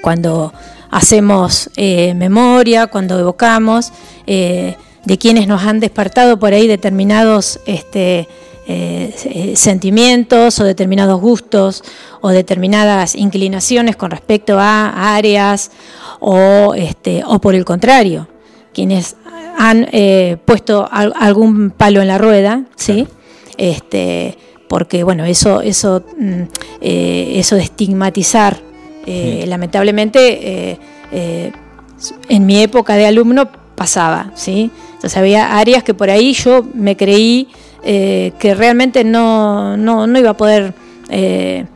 cuando 0.00 0.52
hacemos 0.92 1.70
eh, 1.76 2.14
memoria, 2.14 2.86
cuando 2.86 3.18
evocamos 3.18 3.92
eh, 4.28 4.76
de 5.04 5.18
quienes 5.18 5.48
nos 5.48 5.64
han 5.64 5.80
despertado 5.80 6.38
por 6.38 6.52
ahí 6.52 6.68
determinados 6.68 7.58
este, 7.66 8.28
eh, 8.72 9.54
sentimientos 9.56 10.60
o 10.60 10.64
determinados 10.64 11.20
gustos 11.20 11.82
o 12.20 12.28
determinadas 12.28 13.16
inclinaciones 13.16 13.96
con 13.96 14.12
respecto 14.12 14.60
a 14.60 15.16
áreas 15.16 15.72
o, 16.20 16.74
este, 16.76 17.24
o 17.26 17.40
por 17.40 17.56
el 17.56 17.64
contrario, 17.64 18.28
quienes 18.72 19.16
han 19.58 19.88
eh, 19.90 20.36
puesto 20.44 20.88
algún 20.88 21.70
palo 21.70 22.00
en 22.00 22.06
la 22.06 22.18
rueda, 22.18 22.62
¿sí? 22.76 23.08
Este, 23.56 24.38
porque 24.68 25.02
bueno, 25.02 25.24
eso, 25.24 25.62
eso, 25.62 26.04
mm, 26.16 26.42
eh, 26.80 27.32
eso 27.34 27.56
de 27.56 27.62
estigmatizar, 27.62 28.62
lamentablemente, 29.04 30.78
en 31.10 32.46
mi 32.46 32.62
época 32.62 32.94
de 32.94 33.06
alumno 33.06 33.48
pasaba, 33.74 34.30
¿sí? 34.36 34.70
Entonces 34.94 35.16
había 35.16 35.58
áreas 35.58 35.82
que 35.82 35.94
por 35.94 36.08
ahí 36.08 36.34
yo 36.34 36.64
me 36.72 36.96
creí 36.96 37.48
eh, 37.82 38.32
que 38.38 38.54
realmente 38.54 39.04
no, 39.04 39.76
no, 39.76 40.06
iba 40.18 40.30
a 40.30 40.36
poder 40.36 40.74
eh, 41.08 41.66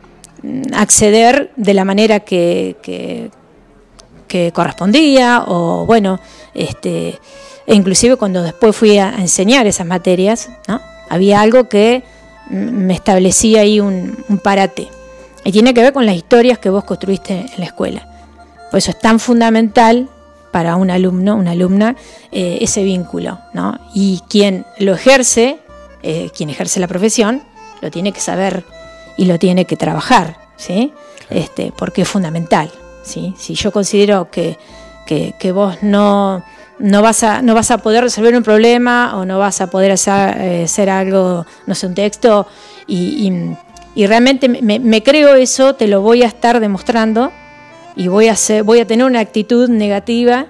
acceder 0.73 1.51
de 1.55 1.73
la 1.73 1.85
manera 1.85 2.19
que, 2.21 2.77
que, 2.81 3.31
correspondía 4.53 5.45
o 5.47 5.85
bueno, 5.85 6.19
este, 6.53 7.17
e 7.65 7.73
inclusive 7.73 8.17
cuando 8.17 8.43
después 8.43 8.75
fui 8.75 8.97
a 8.97 9.15
enseñar 9.17 9.65
esas 9.65 9.87
materias, 9.87 10.49
¿no? 10.67 10.81
había 11.07 11.39
algo 11.39 11.69
que 11.69 12.03
me 12.49 12.93
establecía 12.93 13.61
ahí 13.61 13.79
un, 13.79 14.17
un 14.27 14.37
parate. 14.39 14.89
Y 15.45 15.53
tiene 15.53 15.73
que 15.73 15.81
ver 15.81 15.93
con 15.93 16.05
las 16.05 16.15
historias 16.15 16.59
que 16.59 16.69
vos 16.69 16.83
construiste 16.83 17.33
en 17.33 17.59
la 17.59 17.65
escuela. 17.65 18.05
Por 18.71 18.79
eso 18.79 18.91
es 18.91 18.99
tan 18.99 19.21
fundamental 19.21 20.09
para 20.55 20.77
un 20.77 20.89
alumno, 20.89 21.35
una 21.35 21.51
alumna, 21.51 21.97
eh, 22.31 22.59
ese 22.61 22.81
vínculo, 22.83 23.39
¿no? 23.53 23.77
Y 23.93 24.21
quien 24.29 24.65
lo 24.79 24.93
ejerce, 24.93 25.57
eh, 26.07 26.29
quien 26.35 26.49
ejerce 26.49 26.79
la 26.79 26.87
profesión, 26.87 27.41
lo 27.81 27.89
tiene 27.89 28.11
que 28.11 28.19
saber 28.19 28.63
y 29.17 29.25
lo 29.25 29.39
tiene 29.39 29.65
que 29.65 29.75
trabajar, 29.75 30.37
¿sí? 30.55 30.93
Este, 31.29 31.73
porque 31.75 32.03
es 32.03 32.07
fundamental, 32.07 32.71
¿sí? 33.03 33.33
Si 33.37 33.55
yo 33.55 33.71
considero 33.71 34.29
que, 34.29 34.57
que, 35.07 35.51
vos 35.51 35.81
no, 35.81 36.43
no, 36.77 37.01
vas 37.01 37.23
a, 37.23 37.41
no 37.41 37.55
vas 37.55 37.71
a 37.71 37.79
poder 37.79 38.03
resolver 38.03 38.35
un 38.35 38.43
problema 38.43 39.17
o 39.17 39.25
no 39.25 39.39
vas 39.39 39.61
a 39.61 39.67
poder 39.67 39.91
hacer, 39.91 40.89
algo, 40.89 41.45
no 41.65 41.73
sé, 41.73 41.87
un 41.87 41.95
texto, 41.95 42.45
y, 42.87 43.31
realmente 43.95 44.47
me 44.47 45.03
creo 45.03 45.33
eso, 45.33 45.73
te 45.73 45.87
lo 45.87 46.01
voy 46.01 46.21
a 46.21 46.27
estar 46.27 46.59
demostrando 46.59 47.31
y 47.95 48.07
voy 48.07 48.27
a, 48.27 48.35
voy 48.63 48.79
a 48.79 48.87
tener 48.87 49.05
una 49.05 49.19
actitud 49.19 49.69
negativa 49.69 50.47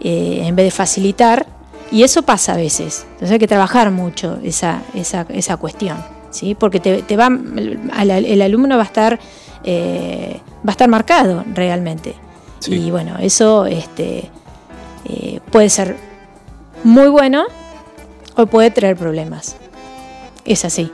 eh, 0.00 0.40
en 0.42 0.56
vez 0.56 0.66
de 0.66 0.70
facilitar. 0.70 1.46
Y 1.94 2.02
eso 2.02 2.22
pasa 2.22 2.54
a 2.54 2.56
veces. 2.56 3.06
Entonces 3.12 3.30
hay 3.30 3.38
que 3.38 3.46
trabajar 3.46 3.92
mucho 3.92 4.40
esa, 4.42 4.82
esa, 4.94 5.26
esa 5.28 5.56
cuestión. 5.58 5.96
¿sí? 6.32 6.56
Porque 6.56 6.80
te, 6.80 7.02
te 7.02 7.16
va, 7.16 7.28
el, 7.28 8.42
alumno 8.42 8.76
va 8.76 8.82
a 8.82 8.86
estar, 8.86 9.20
eh, 9.62 10.40
va 10.56 10.70
a 10.70 10.72
estar 10.72 10.88
marcado 10.88 11.44
realmente. 11.54 12.16
Y 12.66 12.90
bueno, 12.90 13.16
eso 13.20 13.66
este, 13.66 14.28
eh, 15.04 15.38
puede 15.52 15.70
ser 15.70 15.96
muy 16.82 17.06
bueno 17.06 17.44
o 18.34 18.46
puede 18.46 18.72
traer 18.72 18.96
problemas. 18.96 19.54
Es 20.44 20.64
así. 20.64 20.90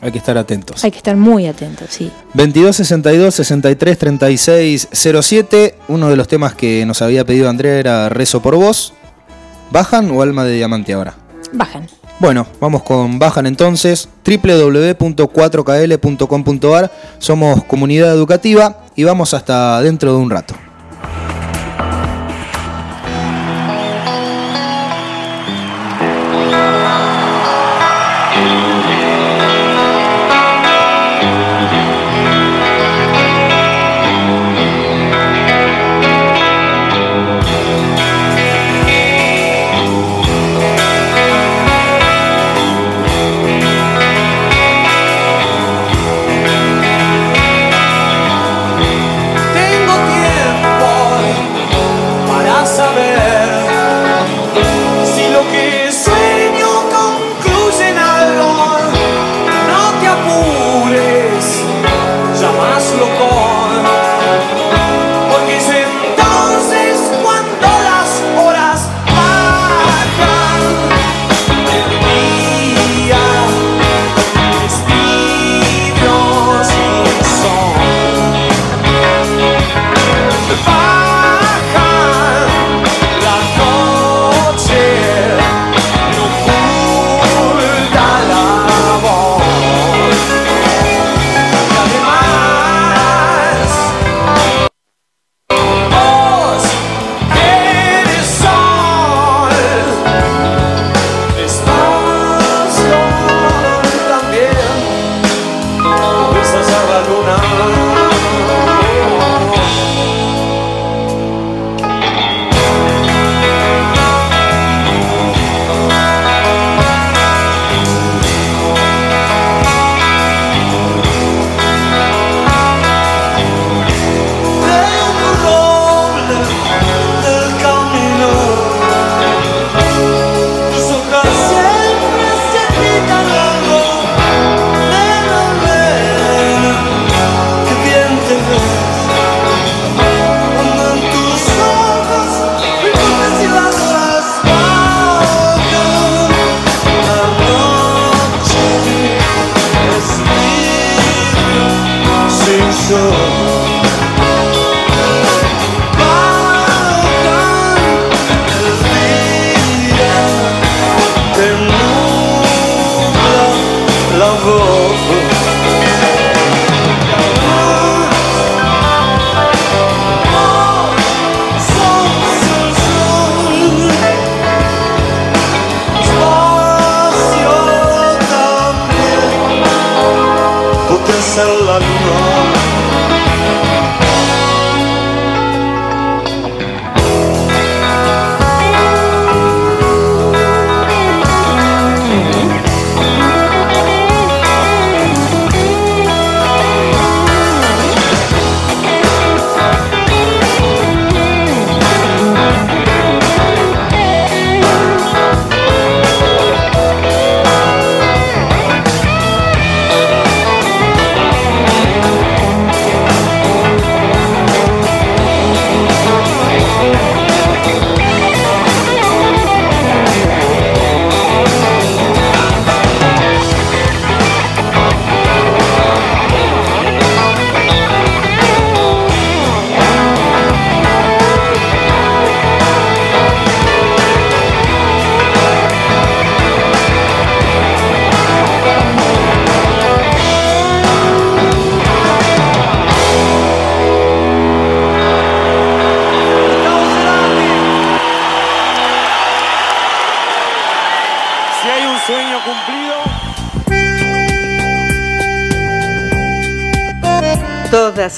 Hay 0.00 0.10
que 0.10 0.18
estar 0.18 0.36
atentos. 0.36 0.82
Hay 0.82 0.90
que 0.90 0.96
estar 0.96 1.14
muy 1.14 1.46
atentos, 1.46 1.90
sí. 1.90 2.10
22 2.34 2.74
62 2.74 3.34
63 3.36 3.98
36 3.98 4.88
07. 4.92 5.78
Uno 5.86 6.10
de 6.10 6.16
los 6.16 6.26
temas 6.26 6.56
que 6.56 6.84
nos 6.86 7.02
había 7.02 7.24
pedido 7.24 7.48
Andrea 7.48 7.78
era 7.78 8.08
Rezo 8.08 8.42
por 8.42 8.56
vos. 8.56 8.94
¿Bajan 9.70 10.10
o 10.10 10.20
Alma 10.22 10.44
de 10.44 10.56
Diamante 10.56 10.92
ahora? 10.92 11.14
Bajan. 11.52 11.86
Bueno, 12.18 12.46
vamos 12.60 12.82
con 12.82 13.18
Bajan 13.18 13.46
entonces. 13.46 14.10
www.4kl.com.ar. 14.24 16.92
Somos 17.18 17.64
comunidad 17.64 18.12
educativa 18.12 18.84
y 18.94 19.04
vamos 19.04 19.32
hasta 19.32 19.80
dentro 19.80 20.12
de 20.12 20.18
un 20.18 20.28
rato. 20.30 20.54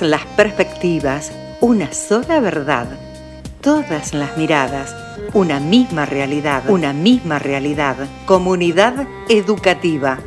Las 0.01 0.25
perspectivas, 0.37 1.31
una 1.61 1.93
sola 1.93 2.41
verdad. 2.41 2.87
Todas 3.61 4.15
las 4.15 4.37
miradas, 4.37 4.97
una 5.33 5.61
misma 5.61 6.07
realidad. 6.07 6.65
Una 6.69 6.93
misma 6.93 7.39
realidad. 7.39 7.97
Comunidad 8.25 9.07
educativa. 9.29 10.19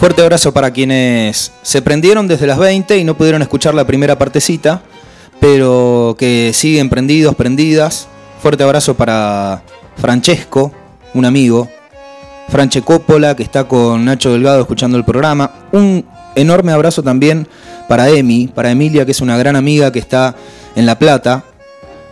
Fuerte 0.00 0.22
abrazo 0.22 0.52
para 0.52 0.72
quienes 0.72 1.52
se 1.62 1.82
prendieron 1.82 2.26
desde 2.26 2.46
las 2.46 2.58
20 2.58 2.96
y 2.98 3.04
no 3.04 3.16
pudieron 3.16 3.42
escuchar 3.42 3.74
la 3.74 3.86
primera 3.86 4.18
partecita 4.18 4.82
que 6.16 6.52
siguen 6.54 6.88
prendidos, 6.88 7.34
prendidas. 7.34 8.08
Fuerte 8.40 8.62
abrazo 8.62 8.94
para 8.94 9.62
Francesco, 9.96 10.72
un 11.14 11.24
amigo. 11.24 11.68
Franche 12.48 12.82
Coppola, 12.82 13.36
que 13.36 13.42
está 13.42 13.64
con 13.64 14.04
Nacho 14.04 14.32
Delgado 14.32 14.60
escuchando 14.60 14.96
el 14.96 15.04
programa. 15.04 15.52
Un 15.72 16.04
enorme 16.34 16.72
abrazo 16.72 17.02
también 17.02 17.46
para 17.88 18.08
Emi, 18.08 18.48
para 18.48 18.70
Emilia, 18.70 19.04
que 19.04 19.10
es 19.10 19.20
una 19.20 19.36
gran 19.36 19.56
amiga 19.56 19.92
que 19.92 19.98
está 19.98 20.34
en 20.74 20.86
La 20.86 20.98
Plata 20.98 21.44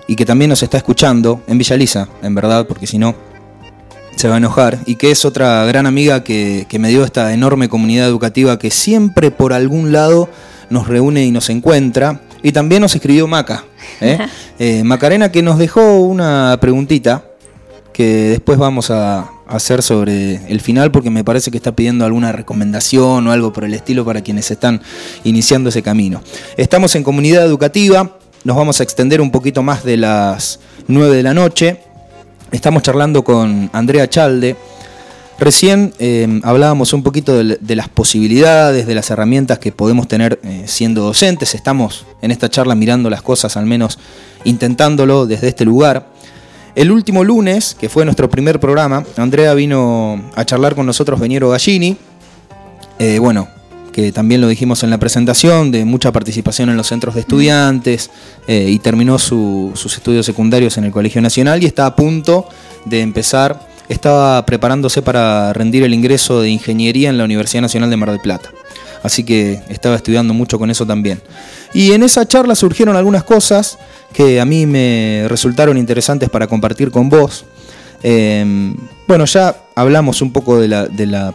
y 0.07 0.14
que 0.16 0.26
también 0.26 0.51
nos 0.51 0.62
está 0.62 0.76
escuchando 0.76 1.42
en 1.47 1.59
Villa 1.59 1.76
Lisa, 1.76 2.09
en 2.22 2.34
verdad, 2.34 2.66
porque 2.66 2.86
si 2.86 2.99
no 2.99 3.14
se 4.16 4.28
va 4.28 4.34
a 4.34 4.38
enojar. 4.38 4.78
Y 4.86 4.97
que 4.97 5.11
es 5.11 5.24
otra 5.24 5.64
gran 5.64 5.86
amiga 5.86 6.22
que 6.22 6.66
me 6.78 6.88
dio 6.88 7.05
esta 7.05 7.32
enorme 7.32 7.68
comunidad 7.68 8.07
educativa 8.07 8.59
que 8.59 8.70
siempre 8.70 9.30
por 9.30 9.53
algún 9.53 9.92
lado 9.92 10.28
nos 10.70 10.88
reúne 10.88 11.24
y 11.24 11.30
nos 11.30 11.51
encuentra. 11.51 12.20
Y 12.42 12.53
también 12.53 12.82
nos 12.82 12.94
escribió 12.94 13.26
Maca, 13.26 13.64
¿eh? 14.01 14.18
¿eh? 14.59 14.84
Macarena, 14.84 15.30
que 15.30 15.43
nos 15.43 15.59
dejó 15.59 16.01
una 16.01 16.59
preguntita 16.61 17.24
que 17.93 18.28
después 18.28 18.59
vamos 18.59 18.91
a 18.91 19.30
hacer 19.49 19.82
sobre 19.82 20.37
el 20.53 20.61
final 20.61 20.91
porque 20.91 21.09
me 21.09 21.24
parece 21.24 21.51
que 21.51 21.57
está 21.57 21.74
pidiendo 21.74 22.05
alguna 22.05 22.32
recomendación 22.32 23.26
o 23.26 23.32
algo 23.32 23.53
por 23.53 23.64
el 23.64 23.74
estilo 23.74 24.05
para 24.05 24.20
quienes 24.20 24.51
están 24.51 24.82
iniciando 25.24 25.70
ese 25.70 25.82
camino. 25.82 26.20
Estamos 26.57 26.95
en 26.95 27.03
comunidad 27.03 27.45
educativa, 27.47 28.18
nos 28.45 28.57
vamos 28.57 28.80
a 28.80 28.82
extender 28.82 29.20
un 29.20 29.30
poquito 29.30 29.62
más 29.62 29.82
de 29.84 29.97
las 29.97 30.61
9 30.89 31.16
de 31.16 31.22
la 31.22 31.34
noche. 31.34 31.80
Estamos 32.53 32.82
charlando 32.82 33.24
con 33.24 33.70
Andrea 33.72 34.09
Chalde, 34.09 34.57
Recién 35.39 35.93
em, 35.99 36.41
hablábamos 36.45 36.95
un 36.95 37.03
poquito 37.03 37.37
de, 37.37 37.76
las 37.76 37.89
posibilidades, 37.91 38.87
de 38.87 38.95
las 38.95 39.11
herramientas 39.11 39.59
que 39.59 39.70
podemos 39.70 40.09
tener 40.09 40.41
eh, 40.43 40.64
siendo 40.66 41.03
docentes. 41.03 41.55
Estamos 41.55 42.07
en 42.22 42.30
esta 42.30 42.49
charla 42.49 42.74
mirando 42.74 43.11
las 43.11 43.20
cosas, 43.20 43.57
al 43.59 43.66
menos 43.66 43.99
intentándolo 44.45 45.26
desde 45.26 45.49
este 45.49 45.66
lugar. 45.66 46.09
El 46.74 46.91
último 46.91 47.22
lunes, 47.22 47.76
que 47.78 47.91
fue 47.91 48.05
nuestro 48.05 48.30
primer 48.30 48.61
programa, 48.61 49.05
Andrea 49.16 49.53
vino 49.53 50.22
a 50.34 50.45
charlar 50.47 50.74
con 50.74 50.87
nosotros 50.87 51.20
Veniero 51.20 51.51
Gallini. 51.51 51.97
Eh, 52.99 53.18
bueno, 53.18 53.49
que 53.93 54.12
también 54.12 54.41
lo 54.41 54.49
dijimos 54.49 54.82
en 54.82 54.91
la 54.91 54.99
presentación, 54.99 55.70
de 55.70 55.84
mucha 55.84 56.12
participación 56.12 56.70
en 56.70 56.78
los 56.78 56.87
centros 56.87 57.14
de 57.14 57.22
estudiantes 57.22 58.11
eh, 58.47 58.66
y 58.68 58.78
terminó 58.78 59.18
sus 59.18 59.84
estudios 59.84 60.24
secundarios 60.24 60.78
en 60.78 60.84
el 60.84 60.93
Colegio 60.93 61.20
Nacional 61.20 61.62
y 61.62 61.66
está 61.66 61.84
a 61.84 61.97
punto 61.97 62.49
de 62.87 63.01
empezar 63.01 63.76
estaba 63.89 64.45
preparándose 64.47 65.03
para 65.03 65.53
rendir 65.53 65.82
el 65.84 65.95
ingreso 65.95 66.41
de 66.41 66.51
ingeniería 66.51 67.09
en 67.09 67.18
la 67.18 67.24
Universidad 67.24 67.62
Nacional 67.62 67.91
de 67.91 67.97
Mar 67.97 68.11
del 68.11 68.20
Plata. 68.20 68.51
Así 69.03 69.24
que 69.24 69.61
estaba 69.68 69.95
estudiando 69.97 70.34
mucho 70.34 70.59
con 70.59 70.70
eso 70.70 70.87
también. 70.87 71.20
Y 71.72 71.93
en 71.93 72.03
esa 72.03 72.26
charla 72.26 72.55
surgieron 72.55 72.97
algunas 72.97 73.22
cosas 73.22 73.78
que 74.12 74.41
a 74.41 74.45
mí 74.45 74.66
me 74.66 75.26
resultaron 75.28 75.78
interesantes 75.78 76.30
para 76.30 76.47
compartir 76.47 76.91
con 76.91 77.09
vos. 77.09 77.45
Em, 78.03 78.74
bueno, 79.07 79.24
ya 79.24 79.57
hablamos 79.74 80.22
un 80.22 80.32
poco 80.32 80.59
de 80.59 80.68
la, 80.68 81.34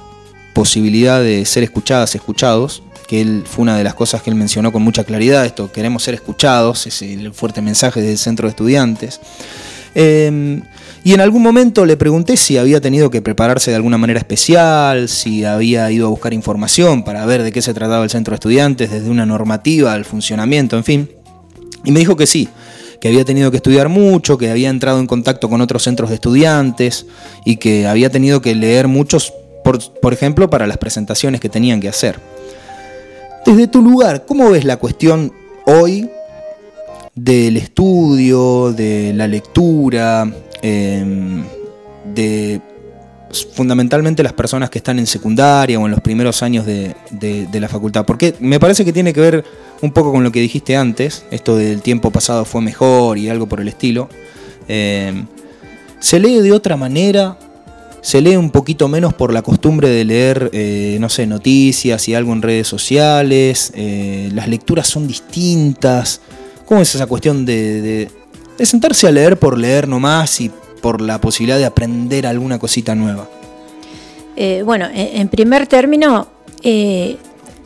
posibilidad 0.53 1.21
de 1.21 1.45
ser 1.45 1.63
escuchadas, 1.63 2.13
escuchados, 2.13 2.83
que 3.07 3.21
él 3.21 3.43
fue 3.45 3.61
una 3.63 3.77
de 3.77 3.85
las 3.85 3.93
cosas 3.93 4.21
que 4.21 4.29
él 4.29 4.35
mencionó 4.35 4.73
con 4.73 4.81
mucha 4.81 5.05
claridad, 5.05 5.45
esto, 5.45 5.71
queremos 5.71 6.03
ser 6.03 6.13
escuchados, 6.13 6.85
es 6.87 7.01
el 7.01 7.33
fuerte 7.33 7.61
mensaje 7.61 8.01
del 8.01 8.17
centro 8.17 8.47
de 8.47 8.49
estudiantes. 8.49 9.21
Em, 9.95 10.61
y 11.03 11.13
en 11.13 11.21
algún 11.21 11.41
momento 11.41 11.85
le 11.85 11.97
pregunté 11.97 12.37
si 12.37 12.57
había 12.57 12.79
tenido 12.79 13.09
que 13.09 13.21
prepararse 13.21 13.71
de 13.71 13.77
alguna 13.77 13.97
manera 13.97 14.19
especial, 14.19 15.09
si 15.09 15.43
había 15.45 15.89
ido 15.91 16.05
a 16.05 16.09
buscar 16.09 16.33
información 16.33 17.03
para 17.03 17.25
ver 17.25 17.41
de 17.41 17.51
qué 17.51 17.61
se 17.61 17.73
trataba 17.73 18.03
el 18.03 18.11
centro 18.11 18.33
de 18.33 18.35
estudiantes, 18.35 18.91
desde 18.91 19.09
una 19.09 19.25
normativa 19.25 19.93
al 19.93 20.05
funcionamiento, 20.05 20.77
en 20.77 20.83
fin. 20.83 21.11
Y 21.83 21.91
me 21.91 21.99
dijo 21.99 22.15
que 22.15 22.27
sí, 22.27 22.49
que 22.99 23.07
había 23.07 23.25
tenido 23.25 23.49
que 23.49 23.57
estudiar 23.57 23.89
mucho, 23.89 24.37
que 24.37 24.51
había 24.51 24.69
entrado 24.69 24.99
en 24.99 25.07
contacto 25.07 25.49
con 25.49 25.59
otros 25.61 25.81
centros 25.81 26.09
de 26.09 26.15
estudiantes 26.15 27.07
y 27.45 27.55
que 27.55 27.87
había 27.87 28.11
tenido 28.11 28.41
que 28.43 28.53
leer 28.53 28.87
muchos, 28.87 29.33
por, 29.63 29.79
por 30.01 30.13
ejemplo, 30.13 30.51
para 30.51 30.67
las 30.67 30.77
presentaciones 30.77 31.41
que 31.41 31.49
tenían 31.49 31.81
que 31.81 31.89
hacer. 31.89 32.19
Desde 33.43 33.67
tu 33.67 33.81
lugar, 33.81 34.25
¿cómo 34.27 34.51
ves 34.51 34.65
la 34.65 34.77
cuestión 34.77 35.33
hoy 35.65 36.07
del 37.15 37.57
estudio, 37.57 38.71
de 38.71 39.13
la 39.15 39.27
lectura, 39.27 40.31
Em, 40.61 41.43
de 42.13 42.61
fundamentalmente 43.53 44.23
las 44.23 44.33
personas 44.33 44.69
que 44.69 44.79
están 44.79 44.99
en 44.99 45.07
secundaria 45.07 45.79
o 45.79 45.85
en 45.85 45.91
los 45.91 46.01
primeros 46.01 46.43
años 46.43 46.65
de, 46.65 46.95
la 47.53 47.69
facultad. 47.69 48.05
Porque 48.05 48.35
me 48.39 48.59
parece 48.59 48.83
que 48.85 48.93
tiene 48.93 49.13
que 49.13 49.21
ver 49.21 49.45
un 49.81 49.91
poco 49.91 50.11
con 50.11 50.23
lo 50.23 50.31
que 50.31 50.41
dijiste 50.41 50.75
antes, 50.75 51.25
esto 51.31 51.55
del 51.55 51.81
tiempo 51.81 52.11
pasado 52.11 52.45
fue 52.45 52.61
mejor 52.61 53.17
y 53.17 53.29
algo 53.29 53.47
por 53.47 53.61
el 53.61 53.67
estilo. 53.67 54.09
Em, 54.67 55.27
se 55.99 56.19
lee 56.19 56.39
de 56.41 56.51
otra 56.51 56.77
manera, 56.77 57.37
se 58.01 58.21
lee 58.21 58.35
un 58.35 58.51
poquito 58.51 58.87
menos 58.87 59.13
por 59.13 59.33
la 59.33 59.41
costumbre 59.41 59.89
de 59.89 60.03
leer, 60.05 60.49
eh, 60.53 60.97
no 60.99 61.09
sé, 61.09 61.25
noticias 61.27 62.07
y 62.07 62.15
algo 62.15 62.33
en 62.33 62.41
redes 62.41 62.67
sociales, 62.67 63.71
eh, 63.75 64.29
las 64.33 64.47
lecturas 64.47 64.87
son 64.87 65.07
distintas. 65.07 66.21
¿Cómo 66.65 66.81
es 66.81 66.95
esa 66.95 67.05
cuestión 67.05 67.45
de, 67.45 68.09
de 68.61 68.67
sentarse 68.67 69.07
a 69.07 69.11
leer 69.11 69.39
por 69.39 69.57
leer 69.57 69.87
nomás 69.87 70.39
y 70.39 70.51
por 70.83 71.01
la 71.01 71.19
posibilidad 71.19 71.57
de 71.57 71.65
aprender 71.65 72.27
alguna 72.27 72.59
cosita 72.59 72.93
nueva? 72.93 73.27
Eh, 74.35 74.61
bueno, 74.63 74.87
en 74.93 75.27
primer 75.29 75.65
término, 75.65 76.27
eh, 76.61 77.17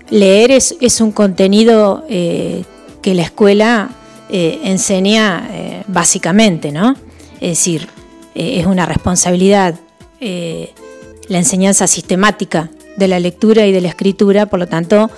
leer 0.09 0.51
es, 0.51 1.01
un 1.01 1.11
contenido 1.11 2.05
eh, 2.09 2.63
que 3.01 3.13
la 3.13 3.23
escuela 3.23 3.89
enseña 4.29 5.83
básicamente, 5.87 6.71
¿no? 6.71 6.95
Es 7.39 7.49
decir, 7.49 7.87
es 8.33 8.65
una 8.65 8.85
responsabilidad 8.85 9.75
la 10.19 11.37
enseñanza 11.37 11.87
sistemática 11.87 12.71
de 12.97 13.07
la 13.07 13.19
lectura 13.19 13.67
y 13.67 13.71
de 13.71 13.81
la 13.81 13.89
escritura, 13.89 14.47
por 14.47 14.59
lo 14.59 14.67
tanto, 14.67 15.11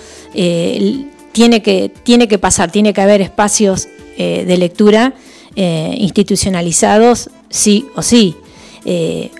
tiene, 1.32 1.62
que, 1.62 1.90
tiene 2.02 2.28
que 2.28 2.38
pasar, 2.38 2.70
tiene 2.70 2.92
que 2.92 3.00
haber 3.00 3.22
espacios 3.22 3.88
de 4.18 4.56
lectura 4.58 5.14
eh, 5.56 5.94
institucionalizados 5.98 7.30
sí 7.48 7.86
o 7.96 8.02
sí. 8.02 8.36
Eh, 8.84 9.30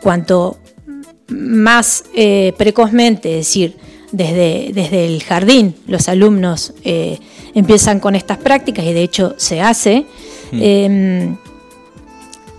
cuanto 0.00 0.58
más 1.28 2.04
eh, 2.14 2.54
precozmente, 2.56 3.38
es 3.38 3.46
decir, 3.46 3.76
desde, 4.12 4.70
desde, 4.72 5.04
el 5.04 5.22
jardín 5.22 5.74
los 5.86 6.08
alumnos 6.08 6.72
empiezan 7.54 7.98
con 8.00 8.14
estas 8.14 8.38
prácticas 8.38 8.84
y 8.84 8.92
de 8.92 9.02
hecho 9.02 9.34
se 9.36 9.60
hace, 9.60 10.06
mm. 10.52 10.58
em, 10.62 11.36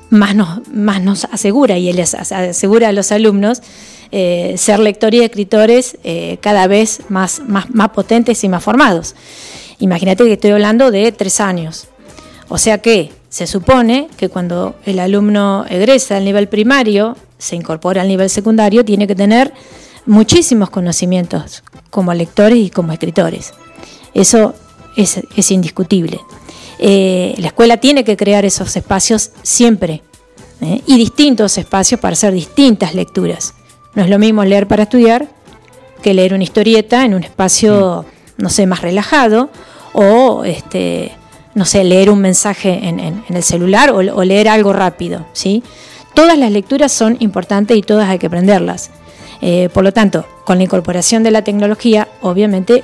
más, 0.10 0.36
nos, 0.36 0.68
más 0.68 1.01
nos 1.01 1.26
asegura 1.26 1.78
y 1.78 1.91
les 1.93 2.14
asegura 2.14 2.89
a 2.89 2.91
los 2.91 3.12
alumnos 3.12 3.62
ser 4.12 4.80
lectores 4.80 5.22
y 5.22 5.24
escritores 5.24 5.97
cada 6.41 6.68
vez 6.68 7.01
más, 7.10 7.41
más, 7.47 7.70
más 7.74 7.89
potentes 7.89 8.43
y 8.43 8.49
más 8.49 8.64
formados. 8.64 9.16
Imagínate 9.80 10.26
que 10.26 10.34
estoy 10.34 10.51
hablando 10.51 10.91
de 10.91 11.12
tres 11.12 11.39
años. 11.39 11.88
O 12.50 12.58
sea 12.58 12.80
que 12.80 13.12
se 13.30 13.48
supone 13.48 14.08
que 14.18 14.30
cuando 14.30 14.76
el 14.86 15.00
alumno 15.00 15.66
egresa 15.70 16.18
al 16.18 16.26
nivel 16.26 16.48
primario, 16.48 17.18
se 17.38 17.56
incorpora 17.56 18.02
al 18.02 18.08
nivel 18.08 18.30
secundario, 18.30 18.86
tiene 18.86 19.08
que 19.08 19.16
tener 19.16 19.54
muchísimos 20.06 20.70
conocimientos 20.70 21.64
como 21.89 22.14
lectores 22.14 22.58
y 22.58 22.70
como 22.70 22.93
escritores. 22.93 23.54
Eso 24.14 24.54
es, 24.95 25.52
indiscutible. 25.52 26.20
Eh, 26.80 27.36
la 27.38 27.48
escuela 27.48 27.78
tiene 27.78 28.04
que 28.04 28.18
crear 28.18 28.45
esos 28.45 28.76
espacios 28.76 29.32
siempre 29.43 30.04
¿eh? 30.62 30.82
y 30.86 30.98
distintos 30.98 31.58
espacios 31.58 32.00
para 32.00 32.14
hacer 32.14 32.34
distintas 32.34 32.95
lecturas. 32.95 33.54
No 33.93 34.04
es 34.04 34.10
lo 34.10 34.20
mismo 34.20 34.43
leer 34.43 34.68
para 34.68 34.84
estudiar 34.84 35.28
que 36.02 36.14
leer 36.14 36.34
una 36.34 36.43
historieta 36.43 37.04
en 37.06 37.14
un 37.14 37.24
espacio, 37.24 38.06
mm. 38.38 38.41
no 38.41 38.50
sé, 38.50 38.66
más 38.66 38.82
relajado 38.82 39.50
o 39.93 40.43
este, 40.45 41.12
no 41.58 41.66
sé, 41.66 41.84
leer 41.84 42.12
un 42.12 42.22
mensaje 42.22 42.88
en, 42.88 43.24
el 43.28 43.43
celular 43.43 43.89
o, 43.89 44.24
leer 44.24 44.47
algo 44.47 44.74
rápido, 44.74 45.26
¿sí? 45.34 45.64
Todas 46.14 46.38
las 46.38 46.51
lecturas 46.51 46.91
son 46.91 47.18
importantes 47.20 47.76
y 47.76 47.82
todas 47.82 48.08
hay 48.08 48.20
que 48.20 48.28
aprenderlas. 48.28 48.91
Eh, 49.41 49.68
por 49.74 49.84
lo 49.84 49.91
tanto, 49.91 50.24
con 50.45 50.60
la 50.60 50.66
incorporación 50.66 51.24
de 51.24 51.32
la 51.32 51.41
tecnología, 51.41 52.08
obviamente 52.22 52.84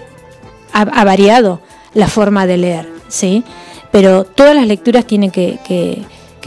ha, 0.72 1.04
variado 1.06 1.62
la 1.94 2.08
forma 2.08 2.48
de 2.48 2.58
leer, 2.58 2.90
¿sí? 3.10 3.44
pero 3.92 4.24
todas 4.24 4.56
las 4.56 4.66
lecturas 4.66 5.06
tienen 5.06 5.30
que, 5.30 6.04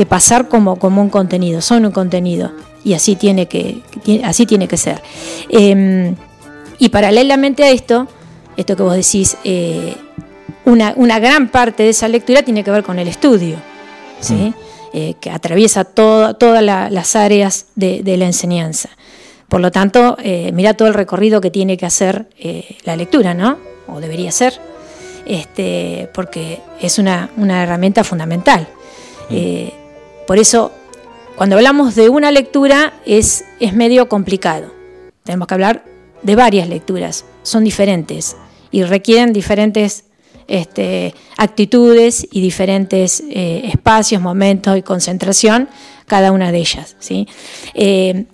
pasar 0.09 0.49
como, 0.49 0.81
como 0.81 1.03
un 1.03 1.11
contenido, 1.11 1.61
son 1.61 1.87
un 1.87 1.93
contenido, 1.93 2.51
y 2.83 2.95
así 2.95 3.14
tiene 3.14 3.47
que, 3.47 3.83
así 4.24 4.47
tiene 4.47 4.66
que 4.66 4.77
ser. 4.77 5.01
Em, 5.49 6.16
y 6.81 6.89
paralelamente 6.89 7.62
a 7.62 7.70
esto, 7.70 8.09
esto 8.57 8.74
que 8.74 8.83
vos 8.83 8.97
decís, 8.97 9.37
eh, 9.45 9.95
una, 10.67 11.19
gran 11.19 11.49
parte 11.49 11.85
de 11.85 11.91
esa 11.91 12.09
lectura 12.09 12.43
tiene 12.43 12.64
que 12.64 12.71
ver 12.71 12.83
con 12.83 12.99
el 12.99 13.09
estudio, 13.09 13.57
¿sí? 14.21 14.35
Mm. 14.35 14.55
Eh, 14.93 15.14
que 15.21 15.31
atraviesa 15.31 15.85
todas 15.85 16.62
las 16.62 17.17
áreas 17.17 17.67
de, 17.75 18.17
la 18.17 18.25
enseñanza. 18.25 18.89
Por 19.49 19.61
lo 19.61 19.71
tanto, 19.71 20.17
eh, 20.23 20.51
mira 20.53 20.75
todo 20.75 20.89
el 20.89 20.95
recorrido 20.95 21.41
que 21.41 21.51
tiene 21.51 21.77
que 21.77 21.87
hacer 21.87 22.29
la 22.85 22.97
lectura, 22.97 23.35
¿no? 23.35 23.59
O 23.89 24.01
debería 24.01 24.33
ser, 24.33 24.55
este, 25.27 26.09
porque 26.14 26.61
es 26.81 26.99
una, 26.99 27.31
herramienta 27.39 28.05
fundamental. 28.05 28.69
Mm. 29.29 29.69
por 30.27 30.39
eso, 30.39 30.73
cuando 31.37 31.57
hablamos 31.57 31.95
de 31.95 32.09
una 32.09 32.31
lectura, 32.31 32.95
es, 33.05 33.45
es 33.61 33.73
medio 33.75 34.09
complicado. 34.09 34.73
Tenemos 35.25 35.47
que 35.47 35.55
hablar 35.55 35.85
de 36.23 36.37
varias 36.37 36.69
lecturas, 36.69 37.25
son 37.43 37.64
diferentes 37.64 38.37
y 38.71 38.83
requieren 38.83 39.33
diferentes 39.33 40.05
este, 40.49 41.14
actitudes 41.36 42.26
y 42.30 42.40
diferentes 42.40 43.22
eh, 43.30 43.62
espacios, 43.64 44.22
momentos 44.22 44.76
y 44.76 44.82
concentración, 44.82 45.68
cada 46.07 46.32
una 46.32 46.53
de 46.53 46.59
ellas. 46.59 46.97
¿sí? 46.99 47.26
Eh, 47.74 48.26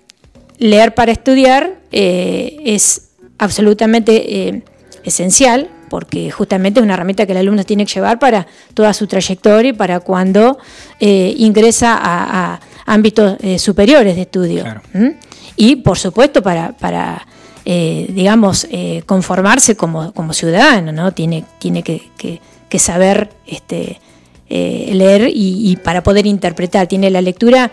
leer 0.58 0.94
para 0.94 1.12
estudiar 1.12 1.78
eh, 1.90 2.56
es 2.64 3.10
absolutamente 3.38 4.62
esencial 5.04 5.68
porque 5.88 6.30
justamente 6.30 6.80
es 6.80 6.84
una 6.84 6.94
herramienta 6.94 7.26
que 7.26 7.32
el 7.32 7.38
alumno 7.38 7.64
tiene 7.64 7.84
que 7.84 7.92
llevar 7.92 8.18
para 8.18 8.46
toda 8.72 8.94
su 8.94 9.06
trayectoria 9.06 9.70
y 9.70 9.72
para 9.72 10.00
cuando 10.00 10.58
ingresa 11.00 11.98
a, 12.00 12.60
ámbitos 12.86 13.36
superiores 13.58 14.16
de 14.16 14.22
estudio. 14.22 14.64
Y 15.56 15.76
por 15.76 15.98
supuesto 15.98 16.42
para, 16.42 16.72
para 16.72 17.26
eh, 17.64 18.06
digamos, 18.08 18.66
eh, 18.72 19.04
conformarse 19.06 19.76
como, 19.76 20.32
ciudadano, 20.32 20.90
¿no? 20.90 21.12
Tiene, 21.12 21.44
tiene 21.58 21.84
que, 21.84 22.40
saber 22.78 23.30
este, 23.46 24.00
eh, 24.48 24.90
leer 24.92 25.30
y, 25.32 25.76
para 25.76 26.02
poder 26.02 26.26
interpretar. 26.26 26.88
Tiene 26.88 27.10
la 27.10 27.20
lectura 27.20 27.70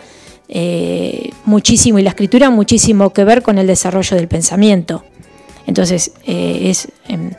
muchísimo 1.45 1.99
y 1.99 2.03
la 2.03 2.09
escritura 2.09 2.49
muchísimo 2.49 3.11
que 3.11 3.23
ver 3.23 3.41
con 3.41 3.57
el 3.57 3.67
desarrollo 3.67 4.17
del 4.17 4.27
pensamiento. 4.27 5.03
Entonces, 5.65 6.11
es, 6.25 6.87
em, 7.07 7.31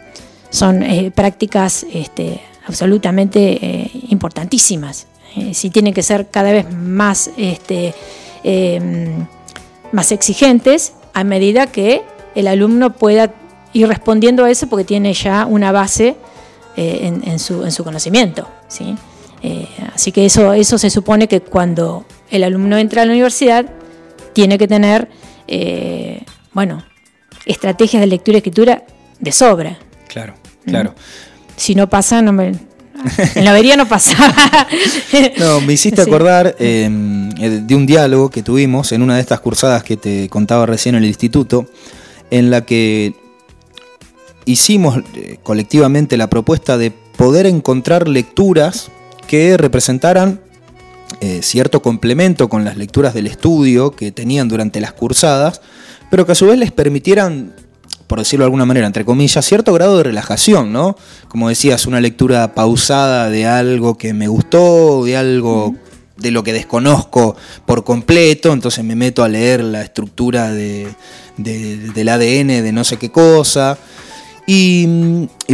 son 0.50 0.84
prácticas 1.14 1.86
este, 1.92 2.40
absolutamente 2.66 3.90
importantísimas. 4.08 5.06
si 5.52 5.70
tienen 5.70 5.94
que 5.94 6.02
ser 6.02 6.28
cada 6.28 6.50
vez 6.50 6.72
más, 6.72 7.30
este, 7.36 7.94
em, 8.42 9.26
más 9.92 10.10
exigentes 10.10 10.92
a 11.14 11.22
medida 11.22 11.68
que 11.68 12.02
el 12.34 12.48
alumno 12.48 12.92
pueda 12.94 13.32
ir 13.72 13.86
respondiendo 13.88 14.44
a 14.44 14.50
eso 14.50 14.68
porque 14.68 14.84
tiene 14.84 15.12
ya 15.14 15.46
una 15.46 15.72
base 15.72 16.16
eh, 16.76 17.12
en, 17.24 17.38
su, 17.38 17.84
conocimiento. 17.84 18.48
¿sí? 18.68 18.96
Eh, 19.42 19.68
así 19.94 20.12
que 20.12 20.26
eso, 20.26 20.52
eso 20.52 20.78
se 20.78 20.90
supone 20.90 21.28
que 21.28 21.40
cuando 21.40 22.04
el 22.30 22.44
alumno 22.44 22.78
entra 22.78 23.02
a 23.02 23.06
la 23.06 23.12
universidad 23.12 23.66
tiene 24.32 24.58
que 24.58 24.68
tener, 24.68 25.08
eh, 25.48 26.22
bueno, 26.52 26.84
estrategias 27.46 28.00
de 28.00 28.06
lectura 28.06 28.36
y 28.36 28.38
escritura 28.38 28.84
de 29.18 29.32
sobra. 29.32 29.78
Claro, 30.08 30.34
claro. 30.64 30.94
Si 31.56 31.74
no 31.74 31.88
pasa, 31.88 32.22
no 32.22 32.32
me, 32.32 32.52
en 33.34 33.44
la 33.44 33.50
avería 33.50 33.76
no 33.76 33.86
pasaba. 33.86 34.34
no, 35.38 35.60
me 35.60 35.72
hiciste 35.72 36.02
acordar 36.02 36.56
em, 36.58 37.30
de 37.30 37.74
un 37.74 37.86
diálogo 37.86 38.30
que 38.30 38.42
tuvimos 38.42 38.92
en 38.92 39.02
una 39.02 39.16
de 39.16 39.20
estas 39.20 39.40
cursadas 39.40 39.82
que 39.82 39.96
te 39.96 40.28
contaba 40.28 40.66
recién 40.66 40.94
en 40.94 41.02
el 41.02 41.08
instituto, 41.08 41.66
en 42.30 42.50
la 42.50 42.64
que 42.64 43.14
hicimos 44.44 45.00
eh, 45.14 45.38
colectivamente 45.42 46.16
la 46.16 46.30
propuesta 46.30 46.78
de 46.78 46.90
poder 46.90 47.46
encontrar 47.46 48.08
lecturas 48.08 48.90
que 49.26 49.56
representaran 49.56 50.40
eh, 51.20 51.40
cierto 51.42 51.82
complemento 51.82 52.48
con 52.48 52.64
las 52.64 52.76
lecturas 52.76 53.14
del 53.14 53.26
estudio 53.26 53.90
que 53.90 54.12
tenían 54.12 54.48
durante 54.48 54.80
las 54.80 54.92
cursadas, 54.92 55.60
pero 56.10 56.24
que 56.24 56.32
a 56.32 56.34
su 56.34 56.46
vez 56.46 56.58
les 56.58 56.72
permitieran, 56.72 57.52
por 58.06 58.20
decirlo 58.20 58.44
de 58.44 58.46
alguna 58.46 58.64
manera, 58.64 58.86
entre 58.86 59.04
comillas, 59.04 59.44
cierto 59.44 59.72
grado 59.72 59.98
de 59.98 60.04
relajación, 60.04 60.72
¿no? 60.72 60.96
Como 61.28 61.48
decías, 61.48 61.86
una 61.86 62.00
lectura 62.00 62.54
pausada 62.54 63.28
de 63.28 63.46
algo 63.46 63.98
que 63.98 64.14
me 64.14 64.28
gustó, 64.28 65.04
de 65.04 65.16
algo 65.16 65.74
de 66.16 66.30
lo 66.30 66.42
que 66.42 66.52
desconozco 66.52 67.36
por 67.66 67.84
completo, 67.84 68.52
entonces 68.52 68.84
me 68.84 68.94
meto 68.94 69.24
a 69.24 69.28
leer 69.28 69.62
la 69.62 69.82
estructura 69.82 70.52
de, 70.52 70.88
del 71.42 72.08
ADN 72.08 72.62
de 72.62 72.72
no 72.72 72.84
sé 72.84 72.96
qué 72.96 73.10
cosa. 73.10 73.78
Y, 74.52 74.86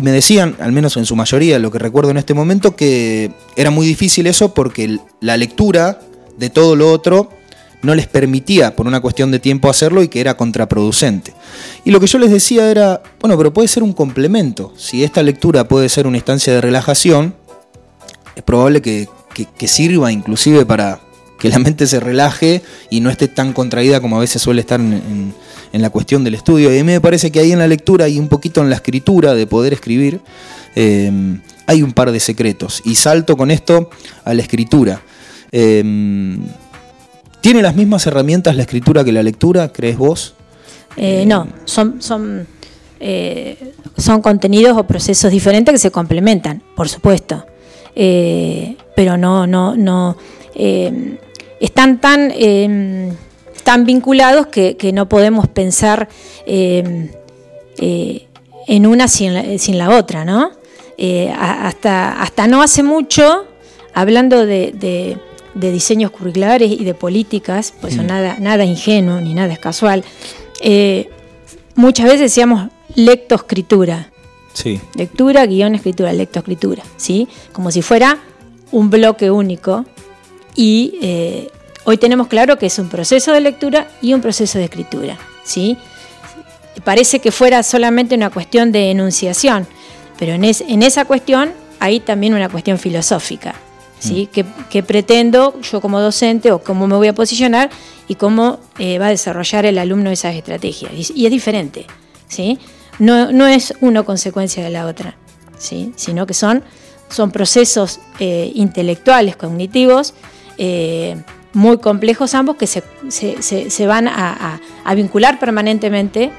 me 0.03 0.11
decían, 0.11 0.57
al 0.59 0.72
menos 0.72 0.97
en 0.97 1.05
su 1.05 1.16
mayoría, 1.16 1.59
lo 1.59 1.70
que 1.70 1.78
recuerdo 1.78 2.11
en 2.11 2.16
este 2.16 2.32
momento, 2.32 2.76
que 2.76 3.30
era 3.55 3.70
muy 3.70 3.87
difícil 3.87 4.26
eso 4.26 4.55
porque 4.55 4.99
la 5.20 5.37
lectura 5.37 6.01
de 6.39 6.49
todo 6.49 6.76
lo 6.76 6.91
otro 6.91 7.28
no 7.82 7.95
les 7.95 8.07
permitía, 8.07 8.74
por 8.74 8.87
una 8.87 9.01
cuestión 9.01 9.30
de 9.30 9.39
tiempo, 9.39 9.68
hacerlo 9.68 10.03
y 10.03 10.09
que 10.09 10.20
era 10.20 10.39
contraproducente. 10.39 11.34
Y 11.84 11.91
lo 11.91 12.01
que 12.01 12.07
yo 12.07 12.18
les 12.18 12.30
decía 12.30 12.70
era, 12.70 13.03
bueno, 13.20 13.37
pero 13.37 13.53
puede 13.53 13.68
ser 13.68 13.82
un 13.82 13.93
complemento. 13.93 14.72
Si 14.78 15.05
esta 15.05 15.22
lectura 15.22 15.68
puede 15.68 15.91
ser 15.91 16.07
una 16.07 16.16
instancia 16.16 16.55
de 16.55 16.62
relajación, 16.62 17.34
es 18.34 18.43
probable 18.43 18.80
que, 18.80 19.09
sirva 19.66 20.11
inclusive 20.11 20.64
para 20.64 21.01
que 21.39 21.51
la 21.51 21.59
mente 21.59 21.87
se 21.87 22.01
relaje 22.01 22.62
y 22.89 23.01
no 23.01 23.11
esté 23.11 23.28
tan 23.28 23.53
contraída 23.53 24.01
como 24.01 24.16
a 24.16 24.20
veces 24.20 24.41
suele 24.41 24.62
estar 24.62 24.80
en 24.80 25.34
la 25.83 25.91
cuestión 25.91 26.25
del 26.25 26.35
estudio. 26.35 26.73
Y 26.73 26.79
a 26.79 26.85
mí 26.85 26.93
me 26.93 27.01
parece 27.01 27.31
que 27.31 27.41
ahí 27.41 27.53
en 27.53 27.59
la 27.59 27.69
lectura 27.69 28.09
y 28.09 28.19
un 28.19 28.29
poquito 28.29 28.62
en 28.62 28.71
la 28.71 28.77
escritura 28.77 29.35
de 29.35 29.47
poder 29.47 29.73
escribir, 29.73 30.21
eh, 30.75 31.11
hay 31.67 31.83
un 31.83 31.93
par 31.93 32.12
de 32.12 32.21
secretos. 32.21 32.83
Y 32.85 32.95
salto 32.95 33.37
con 33.37 33.51
esto 33.51 33.91
a 34.25 34.35
la 34.35 34.43
escritura. 34.43 35.03
Eh, 35.53 36.39
¿Tiene 37.41 37.62
las 37.62 37.77
mismas 37.77 38.07
herramientas 38.07 38.57
la 38.57 38.62
escritura 38.62 39.05
que 39.05 39.12
la 39.12 39.23
lectura, 39.23 39.73
crees 39.73 39.97
vos? 39.97 40.35
Eh, 40.97 41.25
no, 41.27 41.47
son, 41.64 42.03
son, 42.03 42.47
son 43.97 44.23
contenidos 44.23 44.77
o 44.77 44.85
procesos 44.85 45.31
diferentes 45.31 45.73
que 45.73 45.79
se 45.79 45.91
complementan, 45.91 46.62
por 46.75 46.89
supuesto. 46.89 47.47
pero 47.95 49.17
no, 49.17 49.47
no, 49.47 49.77
no. 49.77 50.17
están 51.61 52.01
tan 52.01 52.33
tan 53.67 53.85
vinculados 53.85 54.47
que, 54.47 54.91
no 54.95 55.09
podemos 55.09 55.49
pensar 55.49 56.09
eh, 56.47 57.11
eh, 57.79 58.27
en 58.69 58.87
una 58.87 59.09
sin 59.09 59.35
la, 59.77 59.91
otra, 59.91 60.25
¿no? 60.25 60.53
Eh, 60.97 61.35
hasta, 61.37 62.23
hasta 62.23 62.47
no 62.47 62.62
hace 62.62 62.85
mucho, 62.85 63.45
hablando 63.93 64.47
de, 64.47 65.19
diseños 65.55 66.12
curriculares 66.12 66.71
y 66.71 66.85
de 66.85 66.95
políticas, 66.95 67.75
pues 67.81 67.97
mm. 67.97 68.07
nada, 68.07 68.37
nada 68.39 68.64
ingenuo 68.64 69.21
ni 69.21 69.35
nada 69.35 69.53
es 69.53 69.59
casual, 69.59 70.05
muchas 71.75 72.07
veces 72.07 72.21
decíamos 72.21 72.69
lectoescritura. 72.95 74.12
Sí. 74.53 74.81
Lectura, 74.95 75.45
guion, 75.45 75.75
escritura, 75.75 76.12
lectoescritura, 76.12 76.85
¿sí? 76.97 77.27
Como 77.51 77.73
si 77.73 77.83
fuera 77.83 78.21
un 78.71 78.91
bloque 78.91 79.29
único 79.33 79.85
y 80.55 81.49
Hoy 81.89 81.99
tenemos 81.99 82.26
claro 82.26 82.59
que 82.59 82.66
es 82.66 82.80
un 82.80 82.89
proceso 82.89 83.32
de 83.32 83.41
lectura 83.41 83.87
y 84.03 84.12
un 84.12 84.20
proceso 84.20 84.59
de 84.59 84.64
escritura. 84.64 85.16
¿sí? 85.45 85.78
Parece 86.82 87.20
que 87.20 87.30
fuera 87.30 87.62
solamente 87.62 88.16
una 88.16 88.28
cuestión 88.28 88.72
de 88.72 88.91
enunciación, 88.91 89.68
pero 90.18 90.32
en, 90.32 90.82
esa 90.82 91.05
cuestión 91.05 91.53
hay 91.78 92.01
también 92.01 92.34
una 92.34 92.49
cuestión 92.49 92.80
filosófica. 92.80 93.55
¿sí? 94.01 94.28
Mm. 94.34 94.68
Que, 94.68 94.82
pretendo 94.82 95.61
yo 95.61 95.80
como 95.80 96.01
docente 96.01 96.51
o 96.51 96.59
cómo 96.59 96.89
me 96.89 96.97
voy 96.97 97.07
a 97.07 97.14
posicionar 97.14 97.70
y 98.09 98.16
cómo 98.16 98.59
eh, 98.80 98.99
va 98.99 99.07
a 99.07 99.11
desarrollar 99.11 99.64
el 99.64 99.78
alumno 99.78 100.11
esas 100.11 100.34
estrategias. 100.34 100.93
Y, 101.14 101.24
es 101.24 101.30
diferente. 101.30 101.87
¿sí? 102.26 102.59
No, 102.99 103.47
es 103.47 103.74
una 103.80 104.03
consecuencia 104.03 104.64
de 104.64 104.70
la 104.70 104.87
otra, 104.87 105.14
¿sí? 105.57 105.93
sino 105.95 106.26
que 106.26 106.34
son, 106.34 106.64
son 107.11 107.30
procesos 107.30 108.01
eh, 108.18 108.51
intelectuales, 108.57 109.37
cognitivos, 109.37 110.14
eh, 110.59 111.22
muy 111.57 111.78
complejos 111.78 112.34
ambos 112.34 112.57
que 112.57 112.66
se, 112.66 112.82
se, 113.09 113.86
van 113.86 114.09
a, 114.09 114.61
vincular 114.94 115.38
permanentemente 115.40 116.30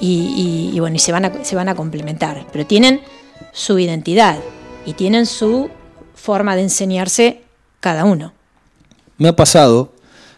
y, 0.00 0.76
bueno, 0.80 0.96
y 0.96 0.98
se 0.98 1.12
van, 1.12 1.26
a, 1.26 1.44
se 1.44 1.54
van 1.54 1.68
a 1.68 1.76
complementar, 1.76 2.44
pero 2.52 2.66
tienen 2.66 3.00
su 3.52 3.78
identidad 3.78 4.36
y 4.84 4.94
tienen 4.94 5.26
su 5.26 5.70
forma 6.16 6.56
de 6.56 6.62
enseñarse 6.62 7.42
cada 7.78 8.04
uno. 8.04 8.32
Me 9.16 9.28
ha 9.28 9.36
pasado 9.36 9.92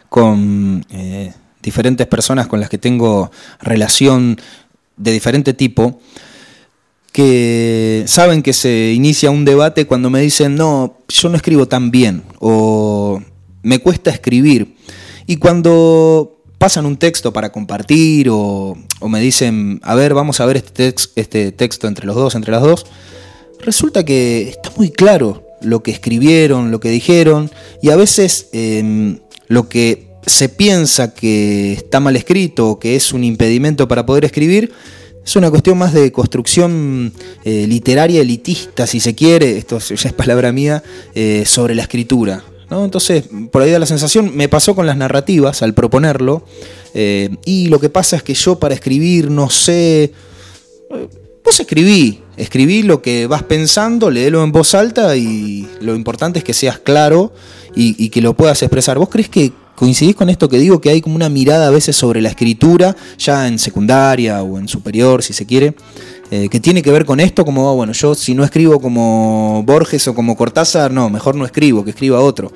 con 0.07 0.85
eh, 0.91 1.33
diferentes 1.63 2.05
personas 2.05 2.45
con 2.45 2.59
las 2.59 2.69
que 2.69 2.77
tengo 2.77 3.31
relación 3.59 4.39
de 4.97 5.13
diferente 5.13 5.55
tipo, 5.55 5.99
que 7.11 8.03
saben 8.05 8.43
que 8.43 8.53
se 8.53 8.93
inicia 8.93 9.31
un 9.31 9.45
debate 9.45 9.87
cuando 9.87 10.11
me 10.11 10.21
dicen, 10.21 10.53
no, 10.53 10.97
yo 11.07 11.29
no 11.29 11.37
escribo 11.37 11.67
tan 11.67 11.89
bien 11.89 12.21
o 12.39 13.19
me 13.63 13.79
cuesta 13.79 14.11
escribir. 14.11 14.75
Y 15.25 15.37
cuando 15.37 16.37
pasan 16.57 16.85
un 16.85 16.97
texto 16.97 17.33
para 17.33 17.51
compartir 17.51 18.29
o, 18.31 18.77
me 19.07 19.19
dicen, 19.19 19.79
a 19.83 19.95
ver, 19.95 20.13
vamos 20.13 20.39
a 20.39 20.45
ver 20.45 20.57
este, 20.57 20.93
este 21.15 21.51
texto 21.51 21.87
entre 21.87 22.05
los 22.05 22.15
dos, 22.15 22.35
entre 22.35 22.51
las 22.51 22.61
dos, 22.61 22.85
resulta 23.59 24.03
que 24.05 24.49
está 24.49 24.71
muy 24.75 24.89
claro 24.89 25.43
lo 25.61 25.83
que 25.83 25.91
escribieron, 25.91 26.71
lo 26.71 26.79
que 26.79 26.89
dijeron, 26.89 27.51
y 27.81 27.89
a 27.89 27.95
veces 27.95 28.49
em, 28.53 29.19
lo 29.47 29.69
que 29.69 30.07
se 30.25 30.49
piensa 30.49 31.13
que 31.13 31.73
está 31.73 31.99
mal 31.99 32.15
escrito 32.15 32.69
o 32.69 32.79
que 32.79 32.95
es 32.95 33.13
un 33.13 33.23
impedimento 33.23 33.87
para 33.87 34.05
poder 34.05 34.25
escribir, 34.25 34.71
es 35.23 35.35
una 35.35 35.49
cuestión 35.49 35.77
más 35.77 35.93
de 35.93 36.11
construcción 36.11 37.11
eh, 37.43 37.65
literaria 37.67 38.21
elitista, 38.21 38.87
si 38.87 38.99
se 38.99 39.13
quiere, 39.13 39.57
esto 39.57 39.79
ya 39.79 40.09
es 40.09 40.13
palabra 40.13 40.51
mía, 40.51 40.83
eh, 41.15 41.43
sobre 41.45 41.75
la 41.75 41.81
escritura. 41.81 42.43
Entonces, 42.69 43.25
por 43.51 43.61
ahí 43.61 43.71
da 43.71 43.79
la 43.79 43.85
sensación, 43.85 44.35
me 44.35 44.49
pasó 44.49 44.75
con 44.75 44.85
las 44.85 44.97
narrativas 44.97 45.61
al 45.61 45.73
proponerlo, 45.73 46.43
eh, 46.93 47.29
y 47.45 47.67
lo 47.67 47.79
que 47.79 47.89
pasa 47.89 48.17
es 48.17 48.23
que 48.23 48.33
yo 48.33 48.59
para 48.59 48.73
escribir 48.73 49.29
no 49.31 49.49
sé, 49.49 50.11
pues 51.43 51.59
escribí, 51.59 52.23
escribí 52.35 52.83
lo 52.83 53.01
que 53.01 53.25
vas 53.27 53.43
pensando, 53.43 54.09
léelo 54.09 54.43
en 54.43 54.51
voz 54.51 54.75
alta 54.75 55.15
y 55.15 55.67
lo 55.79 55.95
importante 55.95 56.39
es 56.39 56.45
que 56.45 56.53
seas 56.53 56.77
claro 56.79 57.31
y, 57.73 58.09
que 58.09 58.21
lo 58.21 58.35
puedas 58.35 58.61
expresar. 58.63 58.97
¿Vos 58.97 59.09
crees 59.09 59.29
que 59.29 59.53
coincidís 59.75 60.15
con 60.15 60.29
esto 60.29 60.49
que 60.49 60.57
digo, 60.57 60.81
que 60.81 60.89
hay 60.89 61.01
como 61.01 61.15
una 61.15 61.29
mirada 61.29 61.67
a 61.67 61.69
veces 61.69 61.95
sobre 61.95 62.21
la 62.21 62.29
escritura, 62.29 62.95
ya 63.17 63.47
en 63.47 63.59
secundaria 63.59 64.41
o 64.41 64.57
en 64.57 64.67
superior, 64.67 65.21
si 65.21 65.33
se 65.33 65.45
quiere, 65.45 65.75
eh, 66.31 66.49
que 66.49 66.59
tiene 66.59 66.81
que 66.81 66.91
ver 66.91 67.05
con 67.05 67.19
esto, 67.19 67.45
como, 67.45 67.75
bueno, 67.75 67.93
yo 67.93 68.15
si 68.15 68.33
no 68.33 68.43
escribo 68.43 68.79
como 68.79 69.63
Borges 69.63 70.07
o 70.07 70.15
como 70.15 70.35
Cortázar, 70.35 70.91
no, 70.91 71.09
mejor 71.09 71.35
no 71.35 71.45
escribo, 71.45 71.83
que 71.83 71.91
escriba 71.91 72.19
otro. 72.19 72.51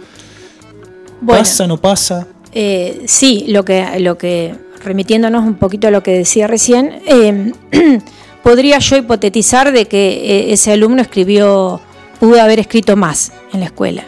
¿Pasa, 1.25 1.67
no 1.67 1.77
pasa? 1.77 2.27
Eh, 2.53 3.03
sí, 3.07 3.45
lo 3.47 3.63
que, 3.63 3.99
lo 3.99 4.17
que, 4.17 4.55
remitiéndonos 4.83 5.43
un 5.45 5.55
poquito 5.55 5.87
a 5.87 5.91
lo 5.91 6.03
que 6.03 6.11
decía 6.11 6.47
recién, 6.47 7.01
eh, 7.05 7.53
podría 8.43 8.79
yo 8.79 8.97
hipotetizar 8.97 9.71
de 9.71 9.85
que 9.85 10.09
eh, 10.09 10.53
ese 10.53 10.71
alumno 10.71 11.01
escribió, 11.01 11.79
pudo 12.19 12.41
haber 12.41 12.59
escrito 12.59 12.95
más 12.95 13.31
en 13.53 13.61
la 13.61 13.67
escuela. 13.67 14.03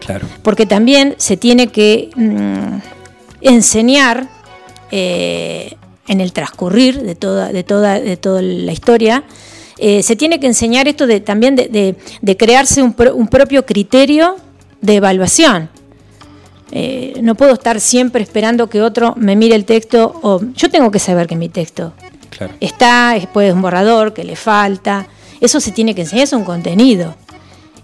Claro. 0.00 0.26
Porque 0.42 0.66
también 0.66 1.14
se 1.18 1.36
tiene 1.36 1.68
que 1.68 2.10
mm, 2.14 2.78
enseñar 3.40 4.28
eh, 4.90 5.76
en 6.08 6.20
el 6.20 6.32
transcurrir 6.32 7.02
de 7.02 7.14
toda, 7.14 7.52
de 7.52 7.62
toda, 7.64 8.00
de 8.00 8.16
toda 8.16 8.42
la 8.42 8.72
historia, 8.72 9.24
eh, 9.78 10.02
se 10.02 10.16
tiene 10.16 10.40
que 10.40 10.46
enseñar 10.46 10.88
esto 10.88 11.06
de, 11.06 11.20
también 11.20 11.54
de, 11.56 12.36
crearse 12.38 12.82
un, 12.82 12.94
propio 12.94 13.66
criterio 13.66 14.36
de 14.80 14.96
evaluación. 14.96 15.68
no 17.20 17.34
puedo 17.34 17.52
estar 17.52 17.80
siempre 17.80 18.22
esperando 18.22 18.68
que 18.68 18.80
otro 18.82 19.14
me 19.16 19.36
mire 19.36 19.54
el 19.54 19.64
texto 19.64 20.18
o 20.22 20.40
yo 20.54 20.70
tengo 20.70 20.90
que 20.90 20.98
saber 20.98 21.26
que 21.26 21.36
mi 21.36 21.48
texto 21.48 21.92
Está, 22.60 23.12
después 23.14 23.52
un 23.52 23.62
borrador 23.62 24.12
que 24.12 24.24
le 24.24 24.36
falta. 24.36 25.06
Eso 25.40 25.60
se 25.60 25.72
tiene 25.72 25.94
que 25.94 26.02
enseñar, 26.02 26.24
es 26.24 26.32
un 26.32 26.44
contenido. 26.44 27.14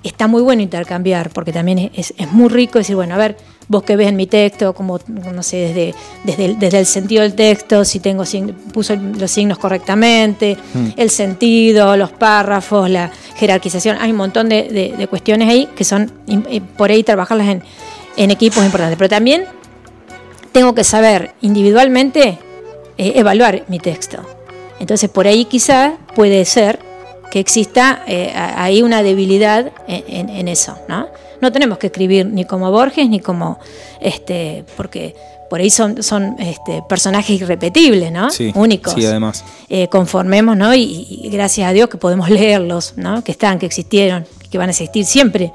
Está 0.03 0.27
muy 0.27 0.43
bueno 0.43 0.63
intercambiar, 0.63 1.31
porque 1.31 1.53
también 1.53 1.91
es, 1.95 2.13
muy 2.31 2.49
rico 2.49 2.79
decir, 2.79 2.97
bueno, 2.97 3.15
a 3.15 3.19
ver, 3.19 3.37
vos 3.73 3.83
que 3.83 3.97
ves 3.97 4.09
en 4.09 4.17
mi 4.17 4.27
texto, 4.27 4.75
como, 4.75 5.01
no 5.09 5.43
sé, 5.43 5.57
desde, 5.57 5.95
desde, 6.23 6.55
desde 6.55 6.79
el 6.79 6.87
sentido 6.87 7.23
del 7.23 7.35
texto, 7.35 7.85
si 7.85 7.99
tengo 7.99 8.23
puso 8.73 8.95
los 8.95 9.31
signos 9.31 9.59
correctamente, 9.59 10.57
hmm. 10.75 10.89
el 10.97 11.11
sentido, 11.11 11.97
los 11.97 12.13
párrafos, 12.13 12.89
la 12.89 13.11
jerarquización, 13.37 13.97
hay 14.01 14.11
un 14.11 14.19
montón 14.19 14.49
de, 14.49 15.07
cuestiones 15.11 15.49
ahí 15.49 15.69
que 15.75 15.85
son, 15.85 16.13
por 16.77 16.91
ahí 16.91 17.03
trabajarlas 17.03 17.49
en, 17.49 17.63
en 18.17 18.31
equipos 18.31 18.65
importantes. 18.65 18.97
Pero 18.97 19.09
también 19.09 19.47
tengo 20.53 20.75
que 20.75 20.85
saber 20.85 21.33
individualmente 21.41 22.39
eh, 22.99 23.13
evaluar 23.17 23.65
mi 23.69 23.79
texto. 23.79 24.19
Entonces 24.79 25.09
por 25.09 25.27
ahí 25.27 25.47
quizá 25.47 25.95
puede 26.15 26.45
ser 26.45 26.79
que 27.31 27.41
exista 27.41 28.03
eh, 28.07 28.33
ahí 28.35 28.83
una 28.83 29.03
debilidad 29.03 29.73
en, 29.89 30.49
eso, 30.49 30.77
¿no? 30.87 31.09
No 31.43 31.53
tenemos 31.53 31.77
que 31.77 31.89
escribir 31.89 32.25
ni 32.27 32.47
como 32.47 32.71
Borges 32.71 33.09
ni 33.09 33.21
como 33.21 33.59
este, 34.01 34.65
porque 34.77 35.15
por 35.51 35.61
ahí 35.61 35.69
son, 35.69 36.03
son 36.03 36.37
este, 36.39 36.83
personajes 36.89 37.43
irrepetibles, 37.43 38.11
¿no? 38.11 38.29
Únicos. 38.55 38.95
Sí, 38.95 39.05
además. 39.05 39.45
Eh, 39.69 39.89
conformemos, 39.89 40.57
¿no? 40.57 40.75
Y, 40.75 41.29
gracias 41.31 41.69
a 41.69 41.73
Dios 41.73 41.91
que 41.91 41.99
podemos 41.99 42.31
leerlos, 42.31 42.95
¿no? 42.97 43.23
Que 43.23 43.33
están, 43.33 43.59
que 43.59 43.67
existieron, 43.67 44.25
que 44.51 44.57
van 44.57 44.69
a 44.69 44.71
existir 44.71 45.05
siempre, 45.05 45.53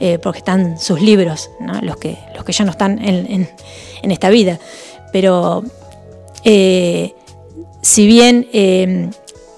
eh, 0.00 0.18
porque 0.22 0.38
están 0.40 0.78
sus 0.78 1.00
libros, 1.00 1.48
¿no? 1.60 1.80
Los 1.80 1.96
que, 1.96 2.18
los 2.34 2.44
que 2.44 2.52
ya 2.52 2.66
no 2.66 2.72
están 2.72 2.98
en, 3.02 3.48
en 4.02 4.10
esta 4.10 4.28
vida. 4.28 4.58
Pero 5.12 5.64
si 7.88 8.06
bien 8.06 8.48
eh, 8.52 9.08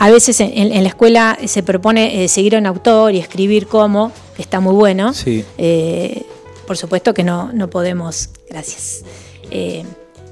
a 0.00 0.08
veces 0.08 0.40
en, 0.40 0.82
la 0.82 0.88
escuela 0.88 1.38
se 1.44 1.62
propone 1.62 2.24
eh, 2.24 2.28
seguir 2.28 2.56
a 2.56 2.58
un 2.58 2.64
autor 2.64 3.14
y 3.14 3.18
escribir 3.18 3.66
como, 3.66 4.12
está 4.38 4.58
muy 4.58 4.72
bueno, 4.72 5.12
eh, 5.26 6.22
por 6.66 6.78
supuesto 6.78 7.12
que 7.12 7.22
no, 7.22 7.52
no 7.52 7.68
podemos, 7.68 8.30
gracias, 8.48 9.04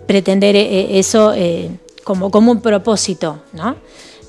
pretender 0.06 0.56
eso 0.56 1.34
como, 2.02 2.30
como 2.30 2.50
un 2.50 2.62
propósito, 2.62 3.42
¿no? 3.52 3.76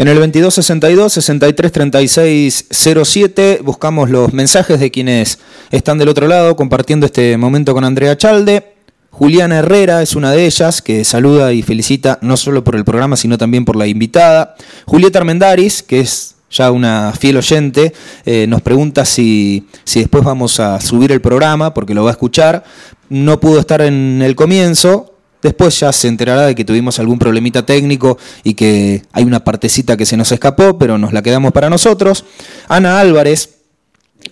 En 0.08 0.12
el 0.12 0.20
2262 0.20 1.12
633607 1.12 3.60
buscamos 3.62 4.08
los 4.08 4.32
mensajes 4.32 4.80
de 4.80 4.90
quienes 4.90 5.38
están 5.70 5.98
del 5.98 6.08
otro 6.08 6.26
lado 6.26 6.56
compartiendo 6.56 7.04
este 7.04 7.36
momento 7.36 7.74
con 7.74 7.84
Andrea 7.84 8.16
Chalde. 8.16 8.72
Juliana 9.10 9.58
Herrera 9.58 10.00
es 10.00 10.16
una 10.16 10.32
de 10.32 10.46
ellas 10.46 10.80
que 10.80 11.04
saluda 11.04 11.52
y 11.52 11.60
felicita 11.60 12.18
no 12.22 12.38
solo 12.38 12.64
por 12.64 12.74
el 12.74 12.86
programa 12.86 13.18
sino 13.18 13.36
también 13.36 13.66
por 13.66 13.76
la 13.76 13.86
invitada. 13.86 14.54
Julieta 14.86 15.18
Armendaris, 15.18 15.82
que 15.82 16.00
es 16.00 16.36
ya 16.50 16.70
una 16.70 17.12
fiel 17.12 17.36
oyente, 17.36 17.92
eh, 18.24 18.46
nos 18.48 18.62
pregunta 18.62 19.04
si, 19.04 19.68
si 19.84 20.00
después 20.00 20.24
vamos 20.24 20.58
a 20.58 20.80
subir 20.80 21.12
el 21.12 21.20
programa 21.20 21.74
porque 21.74 21.92
lo 21.92 22.04
va 22.04 22.08
a 22.08 22.12
escuchar. 22.12 22.64
No 23.10 23.40
pudo 23.40 23.60
estar 23.60 23.82
en 23.82 24.22
el 24.22 24.34
comienzo, 24.36 25.17
Después 25.42 25.78
ya 25.78 25.92
se 25.92 26.08
enterará 26.08 26.46
de 26.46 26.54
que 26.54 26.64
tuvimos 26.64 26.98
algún 26.98 27.18
problemita 27.18 27.64
técnico 27.64 28.18
y 28.42 28.54
que 28.54 29.02
hay 29.12 29.24
una 29.24 29.44
partecita 29.44 29.96
que 29.96 30.06
se 30.06 30.16
nos 30.16 30.32
escapó, 30.32 30.78
pero 30.78 30.98
nos 30.98 31.12
la 31.12 31.22
quedamos 31.22 31.52
para 31.52 31.70
nosotros. 31.70 32.24
Ana 32.68 32.98
Álvarez 32.98 33.58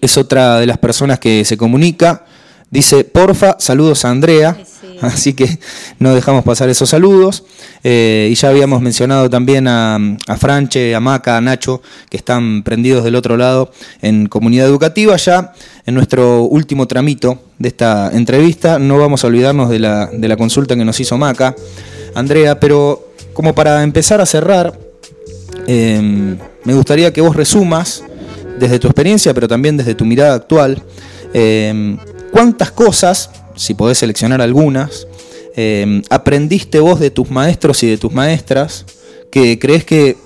es 0.00 0.16
otra 0.18 0.59
de 0.59 0.66
las 0.66 0.78
personas 0.78 1.18
que 1.20 1.44
se 1.44 1.57
comunica. 1.57 2.24
Dice, 2.70 3.04
porfa, 3.04 3.57
saludos 3.59 4.04
a 4.04 4.11
Andrea. 4.11 4.57
Así 5.01 5.34
que 5.34 5.59
no 5.99 6.14
dejamos 6.14 6.44
pasar 6.44 6.68
esos 6.68 6.88
saludos. 6.88 7.44
Eh, 7.84 8.28
y 8.30 8.34
ya 8.34 8.49
habíamos 8.49 8.80
mencionado 8.80 9.28
también 9.30 9.68
a, 9.68 9.99
Franche, 10.38 10.94
a 10.94 11.01
Maca, 11.01 11.36
a 11.36 11.40
Nacho, 11.40 11.82
que 12.09 12.16
están 12.16 12.62
prendidos 12.62 13.05
del 13.05 13.14
otro 13.14 13.36
lado 13.36 13.70
en 14.03 14.26
comunidad 14.26 14.66
educativa. 14.66 15.16
Ya 15.16 15.53
en 15.84 15.94
nuestro 15.94 16.42
último 16.42 16.86
tramito 16.86 17.40
de 17.59 17.68
esta 17.68 18.11
entrevista, 18.12 18.78
no 18.78 18.99
vamos 18.99 19.24
a 19.24 19.26
olvidarnos 19.26 19.70
de 19.70 19.78
la, 19.78 20.07
de 20.07 20.28
la 20.28 20.36
consulta 20.36 20.76
que 20.76 20.84
nos 20.84 20.99
hizo 21.01 21.16
Maca, 21.18 21.55
Andrea, 22.14 22.59
pero 22.59 23.12
como 23.32 23.55
para 23.55 23.82
empezar 23.82 24.20
a 24.20 24.26
cerrar, 24.26 24.78
eh, 25.66 26.36
me 26.64 26.74
gustaría 26.74 27.12
que 27.12 27.20
vos 27.20 27.36
resumas 27.36 28.03
desde 28.59 28.78
tu 28.78 28.88
experiencia, 28.88 29.34
pero 29.34 29.49
también 29.49 29.76
desde 29.76 29.94
tu 29.94 30.05
mirada 30.05 30.34
actual, 30.34 30.82
eh, 31.34 31.97
cuántas 32.32 32.70
cosas 32.70 33.30
si 33.57 33.74
podés 33.74 33.98
seleccionar 33.98 34.40
algunas, 34.40 35.07
eh, 35.57 36.02
aprendiste 36.11 36.80
vos 36.80 37.00
de 37.00 37.11
tus 37.11 37.30
maestros 37.30 37.82
y 37.82 37.88
de 37.88 37.96
tus 37.96 38.12
maestras, 38.12 38.84
que 39.30 39.59
crees 39.59 39.84
que 39.84 40.16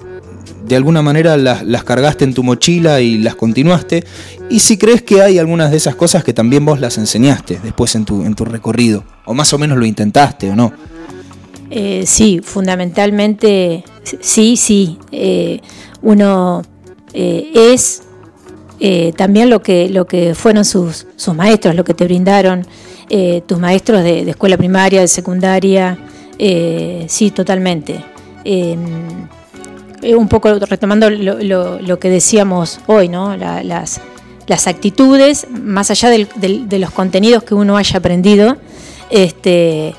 de 0.67 0.77
alguna 0.77 1.03
manera 1.03 1.37
las, 1.37 1.85
cargaste 1.85 2.25
en 2.25 2.35
tu 2.35 2.43
mochila 2.43 3.01
y 3.01 3.19
las 3.19 3.37
continuaste, 3.37 4.05
y 4.51 4.59
si 4.59 4.77
crees 4.77 5.03
que 5.03 5.23
hay 5.23 5.39
algunas 5.39 5.71
de 5.71 5.77
esas 5.77 5.95
cosas 5.95 6.25
que 6.25 6.33
también 6.33 6.65
vos 6.65 6.81
las 6.81 6.99
enseñaste 6.99 7.61
después 7.63 7.95
en 7.95 8.05
tu, 8.05 8.25
en 8.25 8.35
tu 8.35 8.45
recorrido, 8.45 9.05
o 9.25 9.33
más 9.33 9.53
o 9.53 9.59
menos 9.59 9.79
lo 9.79 9.87
intentaste 9.87 10.51
o 10.51 10.57
no. 10.57 10.73
Eh, 11.71 12.03
sí, 12.07 12.41
fundamentalmente 12.43 13.85
sí, 14.21 14.57
sí. 14.57 14.99
Eh, 15.13 15.61
uno 16.03 16.63
es 17.13 18.03
también 19.17 19.51
lo 19.51 19.63
que, 19.63 19.89
lo 19.91 20.07
que 20.07 20.35
fueron 20.35 20.65
sus, 20.65 21.07
sus 21.15 21.35
maestros, 21.35 21.75
lo 21.77 21.85
que 21.85 21.95
te 21.95 22.05
brindaron. 22.05 22.67
Eh, 23.13 23.43
tus 23.45 23.59
maestros 23.59 24.05
de, 24.05 24.31
escuela 24.31 24.57
primaria, 24.57 25.01
de 25.01 25.09
secundaria, 25.09 25.99
eh, 26.39 27.07
sí, 27.09 27.33
totalmente. 27.33 28.05
Eh, 28.45 28.79
un 30.17 30.29
poco 30.29 30.61
retomando 30.61 31.11
lo, 31.11 31.99
que 31.99 32.09
decíamos 32.09 32.79
hoy, 32.87 33.09
¿no? 33.09 33.37
las, 33.37 34.01
las, 34.47 34.67
actitudes, 34.69 35.49
más 35.51 35.91
allá 35.91 36.09
de 36.09 36.79
los 36.79 36.91
contenidos 36.93 37.43
que 37.43 37.53
uno 37.53 37.77
haya 37.77 37.99
aprendido, 37.99 38.57
este, 39.11 39.93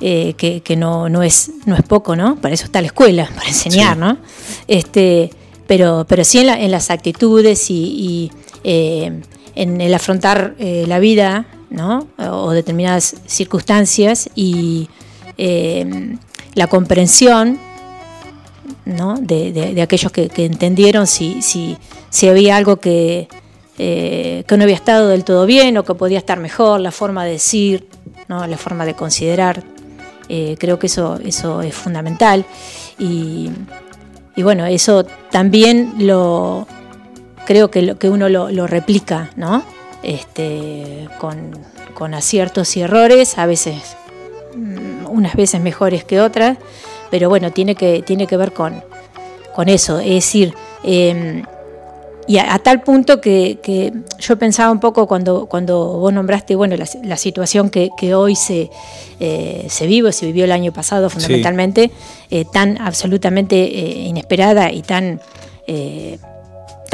que, 0.00 0.76
no, 0.78 1.22
es, 1.22 1.50
no 1.66 1.76
es 1.76 1.82
poco, 1.82 2.16
¿no? 2.16 2.36
Para 2.36 2.54
eso 2.54 2.64
está 2.64 2.80
la 2.80 2.86
escuela, 2.86 3.28
para 3.34 3.48
enseñar, 3.48 3.98
¿no? 3.98 4.16
Este, 4.66 5.28
pero, 5.66 6.06
pero 6.08 6.24
sí 6.24 6.38
en, 6.38 6.70
las 6.70 6.90
actitudes 6.90 7.70
y, 7.70 8.32
en 8.64 9.80
el 9.82 9.92
afrontar 9.92 10.56
la 10.58 10.98
vida 10.98 11.46
¿no? 11.74 12.06
o 12.18 12.52
determinadas 12.52 13.16
circunstancias 13.26 14.30
y 14.34 14.88
eh, 15.36 16.16
la 16.54 16.66
comprensión 16.68 17.58
¿no? 18.84 19.16
de, 19.20 19.80
aquellos 19.82 20.12
que, 20.12 20.30
entendieron 20.36 21.06
si, 21.06 21.42
si, 21.42 21.76
si, 22.10 22.28
había 22.28 22.56
algo 22.56 22.76
que, 22.76 23.28
que 23.76 24.44
no 24.56 24.62
había 24.62 24.76
estado 24.76 25.08
del 25.08 25.24
todo 25.24 25.46
bien 25.46 25.76
o 25.76 25.84
que 25.84 25.94
podía 25.94 26.18
estar 26.18 26.38
mejor, 26.38 26.80
la 26.80 26.92
forma 26.92 27.24
de 27.24 27.32
decir, 27.32 27.88
¿no? 28.28 28.46
la 28.46 28.56
forma 28.56 28.86
de 28.86 28.94
considerar. 28.94 29.62
creo 30.28 30.78
que 30.78 30.86
eso, 30.86 31.18
eso 31.24 31.62
es 31.62 31.74
fundamental. 31.74 32.46
Y, 32.98 33.50
y 34.36 34.42
bueno, 34.42 34.66
eso 34.66 35.04
también 35.30 35.94
lo 35.98 36.66
creo 37.44 37.70
que, 37.70 37.82
lo, 37.82 37.98
que 37.98 38.08
uno 38.08 38.28
lo, 38.28 38.66
replica, 38.66 39.30
¿no? 39.36 39.62
Este, 40.04 41.08
con, 41.18 42.14
aciertos 42.14 42.76
y 42.76 42.82
errores, 42.82 43.38
a 43.38 43.46
veces, 43.46 43.96
mm, 44.54 45.06
unas 45.08 45.34
veces 45.34 45.60
mejores 45.62 46.04
que 46.04 46.20
otras, 46.20 46.58
pero 47.10 47.30
bueno, 47.30 47.50
tiene 47.52 47.74
que, 47.74 48.02
tiene 48.02 48.26
que 48.26 48.36
ver 48.36 48.52
con, 48.52 48.84
con 49.54 49.70
eso, 49.70 50.00
es 50.00 50.14
decir, 50.14 50.54
em, 50.82 51.44
y 52.26 52.38
a, 52.38 52.58
tal 52.58 52.82
punto 52.82 53.20
que, 53.20 53.92
yo 54.18 54.38
pensaba 54.38 54.70
un 54.70 54.80
poco 54.80 55.06
cuando, 55.06 55.46
cuando 55.46 55.98
vos 55.98 56.12
nombraste 56.12 56.54
bueno, 56.54 56.76
la, 56.76 57.16
situación 57.16 57.70
que, 57.70 58.14
hoy 58.14 58.34
se, 58.34 58.70
eh, 59.20 59.66
se 59.68 59.86
vive, 59.86 60.12
se 60.12 60.26
vivió 60.26 60.44
el 60.44 60.52
año 60.52 60.72
pasado 60.72 61.08
fundamentalmente, 61.08 61.90
eh, 62.30 62.44
tan 62.50 62.78
absolutamente 62.80 63.56
eh, 63.56 64.06
inesperada 64.06 64.70
y 64.70 64.82
tan, 64.82 65.20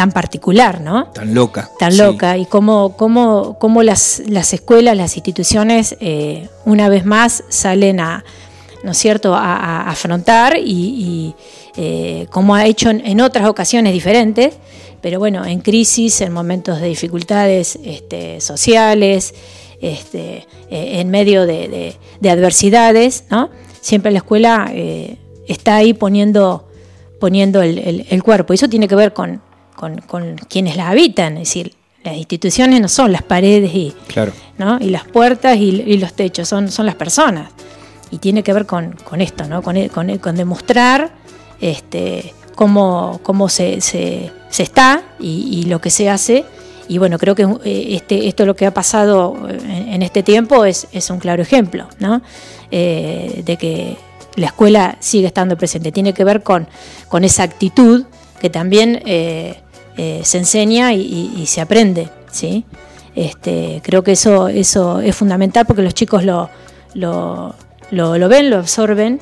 tan 0.00 0.12
particular, 0.12 0.80
¿no? 0.80 1.08
Tan 1.08 1.34
loca. 1.34 1.68
Tan 1.78 1.98
loca. 1.98 2.38
Y 2.38 2.46
cómo, 2.46 2.96
cómo, 2.96 3.58
cómo 3.58 3.82
las, 3.82 4.22
las 4.26 4.54
escuelas, 4.54 4.96
las 4.96 5.16
instituciones, 5.16 5.94
una 6.64 6.88
vez 6.88 7.04
más 7.04 7.44
salen 7.50 8.00
a, 8.00 8.24
¿no 8.82 8.92
es 8.92 8.98
cierto?, 8.98 9.34
a, 9.34 9.90
afrontar 9.90 10.56
y, 10.56 11.34
como 12.30 12.54
ha 12.54 12.64
hecho 12.64 12.88
en 12.88 13.20
otras 13.20 13.46
ocasiones 13.46 13.92
diferentes, 13.92 14.54
pero 15.00 15.18
bueno, 15.18 15.44
en 15.44 15.60
crisis, 15.60 16.22
en 16.22 16.32
momentos 16.32 16.80
de 16.80 16.88
dificultades 16.88 17.78
este, 17.84 18.40
sociales, 18.40 19.34
este, 19.80 20.46
eh, 20.70 21.00
en 21.00 21.10
medio 21.10 21.46
de, 21.46 21.96
adversidades, 22.22 23.24
¿no? 23.30 23.50
siempre 23.80 24.12
la 24.12 24.18
escuela 24.18 24.70
eh, 24.72 25.16
está 25.46 25.76
ahí 25.76 25.94
poniendo, 25.94 26.68
poniendo 27.18 27.62
el, 27.62 28.22
cuerpo. 28.22 28.52
Y 28.52 28.56
eso 28.56 28.68
tiene 28.68 28.88
que 28.88 28.94
ver 28.94 29.14
con, 29.14 29.42
quienes 30.48 30.76
la 30.76 30.88
habitan, 30.88 31.34
es 31.34 31.48
decir, 31.48 31.74
las 32.02 32.16
instituciones 32.16 32.80
no 32.80 32.88
son 32.88 33.12
las 33.12 33.22
paredes 33.22 33.74
y, 33.74 33.94
¿no? 34.58 34.78
y 34.80 34.90
las 34.90 35.04
puertas 35.04 35.56
y, 35.58 35.98
los 35.98 36.14
techos, 36.14 36.48
son, 36.48 36.70
son 36.70 36.86
las 36.86 36.94
personas. 36.94 37.50
Y 38.10 38.18
tiene 38.18 38.42
que 38.42 38.52
ver 38.52 38.66
con, 38.66 38.96
esto, 39.18 39.44
¿no? 39.46 39.62
con, 39.62 39.76
con 39.88 40.36
demostrar 40.36 41.12
este, 41.60 42.34
cómo, 42.54 43.20
cómo 43.22 43.48
se, 43.48 43.80
se, 43.80 44.30
está 44.58 45.02
y, 45.18 45.64
lo 45.66 45.80
que 45.80 45.90
se 45.90 46.10
hace. 46.10 46.44
Y 46.88 46.98
bueno, 46.98 47.18
creo 47.18 47.34
que 47.34 47.44
eh, 47.64 47.94
este, 47.94 48.26
esto 48.26 48.44
lo 48.44 48.56
que 48.56 48.66
ha 48.66 48.74
pasado 48.74 49.48
en, 49.48 50.02
este 50.02 50.22
tiempo 50.22 50.64
es, 50.64 50.88
es, 50.92 51.08
un 51.08 51.20
claro 51.20 51.40
ejemplo, 51.40 51.88
¿no? 52.00 52.20
Eh, 52.70 53.42
de 53.46 53.56
que 53.56 53.96
la 54.36 54.46
escuela 54.46 54.96
sigue 55.00 55.26
estando 55.26 55.56
presente. 55.56 55.92
Tiene 55.92 56.12
que 56.12 56.24
ver 56.24 56.42
con, 56.42 56.68
con 57.08 57.24
esa 57.24 57.44
actitud 57.44 58.04
que 58.40 58.50
también 58.50 59.02
eh, 59.06 59.60
se 60.22 60.38
enseña 60.38 60.94
y, 60.94 61.44
se 61.46 61.60
aprende, 61.60 62.08
¿sí? 62.30 62.64
Este, 63.14 63.80
creo 63.82 64.02
que 64.02 64.12
eso, 64.12 64.48
eso 64.48 65.00
es 65.00 65.16
fundamental 65.16 65.66
porque 65.66 65.82
los 65.82 65.94
chicos 65.94 66.24
lo, 66.24 66.48
lo, 66.94 67.54
lo, 67.90 68.28
ven, 68.28 68.50
lo 68.50 68.58
absorben 68.58 69.20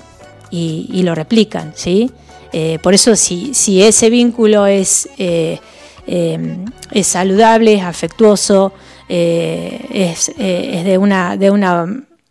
y, 0.51 1.03
lo 1.03 1.15
replican, 1.15 1.73
¿sí? 1.75 2.11
Eh, 2.53 2.79
por 2.83 2.95
eso 2.95 3.15
si, 3.17 3.53
si, 3.55 3.83
ese 3.83 4.09
vínculo 4.09 4.67
es, 4.67 5.09
eh, 5.19 5.59
eh, 6.07 6.59
es 6.93 7.07
saludable, 7.07 7.75
es 7.75 7.83
afectuoso, 7.83 8.73
es, 9.09 10.33
de, 10.37 10.99
una, 10.99 11.37
de 11.37 11.51
una 11.51 11.87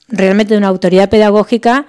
realmente 0.10 0.54
de 0.54 0.58
una 0.60 0.68
autoridad 0.68 1.10
pedagógica, 1.10 1.88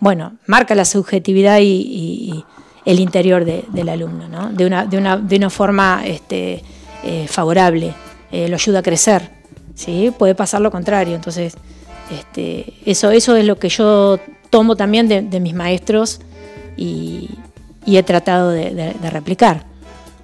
bueno, 0.00 0.36
marca 0.46 0.74
la 0.74 0.84
subjetividad 0.84 1.58
y, 1.60 2.44
el 2.84 3.00
interior 3.00 3.44
del 3.44 3.88
alumno, 3.88 4.28
¿no? 4.28 4.50
de, 4.50 4.66
una, 4.66 4.84
de, 4.84 4.98
una, 4.98 5.16
de 5.16 5.36
una 5.36 5.50
forma 5.50 6.02
este, 6.04 6.62
favorable, 7.26 7.94
lo 8.30 8.54
ayuda 8.54 8.80
a 8.80 8.82
crecer. 8.82 9.30
¿sí? 9.74 10.12
Puede 10.18 10.34
pasar 10.34 10.60
lo 10.60 10.70
contrario, 10.70 11.14
entonces 11.14 11.54
este, 12.10 12.74
eso, 12.84 13.10
eso 13.10 13.36
es 13.36 13.44
lo 13.44 13.58
que 13.58 13.68
yo 13.68 14.18
tomo 14.50 14.76
también 14.76 15.08
de, 15.08 15.22
de 15.22 15.40
mis 15.40 15.54
maestros 15.54 16.20
y, 16.76 17.30
he 17.86 18.02
tratado 18.02 18.50
de, 18.50 18.94
replicar. 19.10 19.66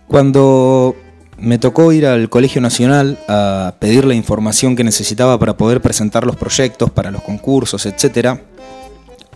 Cuando 0.09 0.97
me 1.39 1.59
tocó 1.59 1.93
ir 1.93 2.07
al 2.07 2.29
Colegio 2.29 2.61
Nacional 2.61 3.19
a 3.29 3.75
pedir 3.79 4.05
la 4.05 4.15
información 4.15 4.77
que 4.77 4.85
necesitaba 4.85 5.39
para 5.39 5.57
poder 5.57 5.81
presentar 5.81 6.25
los 6.25 6.37
proyectos, 6.37 6.91
para 6.91 7.11
los 7.11 7.23
concursos, 7.23 7.87
etc., 7.87 8.41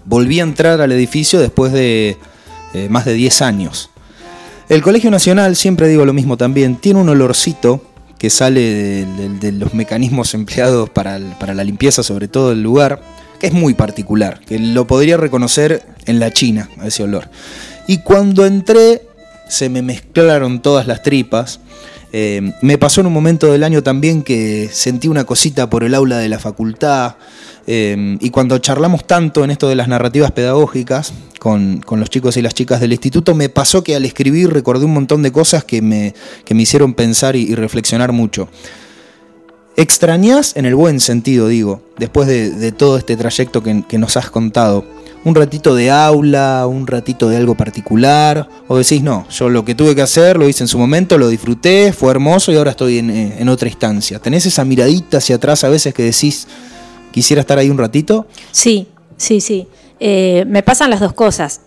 volví 0.05 0.41
a 0.41 0.43
entrar 0.43 0.81
al 0.81 0.93
edificio 0.93 1.41
después 1.41 1.72
de 1.72 2.16
eh, 2.75 2.89
más 2.91 3.05
de 3.05 3.14
10 3.14 3.43
años. 3.43 3.91
El 4.68 4.83
Colegio 4.83 5.11
Nacional, 5.11 5.57
siempre 5.57 5.89
digo 5.89 6.05
lo 6.05 6.12
mismo 6.12 6.37
también, 6.37 6.77
tiene 6.77 7.01
un 7.01 7.09
olorcito 7.09 7.83
que 8.18 8.31
sale 8.31 9.07
de, 9.41 9.53
los 9.53 9.75
mecanismos 9.75 10.35
empleados 10.35 10.91
para, 10.91 11.18
para, 11.39 11.55
la 11.55 11.64
limpieza, 11.64 12.03
sobre 12.03 12.29
todo 12.29 12.51
del 12.51 12.62
lugar, 12.62 13.01
que 13.39 13.49
es 13.49 13.53
muy 13.53 13.75
particular, 13.75 14.41
que 14.41 14.59
lo 14.59 14.87
podría 14.87 15.16
reconocer 15.16 15.87
en 16.07 16.18
la 16.18 16.33
China, 16.33 16.68
ese 16.85 17.03
olor. 17.03 17.29
Y 17.87 17.99
cuando 17.99 18.47
entré, 18.47 19.03
se 19.49 19.68
me 19.68 19.83
mezclaron 19.83 20.62
todas 20.62 20.87
las 20.87 21.03
tripas. 21.03 21.61
Eh, 22.16 22.52
me 22.60 22.78
pasó 22.78 23.00
en 23.00 23.08
un 23.08 23.12
momento 23.12 23.50
del 23.50 23.64
año 23.64 23.82
también 23.82 24.22
que 24.22 24.68
sentí 24.70 25.08
una 25.08 25.24
cosita 25.24 25.68
por 25.68 25.82
el 25.82 25.96
aula 25.96 26.18
de 26.18 26.28
la 26.28 26.38
facultad. 26.38 27.16
Eh, 27.66 28.16
y 28.20 28.30
cuando 28.30 28.56
charlamos 28.58 29.04
tanto 29.04 29.42
en 29.42 29.50
esto 29.50 29.68
de 29.68 29.74
las 29.74 29.88
narrativas 29.88 30.30
pedagógicas 30.30 31.12
con, 31.40 31.80
los 31.90 32.10
chicos 32.10 32.36
y 32.36 32.42
las 32.42 32.54
chicas 32.54 32.80
del 32.80 32.92
instituto, 32.92 33.34
me 33.34 33.48
pasó 33.48 33.82
que 33.82 33.96
al 33.96 34.04
escribir 34.04 34.52
recordé 34.52 34.84
un 34.84 34.94
montón 34.94 35.22
de 35.22 35.32
cosas 35.32 35.64
que 35.64 35.82
me, 35.82 36.14
me 36.48 36.62
hicieron 36.62 36.94
pensar 36.94 37.34
y, 37.34 37.52
reflexionar 37.56 38.12
mucho. 38.12 38.48
Extrañás 39.76 40.54
en 40.54 40.66
el 40.66 40.76
buen 40.76 41.00
sentido, 41.00 41.48
digo, 41.48 41.82
después 41.98 42.28
de, 42.28 42.70
todo 42.70 42.96
este 42.96 43.16
trayecto 43.16 43.61
que 43.61 43.99
nos 43.99 44.16
has 44.16 44.30
contado 44.30 44.84
un 45.25 45.34
ratito 45.34 45.75
de 45.75 45.91
aula, 45.91 46.67
un 46.67 46.87
ratito 46.87 47.29
de 47.29 47.38
algo 47.38 47.55
particular, 47.55 48.46
o 48.68 48.76
decís, 48.76 49.03
no, 49.03 49.26
yo 49.30 49.49
lo 49.49 49.64
que 49.64 49.75
tuve 49.75 49.95
que 49.95 50.03
hacer 50.03 50.37
lo 50.37 50.49
hice 50.49 50.64
en 50.64 50.68
su 50.68 50.79
momento, 50.79 51.17
lo 51.17 51.29
disfruté, 51.29 51.92
fue 51.92 52.11
hermoso 52.11 52.53
y 52.53 52.57
ahora 52.57 52.72
estoy 52.72 52.99
en, 52.99 53.11
eh, 53.11 53.45
otra 53.49 53.68
instancia. 53.68 54.18
¿Tenés 54.18 54.45
esa 54.46 54.64
miradita 54.64 55.18
hacia 55.18 55.37
atrás 55.37 55.64
a 55.64 55.68
veces 55.68 55.95
que 55.95 56.03
decís, 56.03 56.46
quisiera 57.11 57.41
estar 57.41 57.59
ahí 57.59 57.71
un 57.71 57.79
ratito? 57.79 58.26
Sí, 58.53 58.87
sí, 59.17 59.41
sí. 59.41 59.67
Eh, 59.99 60.45
me 60.46 60.63
pasan 60.63 60.91
las 60.91 61.01
dos 61.01 61.14
cosas. 61.14 61.63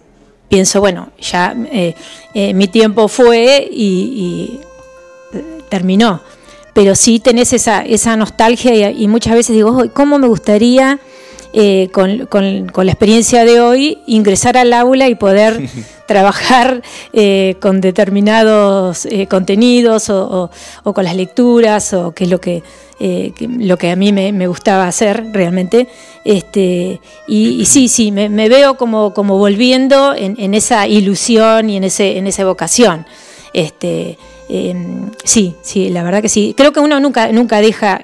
Pienso, 0.49 0.79
bueno, 0.79 1.09
ya 1.19 1.55
eh, 1.71 2.53
mi 2.53 2.67
tiempo 2.67 3.07
fue 3.07 3.67
y, 3.71 4.59
terminó. 5.69 6.21
Pero 6.73 6.95
sí 6.95 7.19
tenés 7.19 7.53
esa, 7.53 7.81
esa 7.81 8.15
nostalgia 8.15 8.91
y, 8.91 9.03
y 9.03 9.07
muchas 9.07 9.33
veces 9.33 9.55
digo, 9.55 9.83
¿cómo 9.93 10.19
me 10.19 10.27
gustaría 10.27 10.99
eh, 11.53 11.89
con, 11.91 12.27
la 12.27 12.91
experiencia 12.91 13.45
de 13.45 13.61
hoy, 13.61 13.99
ingresar 14.05 14.57
al 14.57 14.73
aula 14.73 15.07
y 15.09 15.15
poder 15.15 15.69
trabajar 16.07 16.81
eh, 17.13 17.55
con 17.59 17.81
determinados 17.81 19.05
eh, 19.05 19.27
contenidos 19.27 20.09
o, 20.09 20.49
con 20.83 21.03
las 21.03 21.15
lecturas 21.15 21.93
o 21.93 22.11
qué 22.11 22.25
es 22.25 22.29
lo 22.29 22.39
que, 22.39 22.63
lo 23.39 23.77
que 23.77 23.91
a 23.91 23.95
mí 23.95 24.11
me, 24.11 24.47
gustaba 24.47 24.87
hacer 24.87 25.27
realmente. 25.31 25.87
Este, 26.25 26.99
y, 27.27 27.65
sí, 27.65 27.87
sí, 27.87 28.11
me, 28.11 28.49
veo 28.49 28.75
como, 28.75 29.13
como 29.13 29.37
volviendo 29.37 30.13
en, 30.15 30.53
esa 30.53 30.87
ilusión 30.87 31.69
y 31.69 31.77
en, 31.77 31.85
ese, 31.85 32.17
en 32.17 32.27
esa 32.27 32.45
vocación. 32.45 33.05
Este, 33.53 34.17
em, 34.49 35.11
sí, 35.23 35.55
sí, 35.61 35.89
la 35.89 36.03
verdad 36.03 36.21
que 36.21 36.29
sí. 36.29 36.53
Creo 36.57 36.73
que 36.73 36.79
uno 36.79 36.99
nunca, 36.99 37.31
nunca 37.31 37.61
deja 37.61 38.03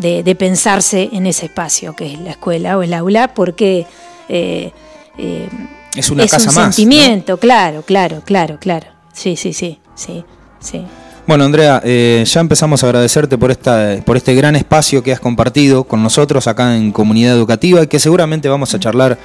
de, 0.00 0.36
pensarse 0.36 1.08
en 1.12 1.26
ese 1.26 1.46
espacio 1.46 1.94
que 1.94 2.12
es 2.12 2.20
la 2.20 2.30
escuela 2.30 2.78
o 2.78 2.82
el 2.82 2.94
aula, 2.94 3.34
porque 3.34 3.86
eh, 4.28 4.72
eh, 5.18 5.48
es 5.94 6.10
una 6.10 6.26
casa 6.26 6.50
un 6.50 6.56
más. 6.56 6.74
Sentimiento, 6.74 7.38
claro, 7.38 7.82
claro, 7.82 8.22
claro, 8.24 8.58
claro. 8.58 8.86
Sí, 9.12 9.36
sí, 9.36 9.52
sí, 9.52 9.78
sí, 9.94 10.24
sí. 10.60 10.82
Bueno, 11.26 11.44
Andrea, 11.44 11.80
eh, 11.84 12.24
ya 12.26 12.40
empezamos 12.40 12.82
a 12.82 12.86
agradecerte 12.86 13.38
por, 13.38 13.52
esta, 13.52 13.98
por 14.04 14.16
este 14.16 14.34
gran 14.34 14.56
espacio 14.56 15.02
que 15.02 15.12
has 15.12 15.20
compartido 15.20 15.84
con 15.84 16.02
nosotros 16.02 16.48
acá 16.48 16.76
en 16.76 16.90
Comunidad 16.90 17.36
Educativa 17.36 17.82
y 17.82 17.86
que 17.86 18.00
seguramente 18.00 18.48
vamos 18.48 18.74
a 18.74 18.80
charlar 18.80 19.16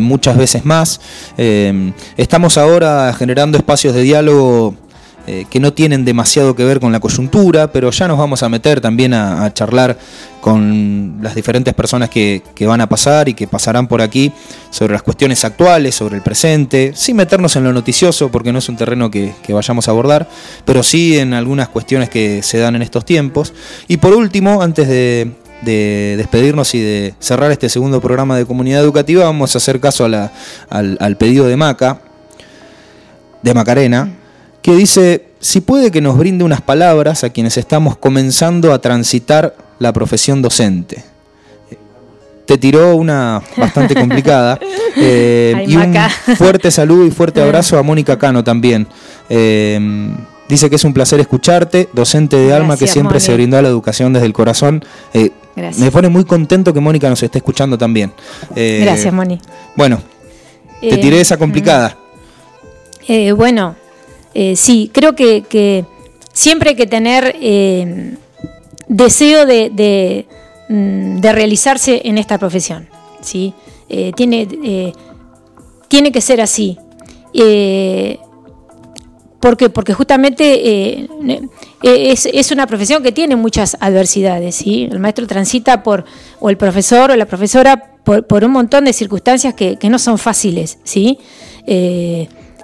muchas 0.00 0.36
veces 0.36 0.66
más. 0.66 1.00
estamos 2.18 2.58
ahora 2.58 3.14
generando 3.16 3.56
espacios 3.56 3.94
de 3.94 4.02
diálogo 4.02 4.74
eh, 5.26 5.46
que 5.48 5.58
no 5.58 5.72
tienen 5.72 6.04
demasiado 6.04 6.54
que 6.54 6.66
ver 6.66 6.80
con 6.80 6.92
la 6.92 7.00
coyuntura, 7.00 7.72
pero 7.72 7.90
ya 7.90 8.06
nos 8.06 8.18
vamos 8.18 8.42
a 8.42 8.50
meter 8.50 8.82
también 8.82 9.14
a, 9.14 9.54
charlar 9.54 9.96
con 10.42 11.16
las 11.22 11.34
diferentes 11.34 11.72
personas 11.72 12.10
que, 12.10 12.42
van 12.60 12.82
a 12.82 12.90
pasar 12.90 13.30
y 13.30 13.32
que 13.32 13.46
pasarán 13.46 13.86
por 13.88 14.02
aquí 14.02 14.32
sobre 14.68 14.92
las 14.92 15.02
cuestiones 15.02 15.42
actuales, 15.46 15.94
sobre 15.94 16.16
el 16.16 16.22
presente, 16.22 16.92
sin 16.94 17.16
meternos 17.16 17.56
en 17.56 17.64
lo 17.64 17.72
noticioso, 17.72 18.30
porque 18.30 18.52
no 18.52 18.58
es 18.58 18.68
un 18.68 18.76
terreno 18.76 19.10
que, 19.10 19.32
vayamos 19.48 19.88
a 19.88 19.92
abordar, 19.92 20.28
pero 20.66 20.82
sí 20.82 21.18
en 21.18 21.32
algunas 21.32 21.70
cuestiones 21.70 22.10
que 22.10 22.42
se 22.42 22.58
dan 22.58 22.76
en 22.76 22.82
estos 22.82 23.06
tiempos. 23.06 23.54
Y 23.88 23.96
por 23.96 24.12
último, 24.12 24.60
antes 24.60 24.88
de, 24.88 25.32
despedirnos 25.62 26.74
y 26.74 26.80
de 26.80 27.14
cerrar 27.18 27.50
este 27.50 27.70
segundo 27.70 28.02
programa 28.02 28.36
de 28.36 28.44
comunidad 28.44 28.82
educativa, 28.82 29.24
vamos 29.24 29.54
a 29.54 29.58
hacer 29.58 29.80
caso 29.80 30.04
al, 30.04 30.30
al, 30.68 31.16
pedido 31.16 31.46
de 31.46 31.56
Maca, 31.56 32.02
de 33.40 33.54
Macarena, 33.54 34.12
que 34.64 34.74
dice, 34.74 35.26
si 35.40 35.60
puede 35.60 35.90
que 35.90 36.00
nos 36.00 36.16
brinde 36.16 36.42
unas 36.42 36.62
palabras 36.62 37.22
a 37.22 37.28
quienes 37.28 37.58
estamos 37.58 37.98
comenzando 37.98 38.72
a 38.72 38.80
transitar 38.80 39.54
la 39.78 39.92
profesión 39.92 40.40
docente. 40.40 41.04
Te 42.46 42.56
tiró 42.56 42.96
una 42.96 43.42
bastante 43.56 43.94
complicada. 43.94 44.58
Eh, 44.96 45.64
y 45.66 45.74
un 45.74 45.92
fuerte 46.36 46.70
saludo 46.70 47.04
y 47.04 47.10
fuerte 47.10 47.42
abrazo 47.42 47.76
a 47.76 47.82
Mónica 47.82 48.16
Cano 48.16 48.44
también. 48.44 48.86
Eh, 49.28 49.80
dice 50.48 50.70
que 50.70 50.76
es 50.76 50.84
un 50.84 50.94
placer 50.94 51.18
escucharte, 51.18 51.88
docente 51.92 52.36
de 52.36 52.54
alma 52.54 52.76
que 52.76 52.86
siempre 52.86 53.18
se 53.18 53.34
brindó 53.34 53.58
a 53.58 53.62
la 53.62 53.68
educación 53.68 54.12
desde 54.12 54.26
el 54.26 54.32
corazón. 54.32 54.84
Eh, 55.12 55.32
me 55.56 55.90
pone 55.90 56.08
muy 56.08 56.24
contento 56.24 56.72
que 56.72 56.78
Mónica 56.78 57.10
nos 57.10 57.20
esté 57.24 57.38
escuchando 57.38 57.76
también. 57.76 58.12
Gracias, 58.54 59.12
Moni. 59.12 59.40
Bueno, 59.74 60.00
te 60.80 60.96
tiré 60.98 61.20
esa 61.20 61.38
complicada. 61.38 61.98
bueno, 63.36 63.74
eh, 64.34 64.56
sí, 64.56 64.90
creo 64.92 65.14
que, 65.14 65.84
siempre 66.32 66.70
hay 66.70 66.76
que 66.76 66.86
tener 66.86 67.36
eh, 67.40 68.16
deseo 68.88 69.44
mm, 69.46 71.20
de, 71.20 71.32
realizarse 71.32 72.02
en 72.04 72.18
esta 72.18 72.38
profesión. 72.38 72.88
¿sí? 73.20 73.54
Eh, 73.88 74.12
tiene, 74.16 74.92
tiene 75.88 76.10
que 76.10 76.20
ser 76.20 76.40
así. 76.40 76.76
¿Por 79.40 79.72
Porque 79.72 79.92
justamente 79.92 81.06
es, 81.82 82.50
una 82.50 82.66
profesión 82.66 83.02
que 83.02 83.12
tiene 83.12 83.36
muchas 83.36 83.76
adversidades. 83.78 84.56
¿sí? 84.56 84.88
El 84.90 84.98
maestro 84.98 85.26
transita 85.28 85.82
por, 85.84 86.04
o 86.40 86.50
el 86.50 86.56
profesor 86.56 87.12
o 87.12 87.16
la 87.16 87.26
profesora, 87.26 87.92
por, 88.02 88.44
un 88.44 88.50
montón 88.50 88.84
de 88.84 88.92
circunstancias 88.92 89.54
que, 89.54 89.78
no 89.88 89.98
son 90.00 90.18
fáciles. 90.18 90.78
¿sí? 90.82 91.18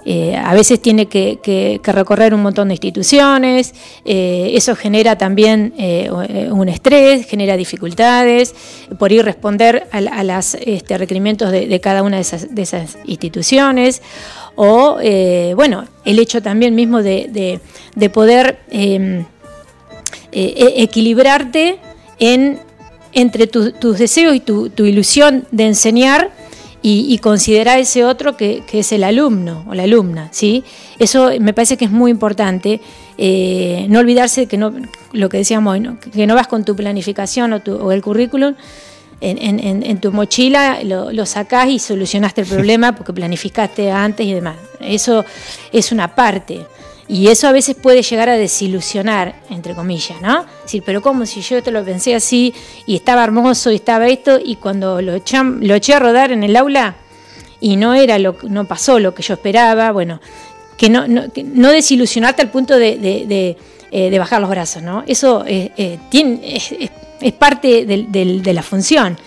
Eh, 0.03 0.35
a 0.35 0.53
veces 0.55 0.81
tiene 0.81 1.07
que, 1.07 1.79
recorrer 1.83 2.33
un 2.33 2.41
montón 2.41 2.69
de 2.69 2.73
instituciones, 2.73 3.73
eh, 4.03 4.51
eso 4.55 4.75
genera 4.75 5.17
también 5.17 5.73
eh, 5.77 6.09
un 6.11 6.69
estrés, 6.69 7.27
genera 7.27 7.55
dificultades, 7.55 8.55
por 8.97 9.11
ir 9.11 9.23
responder 9.23 9.87
a, 9.91 10.23
los 10.23 10.55
este, 10.55 10.97
requerimientos 10.97 11.51
de, 11.51 11.79
cada 11.79 12.01
una 12.01 12.17
de 12.17 12.61
esas, 12.61 12.97
instituciones, 13.05 14.01
o 14.55 14.97
bueno, 15.55 15.85
el 16.03 16.19
hecho 16.19 16.41
también 16.41 16.73
mismo 16.73 17.03
de, 17.03 17.59
poder 18.11 18.59
em, 18.71 19.25
e, 20.31 20.73
equilibrarte 20.77 21.77
entre 23.13 23.47
tus 23.47 23.97
deseos 23.99 24.35
y 24.35 24.39
tu 24.39 24.85
ilusión 24.85 25.45
de 25.51 25.67
enseñar 25.67 26.40
y, 26.83 27.17
considerar 27.19 27.79
ese 27.79 28.03
otro 28.05 28.35
que, 28.35 28.63
es 28.71 28.91
el 28.91 29.03
alumno 29.03 29.63
o 29.67 29.75
la 29.75 29.83
alumna, 29.83 30.29
¿sí? 30.31 30.63
Eso 30.97 31.31
me 31.39 31.53
parece 31.53 31.77
que 31.77 31.85
es 31.85 31.91
muy 31.91 32.09
importante, 32.09 32.81
eh, 33.17 33.85
no 33.89 33.99
olvidarse 33.99 34.47
que 34.47 34.57
no, 34.57 34.73
lo 35.11 35.29
que 35.29 35.37
decíamos 35.37 35.73
hoy, 35.73 35.87
que 36.11 36.25
no 36.25 36.33
vas 36.33 36.47
con 36.47 36.65
tu 36.65 36.75
planificación 36.75 37.53
o, 37.53 37.91
el 37.91 38.01
currículum 38.01 38.55
en, 39.21 39.99
tu 39.99 40.11
mochila, 40.11 40.79
lo, 40.83 41.11
lo, 41.11 41.27
sacás 41.27 41.69
y 41.69 41.77
solucionaste 41.77 42.41
el 42.41 42.47
problema 42.47 42.95
porque 42.95 43.13
planificaste 43.13 43.91
antes 43.91 44.25
y 44.25 44.33
demás. 44.33 44.55
Eso 44.79 45.23
es 45.71 45.91
una 45.91 46.15
parte. 46.15 46.65
Y 47.07 47.27
eso 47.27 47.47
a 47.47 47.51
veces 47.51 47.75
puede 47.75 48.03
llegar 48.03 48.29
a 48.29 48.37
desilusionar, 48.37 49.41
entre 49.49 49.75
comillas, 49.75 50.21
¿no? 50.21 50.45
decir, 50.63 50.83
pero 50.85 51.01
¿cómo 51.01 51.25
si 51.25 51.41
yo 51.41 51.61
te 51.61 51.71
lo 51.71 51.83
pensé 51.83 52.15
así 52.15 52.53
y 52.85 52.95
estaba 52.95 53.23
hermoso 53.23 53.71
y 53.71 53.75
estaba 53.75 54.07
esto 54.07 54.39
y 54.43 54.55
cuando 54.55 55.01
lo, 55.01 55.13
lo 55.13 55.75
eché 55.75 55.93
a 55.93 55.99
rodar 55.99 56.31
en 56.31 56.43
el 56.43 56.55
aula 56.55 56.95
y 57.59 57.75
no 57.75 57.93
era 57.93 58.17
lo 58.17 58.37
no 58.47 58.65
pasó 58.65 58.99
lo 58.99 59.13
que 59.13 59.23
yo 59.23 59.33
esperaba, 59.33 59.91
bueno, 59.91 60.19
que 60.77 60.89
no, 60.89 61.07
no, 61.07 61.69
desilusionarte 61.69 62.41
al 62.41 62.49
punto 62.49 62.77
de, 62.77 63.57
eh, 63.91 64.17
bajar 64.17 64.41
los 64.41 64.49
brazos, 64.49 64.81
¿no? 64.81 65.03
Eso 65.05 65.43
eh, 65.45 65.71
eh, 65.77 65.99
tiene, 66.09 66.55
es, 66.55 67.33
parte 67.33 67.85
de, 67.85 68.53
la 68.53 68.63
función. 68.63 69.17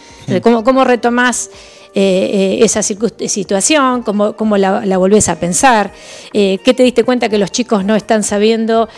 ¿Cómo, 0.42 0.64
cómo 0.64 0.84
retomás 0.84 1.50
eh, 1.96 2.58
eh, 2.60 2.64
esa 2.64 2.82
situación, 2.82 4.02
cómo, 4.02 4.56
la, 4.56 4.98
volvés 4.98 5.28
a 5.28 5.38
pensar, 5.38 5.92
eh, 6.32 6.58
qué 6.64 6.74
te 6.74 6.82
diste 6.82 7.04
cuenta 7.04 7.28
que 7.28 7.38
los 7.38 7.52
chicos 7.52 7.84
no 7.84 7.94
están 7.94 8.24
sabiendo 8.24 8.88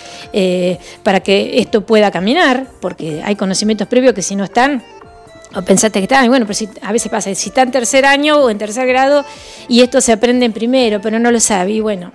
para 1.02 1.20
que 1.20 1.58
esto 1.58 1.84
pueda 1.84 2.10
caminar, 2.10 2.66
porque 2.80 3.20
hay 3.22 3.36
conocimientos 3.36 3.86
previos 3.86 4.14
que 4.14 4.22
si 4.22 4.34
no 4.34 4.44
están, 4.44 4.82
o 5.54 5.60
pensaste 5.60 5.98
que 5.98 6.04
están, 6.04 6.26
bueno, 6.28 6.46
pero 6.46 6.70
a 6.80 6.92
veces 6.92 7.10
pasa, 7.10 7.34
si 7.34 7.50
está 7.50 7.62
en 7.62 7.70
tercer 7.70 8.06
año 8.06 8.38
o 8.38 8.48
en 8.48 8.56
tercer 8.56 8.86
grado 8.86 9.26
y 9.68 9.82
esto 9.82 10.00
se 10.00 10.12
aprende 10.12 10.46
en 10.46 10.52
primero, 10.52 11.00
pero 11.02 11.18
no 11.18 11.30
lo 11.30 11.40
sabe, 11.40 11.72
y 11.72 11.80
bueno, 11.80 12.12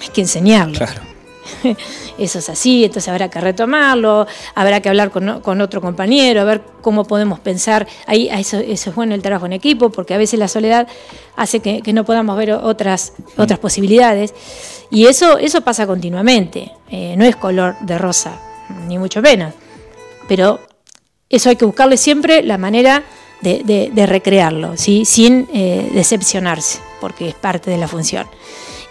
hay 0.00 0.08
que 0.08 0.22
enseñarlo. 0.22 0.78
Claro. 0.78 1.11
eso 2.18 2.38
es 2.38 2.48
así, 2.48 2.84
entonces 2.84 3.08
habrá 3.08 3.28
que 3.30 3.40
retomarlo, 3.40 4.26
habrá 4.54 4.80
que 4.80 4.88
hablar 4.88 5.10
con, 5.10 5.60
otro 5.60 5.80
compañero, 5.80 6.40
a 6.40 6.44
ver 6.44 6.62
cómo 6.80 7.04
podemos 7.04 7.40
pensar. 7.40 7.86
Ahí 8.06 8.28
eso, 8.28 8.58
es 8.58 8.94
bueno 8.94 9.14
el 9.14 9.22
trabajo 9.22 9.46
en 9.46 9.52
equipo, 9.52 9.90
porque 9.90 10.14
a 10.14 10.18
veces 10.18 10.38
la 10.38 10.48
soledad 10.48 10.88
hace 11.36 11.60
que, 11.60 11.92
no 11.92 12.04
podamos 12.04 12.36
ver 12.36 12.52
otras, 12.52 13.14
otras 13.36 13.58
posibilidades. 13.58 14.34
Y 14.90 15.06
eso, 15.06 15.38
eso 15.38 15.62
pasa 15.62 15.86
continuamente, 15.86 16.72
eh, 16.90 17.14
no 17.16 17.24
es 17.24 17.36
color 17.36 17.76
de 17.80 17.98
rosa, 17.98 18.38
ni 18.86 18.98
mucho 18.98 19.22
menos. 19.22 19.54
Pero 20.28 20.60
eso 21.28 21.48
hay 21.48 21.56
que 21.56 21.64
buscarle 21.64 21.96
siempre 21.96 22.42
la 22.42 22.58
manera 22.58 23.02
de, 23.40 24.06
recrearlo, 24.06 24.76
¿sí? 24.76 25.04
sin 25.04 25.48
eh, 25.52 25.90
decepcionarse, 25.94 26.78
porque 27.00 27.28
es 27.28 27.34
parte 27.34 27.70
de 27.70 27.78
la 27.78 27.88
función. 27.88 28.26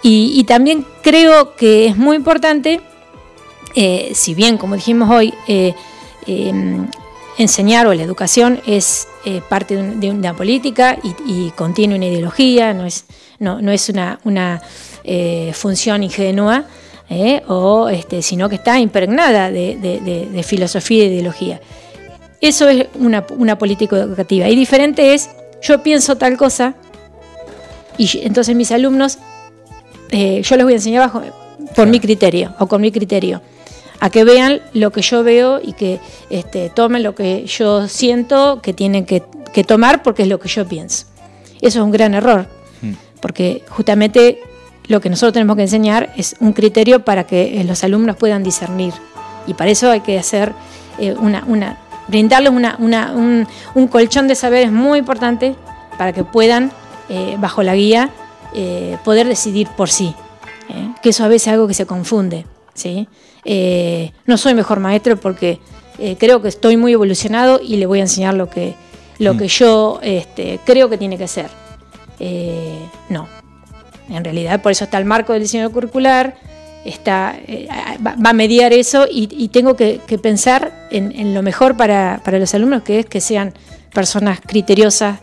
Y, 0.04 0.44
también 0.46 0.86
creo 1.04 1.56
que 1.56 1.86
es 1.86 1.96
muy 1.96 2.18
importante, 2.18 2.82
eh, 3.76 4.12
si 4.16 4.34
bien, 4.34 4.58
como 4.58 4.76
dijimos 4.76 5.10
hoy, 5.12 5.34
eh, 5.48 5.76
em, 6.26 6.88
enseñar 7.38 7.86
o 7.86 7.94
la 7.94 8.02
educación 8.02 8.62
es 8.66 9.08
eh, 9.26 9.42
parte 9.48 9.78
de, 9.78 10.10
una 10.10 10.36
política 10.36 10.98
y, 11.04 11.52
contiene 11.52 11.96
una 11.96 12.08
ideología, 12.08 12.74
no 12.74 12.86
es, 12.86 13.06
no, 13.38 13.60
es 13.72 13.90
una, 13.90 14.20
una 14.24 14.62
función 15.54 16.04
ingenua, 16.04 16.66
o, 17.48 17.90
este, 17.90 18.22
sino 18.22 18.50
que 18.50 18.56
está 18.56 18.80
impregnada 18.80 19.52
de, 19.52 20.44
filosofía 20.46 21.04
e 21.04 21.08
ideología. 21.08 21.62
Eso 22.40 22.68
es 22.70 22.88
una, 22.96 23.24
una 23.38 23.58
política 23.60 23.98
educativa. 23.98 24.50
Y 24.50 24.56
diferente 24.56 25.14
es, 25.14 25.30
yo 25.62 25.84
pienso 25.84 26.18
tal 26.18 26.38
cosa, 26.38 26.76
y 27.98 28.22
entonces 28.24 28.56
mis 28.56 28.72
alumnos 28.72 29.20
eh, 30.12 30.42
yo 30.44 30.58
les 30.58 30.66
voy 30.66 30.74
a 30.74 30.76
enseñar 30.76 31.02
bajo, 31.02 31.22
por 31.76 31.88
mi 31.88 32.00
criterio 32.00 32.54
o 32.60 32.68
con 32.68 32.82
mi 32.82 32.92
criterio. 32.92 33.42
A 34.00 34.10
que 34.10 34.24
vean 34.24 34.62
lo 34.74 34.92
que 34.92 35.02
yo 35.02 35.24
veo 35.24 35.60
y 35.64 35.74
que 35.74 36.00
este, 36.30 36.70
tomen 36.70 37.04
lo 37.04 37.16
que 37.16 37.46
yo 37.46 37.88
siento 37.88 38.62
que 38.62 38.74
tienen 38.74 39.06
que, 39.06 39.24
tomar 39.66 40.02
porque 40.02 40.24
es 40.24 40.28
lo 40.28 40.40
que 40.40 40.50
yo 40.50 40.68
pienso. 40.68 41.06
Eso 41.62 41.80
es 41.80 41.86
un 41.86 41.92
gran 41.92 42.14
error, 42.14 42.48
hmm. 42.82 42.94
porque 43.22 43.64
justamente 43.70 44.40
lo 44.88 45.00
que 45.00 45.10
nosotros 45.10 45.34
tenemos 45.34 45.56
que 45.56 45.64
enseñar 45.64 46.12
es 46.18 46.36
un 46.40 46.54
criterio 46.54 47.06
para 47.06 47.26
que 47.26 47.62
eh, 47.62 47.64
los 47.64 47.84
alumnos 47.84 48.18
puedan 48.18 48.44
discernir. 48.44 48.94
Y 49.46 49.54
para 49.54 49.72
eso 49.72 49.92
hay 49.92 50.02
que 50.02 50.18
hacer 50.18 50.54
eh, 50.98 51.14
una, 51.14 51.44
una, 51.48 51.78
brindarles 52.08 52.52
una, 52.52 53.14
un, 53.14 53.88
colchón 53.88 54.28
de 54.28 54.36
saberes 54.36 54.72
muy 54.72 55.00
importante 55.00 55.56
para 55.98 56.12
que 56.12 56.24
puedan, 56.24 56.72
bajo 57.40 57.62
la 57.62 57.76
guía, 57.76 58.10
eh, 58.54 58.98
poder 59.04 59.28
decidir 59.28 59.68
por 59.76 59.90
sí. 59.90 60.14
¿eh? 60.70 60.94
Que 61.02 61.10
eso 61.10 61.24
a 61.24 61.28
veces 61.28 61.48
es 61.48 61.54
algo 61.54 61.68
que 61.68 61.74
se 61.74 61.86
confunde. 61.86 62.46
¿sí? 62.74 63.08
Eh, 63.46 64.12
no 64.26 64.38
soy 64.38 64.54
mejor 64.54 64.80
maestro 64.80 65.18
porque 65.18 65.60
creo 66.18 66.42
que 66.42 66.48
estoy 66.48 66.78
muy 66.78 66.94
evolucionado 66.94 67.60
y 67.62 67.78
le 67.78 67.86
voy 67.86 68.00
a 68.00 68.04
enseñar 68.04 68.34
lo 68.34 68.50
que, 68.50 68.74
lo 69.20 69.38
que 69.38 69.44
mm. 69.44 69.48
yo 69.48 70.00
este, 70.02 70.60
creo 70.66 70.90
que 70.90 70.98
tiene 70.98 71.18
que 71.18 71.28
ser. 71.28 71.50
no. 73.10 73.28
En 74.10 74.24
realidad, 74.26 74.62
por 74.62 74.72
eso 74.72 74.84
está 74.84 74.98
el 74.98 75.06
marco 75.06 75.32
del 75.32 75.44
diseño 75.44 75.72
curricular, 75.72 76.36
está, 76.84 77.40
va 78.04 78.30
a 78.30 78.34
mediar 78.34 78.74
eso 78.74 79.06
y, 79.10 79.48
tengo 79.50 79.76
que, 79.76 80.02
pensar 80.22 80.88
en, 80.90 81.34
lo 81.36 81.44
mejor 81.44 81.78
para, 81.78 82.20
para, 82.26 82.40
los 82.40 82.54
alumnos, 82.56 82.82
que 82.82 83.00
es 83.00 83.06
que 83.06 83.22
sean 83.22 83.54
personas 83.94 84.40
criteriosas, 84.42 85.20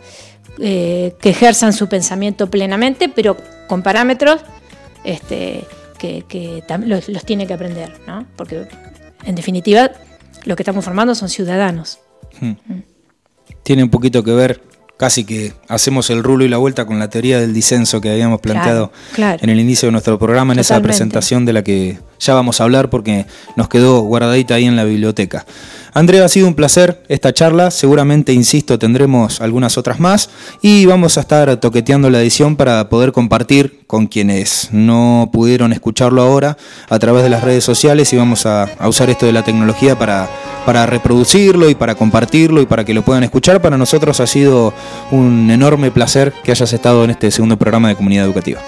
eh, 0.59 1.15
que 1.21 1.29
ejerzan 1.29 1.73
su 1.73 1.87
pensamiento 1.87 2.49
plenamente, 2.49 3.09
pero 3.09 3.37
con 3.67 3.83
parámetros 3.83 4.41
este, 5.03 5.65
que, 5.97 6.63
los, 6.85 7.09
los, 7.09 7.25
tiene 7.25 7.47
que 7.47 7.53
aprender, 7.53 7.99
¿no? 8.07 8.25
Porque 8.35 8.67
en 9.25 9.35
definitiva 9.35 9.91
lo 10.45 10.55
que 10.55 10.63
estamos 10.63 10.83
formando 10.83 11.15
son 11.15 11.29
ciudadanos. 11.29 11.99
Hmm. 12.39 12.55
Mm. 12.65 12.83
Tiene 13.63 13.83
un 13.83 13.89
poquito 13.89 14.23
que 14.23 14.31
ver 14.31 14.61
casi 14.99 15.23
que 15.23 15.53
hacemos 15.69 16.09
el 16.09 16.23
rulo 16.23 16.43
y 16.43 16.49
la 16.49 16.57
vuelta 16.57 16.85
con 16.85 16.99
la 16.99 17.09
teoría 17.09 17.39
del 17.39 17.53
disenso 17.53 18.01
que 18.01 18.11
habíamos 18.11 18.41
planteado 18.41 18.91
en 19.15 19.49
el 19.49 19.57
inicio 19.57 19.87
de 19.87 19.93
nuestro 19.93 20.19
programa, 20.19 20.51
en 20.51 20.59
esa 20.59 20.81
presentación 20.81 21.45
de 21.45 21.53
la 21.53 21.63
que 21.63 21.99
ya 22.19 22.33
vamos 22.33 22.59
a 22.59 22.65
hablar 22.65 22.89
porque 22.89 23.25
nos 23.55 23.69
quedó 23.69 24.01
guardadita 24.01 24.55
ahí 24.55 24.65
en 24.65 24.75
la 24.75 24.83
biblioteca. 24.83 25.45
Andrea, 25.99 26.23
ha 26.23 26.29
sido 26.29 26.47
un 26.47 26.53
placer 26.53 27.03
esta 27.09 27.33
charla, 27.33 27.71
seguramente, 27.71 28.31
insisto, 28.31 28.79
tendremos 28.79 29.41
algunas 29.41 29.77
otras 29.77 29.99
más 29.99 30.29
y 30.61 30.85
vamos 30.85 31.17
a 31.17 31.19
estar 31.19 31.57
toqueteando 31.57 32.09
la 32.09 32.21
edición 32.21 32.55
para 32.55 32.87
poder 32.87 33.11
compartir 33.11 33.81
con 33.85 34.07
quienes 34.07 34.69
no 34.71 35.29
pudieron 35.33 35.73
escucharlo 35.73 36.21
ahora 36.21 36.55
a 36.87 36.99
través 36.99 37.23
de 37.23 37.29
las 37.29 37.43
redes 37.43 37.65
sociales 37.65 38.13
y 38.13 38.15
vamos 38.15 38.45
a, 38.45 38.69
usar 38.87 39.09
esto 39.09 39.25
de 39.25 39.33
la 39.33 39.43
tecnología 39.43 39.99
para, 39.99 40.29
para 40.65 40.85
reproducirlo 40.85 41.69
y 41.69 41.75
para 41.75 41.95
compartirlo 41.95 42.61
y 42.61 42.65
para 42.65 42.85
que 42.85 42.93
lo 42.93 43.03
puedan 43.03 43.25
escuchar. 43.25 43.61
Para 43.61 43.77
nosotros 43.77 44.21
ha 44.21 44.27
sido 44.27 44.73
un 45.11 45.51
enorme 45.51 45.91
placer 45.91 46.31
que 46.45 46.51
hayas 46.51 46.71
estado 46.71 47.03
en 47.03 47.09
este 47.09 47.29
segundo 47.29 47.57
programa 47.57 47.89
de 47.89 47.95
Comunidad 47.97 48.23
Educativa. 48.23 48.61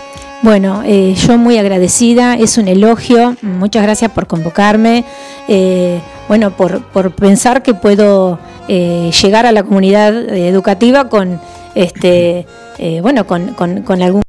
Bueno, 0.44 0.82
eh, 0.84 1.14
yo 1.16 1.38
muy 1.38 1.60
agradecida, 1.60 2.34
es 2.34 2.58
un 2.58 2.68
elogio, 2.68 3.36
muchas 3.44 3.84
gracias 3.84 4.10
por 4.10 4.26
convocarme, 4.26 5.06
eh, 5.48 6.00
bueno, 6.28 6.58
por, 6.58 6.84
por, 6.86 7.12
pensar 7.12 7.62
que 7.62 7.76
puedo 7.76 8.40
eh, 8.68 9.12
llegar 9.22 9.46
a 9.46 9.52
la 9.52 9.62
comunidad 9.62 10.16
educativa 10.30 11.10
con, 11.10 11.40
este, 11.76 12.48
bueno, 13.04 13.28
con, 13.28 13.54
con, 13.54 13.84
con 13.84 14.02
algún 14.02 14.24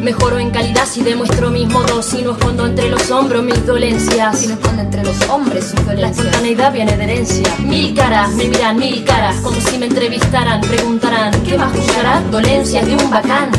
Mejoro 0.00 0.38
en 0.38 0.50
calidad 0.50 0.84
si 0.86 1.02
demuestro 1.02 1.50
mis 1.50 1.68
modos. 1.68 2.06
Si 2.06 2.22
no 2.22 2.32
escondo 2.32 2.66
entre 2.66 2.88
los 2.88 3.10
hombros 3.10 3.42
mis 3.42 3.66
dolencias. 3.66 4.38
Si 4.38 4.46
no 4.46 4.54
escondo 4.54 4.82
entre 4.82 5.02
los 5.02 5.28
hombres 5.28 5.64
sus 5.64 5.84
dolencias. 5.84 6.00
La 6.00 6.08
espontaneidad 6.08 6.72
viene 6.72 6.96
de 6.96 7.04
herencia. 7.04 7.48
Mil 7.58 7.94
caras, 7.94 8.30
me 8.34 8.48
miran 8.48 8.76
mil 8.76 9.04
caras 9.04 9.36
Como 9.42 9.60
si 9.60 9.78
me 9.78 9.86
entrevistaran, 9.86 10.60
preguntarán 10.60 11.32
¿Qué 11.42 11.58
más 11.58 11.74
escuchará? 11.74 12.20
Dolencias 12.30 12.86
de 12.86 12.94
un 12.94 13.10
bacán. 13.10 13.50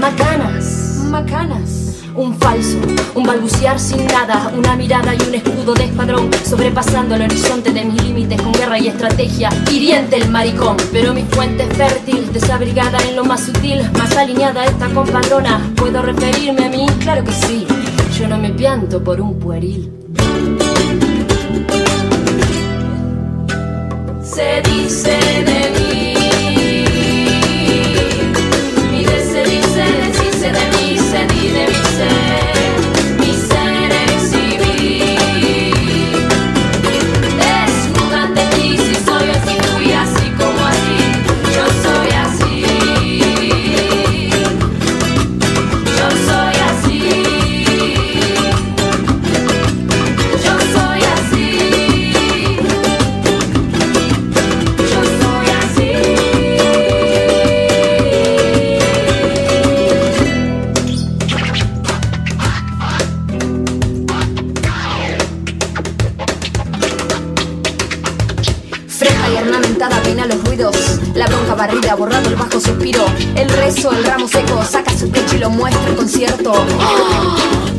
Macanas. 0.00 1.04
Macanas 1.10 1.79
un 2.20 2.38
falso, 2.38 2.76
un 3.14 3.24
balbucear 3.24 3.78
sin 3.78 4.04
nada, 4.06 4.52
una 4.56 4.76
mirada 4.76 5.14
y 5.14 5.22
un 5.26 5.34
escudo 5.34 5.72
de 5.72 5.84
espadrón, 5.84 6.28
sobrepasando 6.44 7.14
el 7.14 7.22
horizonte 7.22 7.72
de 7.72 7.84
mis 7.84 8.02
límites 8.02 8.40
con 8.42 8.52
guerra 8.52 8.78
y 8.78 8.88
estrategia, 8.88 9.48
hiriente 9.70 10.16
el 10.16 10.28
maricón, 10.30 10.76
pero 10.92 11.14
mi 11.14 11.22
fuente 11.22 11.64
es 11.64 11.76
fértil, 11.76 12.30
desabrigada 12.32 12.98
en 13.08 13.16
lo 13.16 13.24
más 13.24 13.40
sutil, 13.40 13.90
más 13.96 14.14
alineada 14.16 14.66
esta 14.66 14.88
compadrona, 14.88 15.60
¿puedo 15.76 16.02
referirme 16.02 16.66
a 16.66 16.68
mí? 16.68 16.86
Claro 17.00 17.24
que 17.24 17.32
sí, 17.32 17.66
yo 18.18 18.28
no 18.28 18.36
me 18.36 18.50
pianto 18.50 19.02
por 19.02 19.20
un 19.20 19.38
pueril. 19.38 19.90
Se 24.22 24.62
dice 24.70 25.18
de 25.44 25.79
borrando 71.96 72.30
el 72.30 72.36
bajo 72.36 72.58
suspiro. 72.58 73.04
El 73.36 73.48
rezo, 73.50 73.90
el 73.92 74.02
ramo 74.04 74.26
seco, 74.26 74.64
saca 74.64 74.96
su 74.96 75.10
pecho 75.10 75.36
y 75.36 75.40
lo 75.40 75.50
muestra 75.50 75.88
en 75.88 75.94
concierto. 75.94 76.52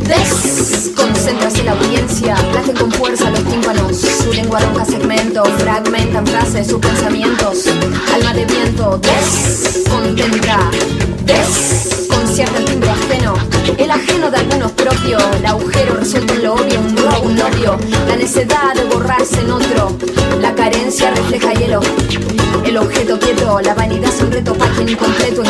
Desconcéntrase 0.01 1.63
la 1.63 1.71
audiencia, 1.71 2.35
laten 2.53 2.75
con 2.75 2.91
fuerza 2.91 3.31
los 3.31 3.43
tímpanos. 3.43 3.97
Su 3.97 4.33
lengua 4.33 4.59
ronca 4.59 4.85
segmento, 4.85 5.43
fragmentan 5.57 6.27
frases, 6.27 6.67
sus 6.67 6.79
pensamientos. 6.79 7.65
Alma 8.13 8.33
de 8.33 8.45
viento, 8.45 8.99
descontenta, 8.99 10.59
desconcierta 11.25 12.59
el 12.59 12.65
timbre 12.65 12.89
ajeno. 12.91 13.33
El 13.77 13.89
ajeno 13.89 14.29
de 14.29 14.37
algunos 14.37 14.71
propio, 14.73 15.17
el 15.37 15.45
agujero 15.45 15.95
resuelto 15.95 16.33
en 16.33 16.43
lo 16.43 16.53
obvio, 16.53 16.79
un 16.79 16.97
robo, 16.97 17.21
un 17.21 17.35
novio. 17.35 17.77
La 18.07 18.15
necedad 18.15 18.75
de 18.75 18.83
borrarse 18.83 19.39
en 19.39 19.51
otro, 19.51 19.97
la 20.39 20.53
carencia 20.53 21.09
refleja 21.11 21.53
hielo. 21.53 21.81
El 22.63 22.77
objeto 22.77 23.10
la 23.59 23.73
vanidad 23.73 24.09
es 24.09 24.21
un 24.21 24.31
reto 24.31 24.53
para 24.53 24.71
quien 24.71 24.89
incompleto 24.89 25.43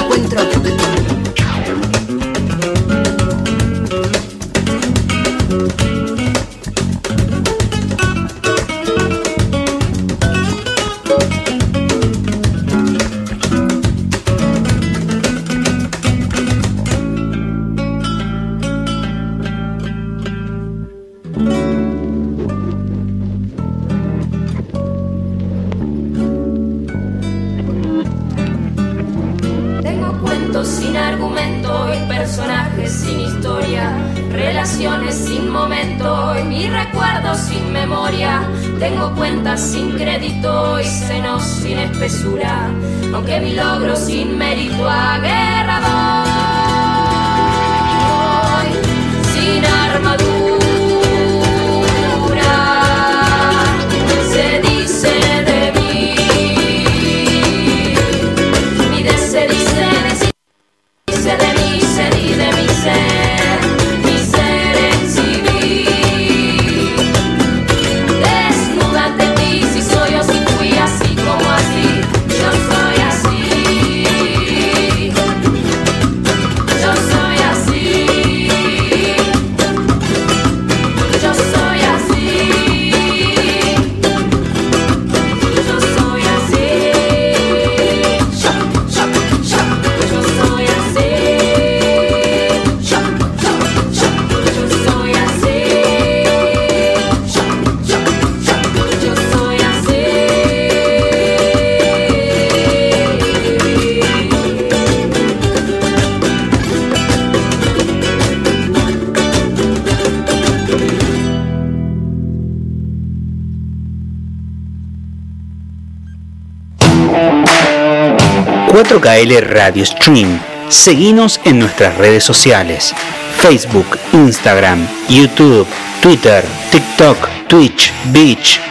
JL 119.11 119.41
Radio 119.41 119.85
Stream. 119.85 120.39
Seguinos 120.69 121.41
en 121.43 121.59
nuestras 121.59 121.97
redes 121.97 122.23
sociales, 122.23 122.93
Facebook, 123.37 123.99
Instagram, 124.13 124.87
YouTube, 125.09 125.67
Twitter, 126.01 126.41
TikTok, 126.71 127.17
Twitch, 127.49 127.91
Beach. 128.13 128.61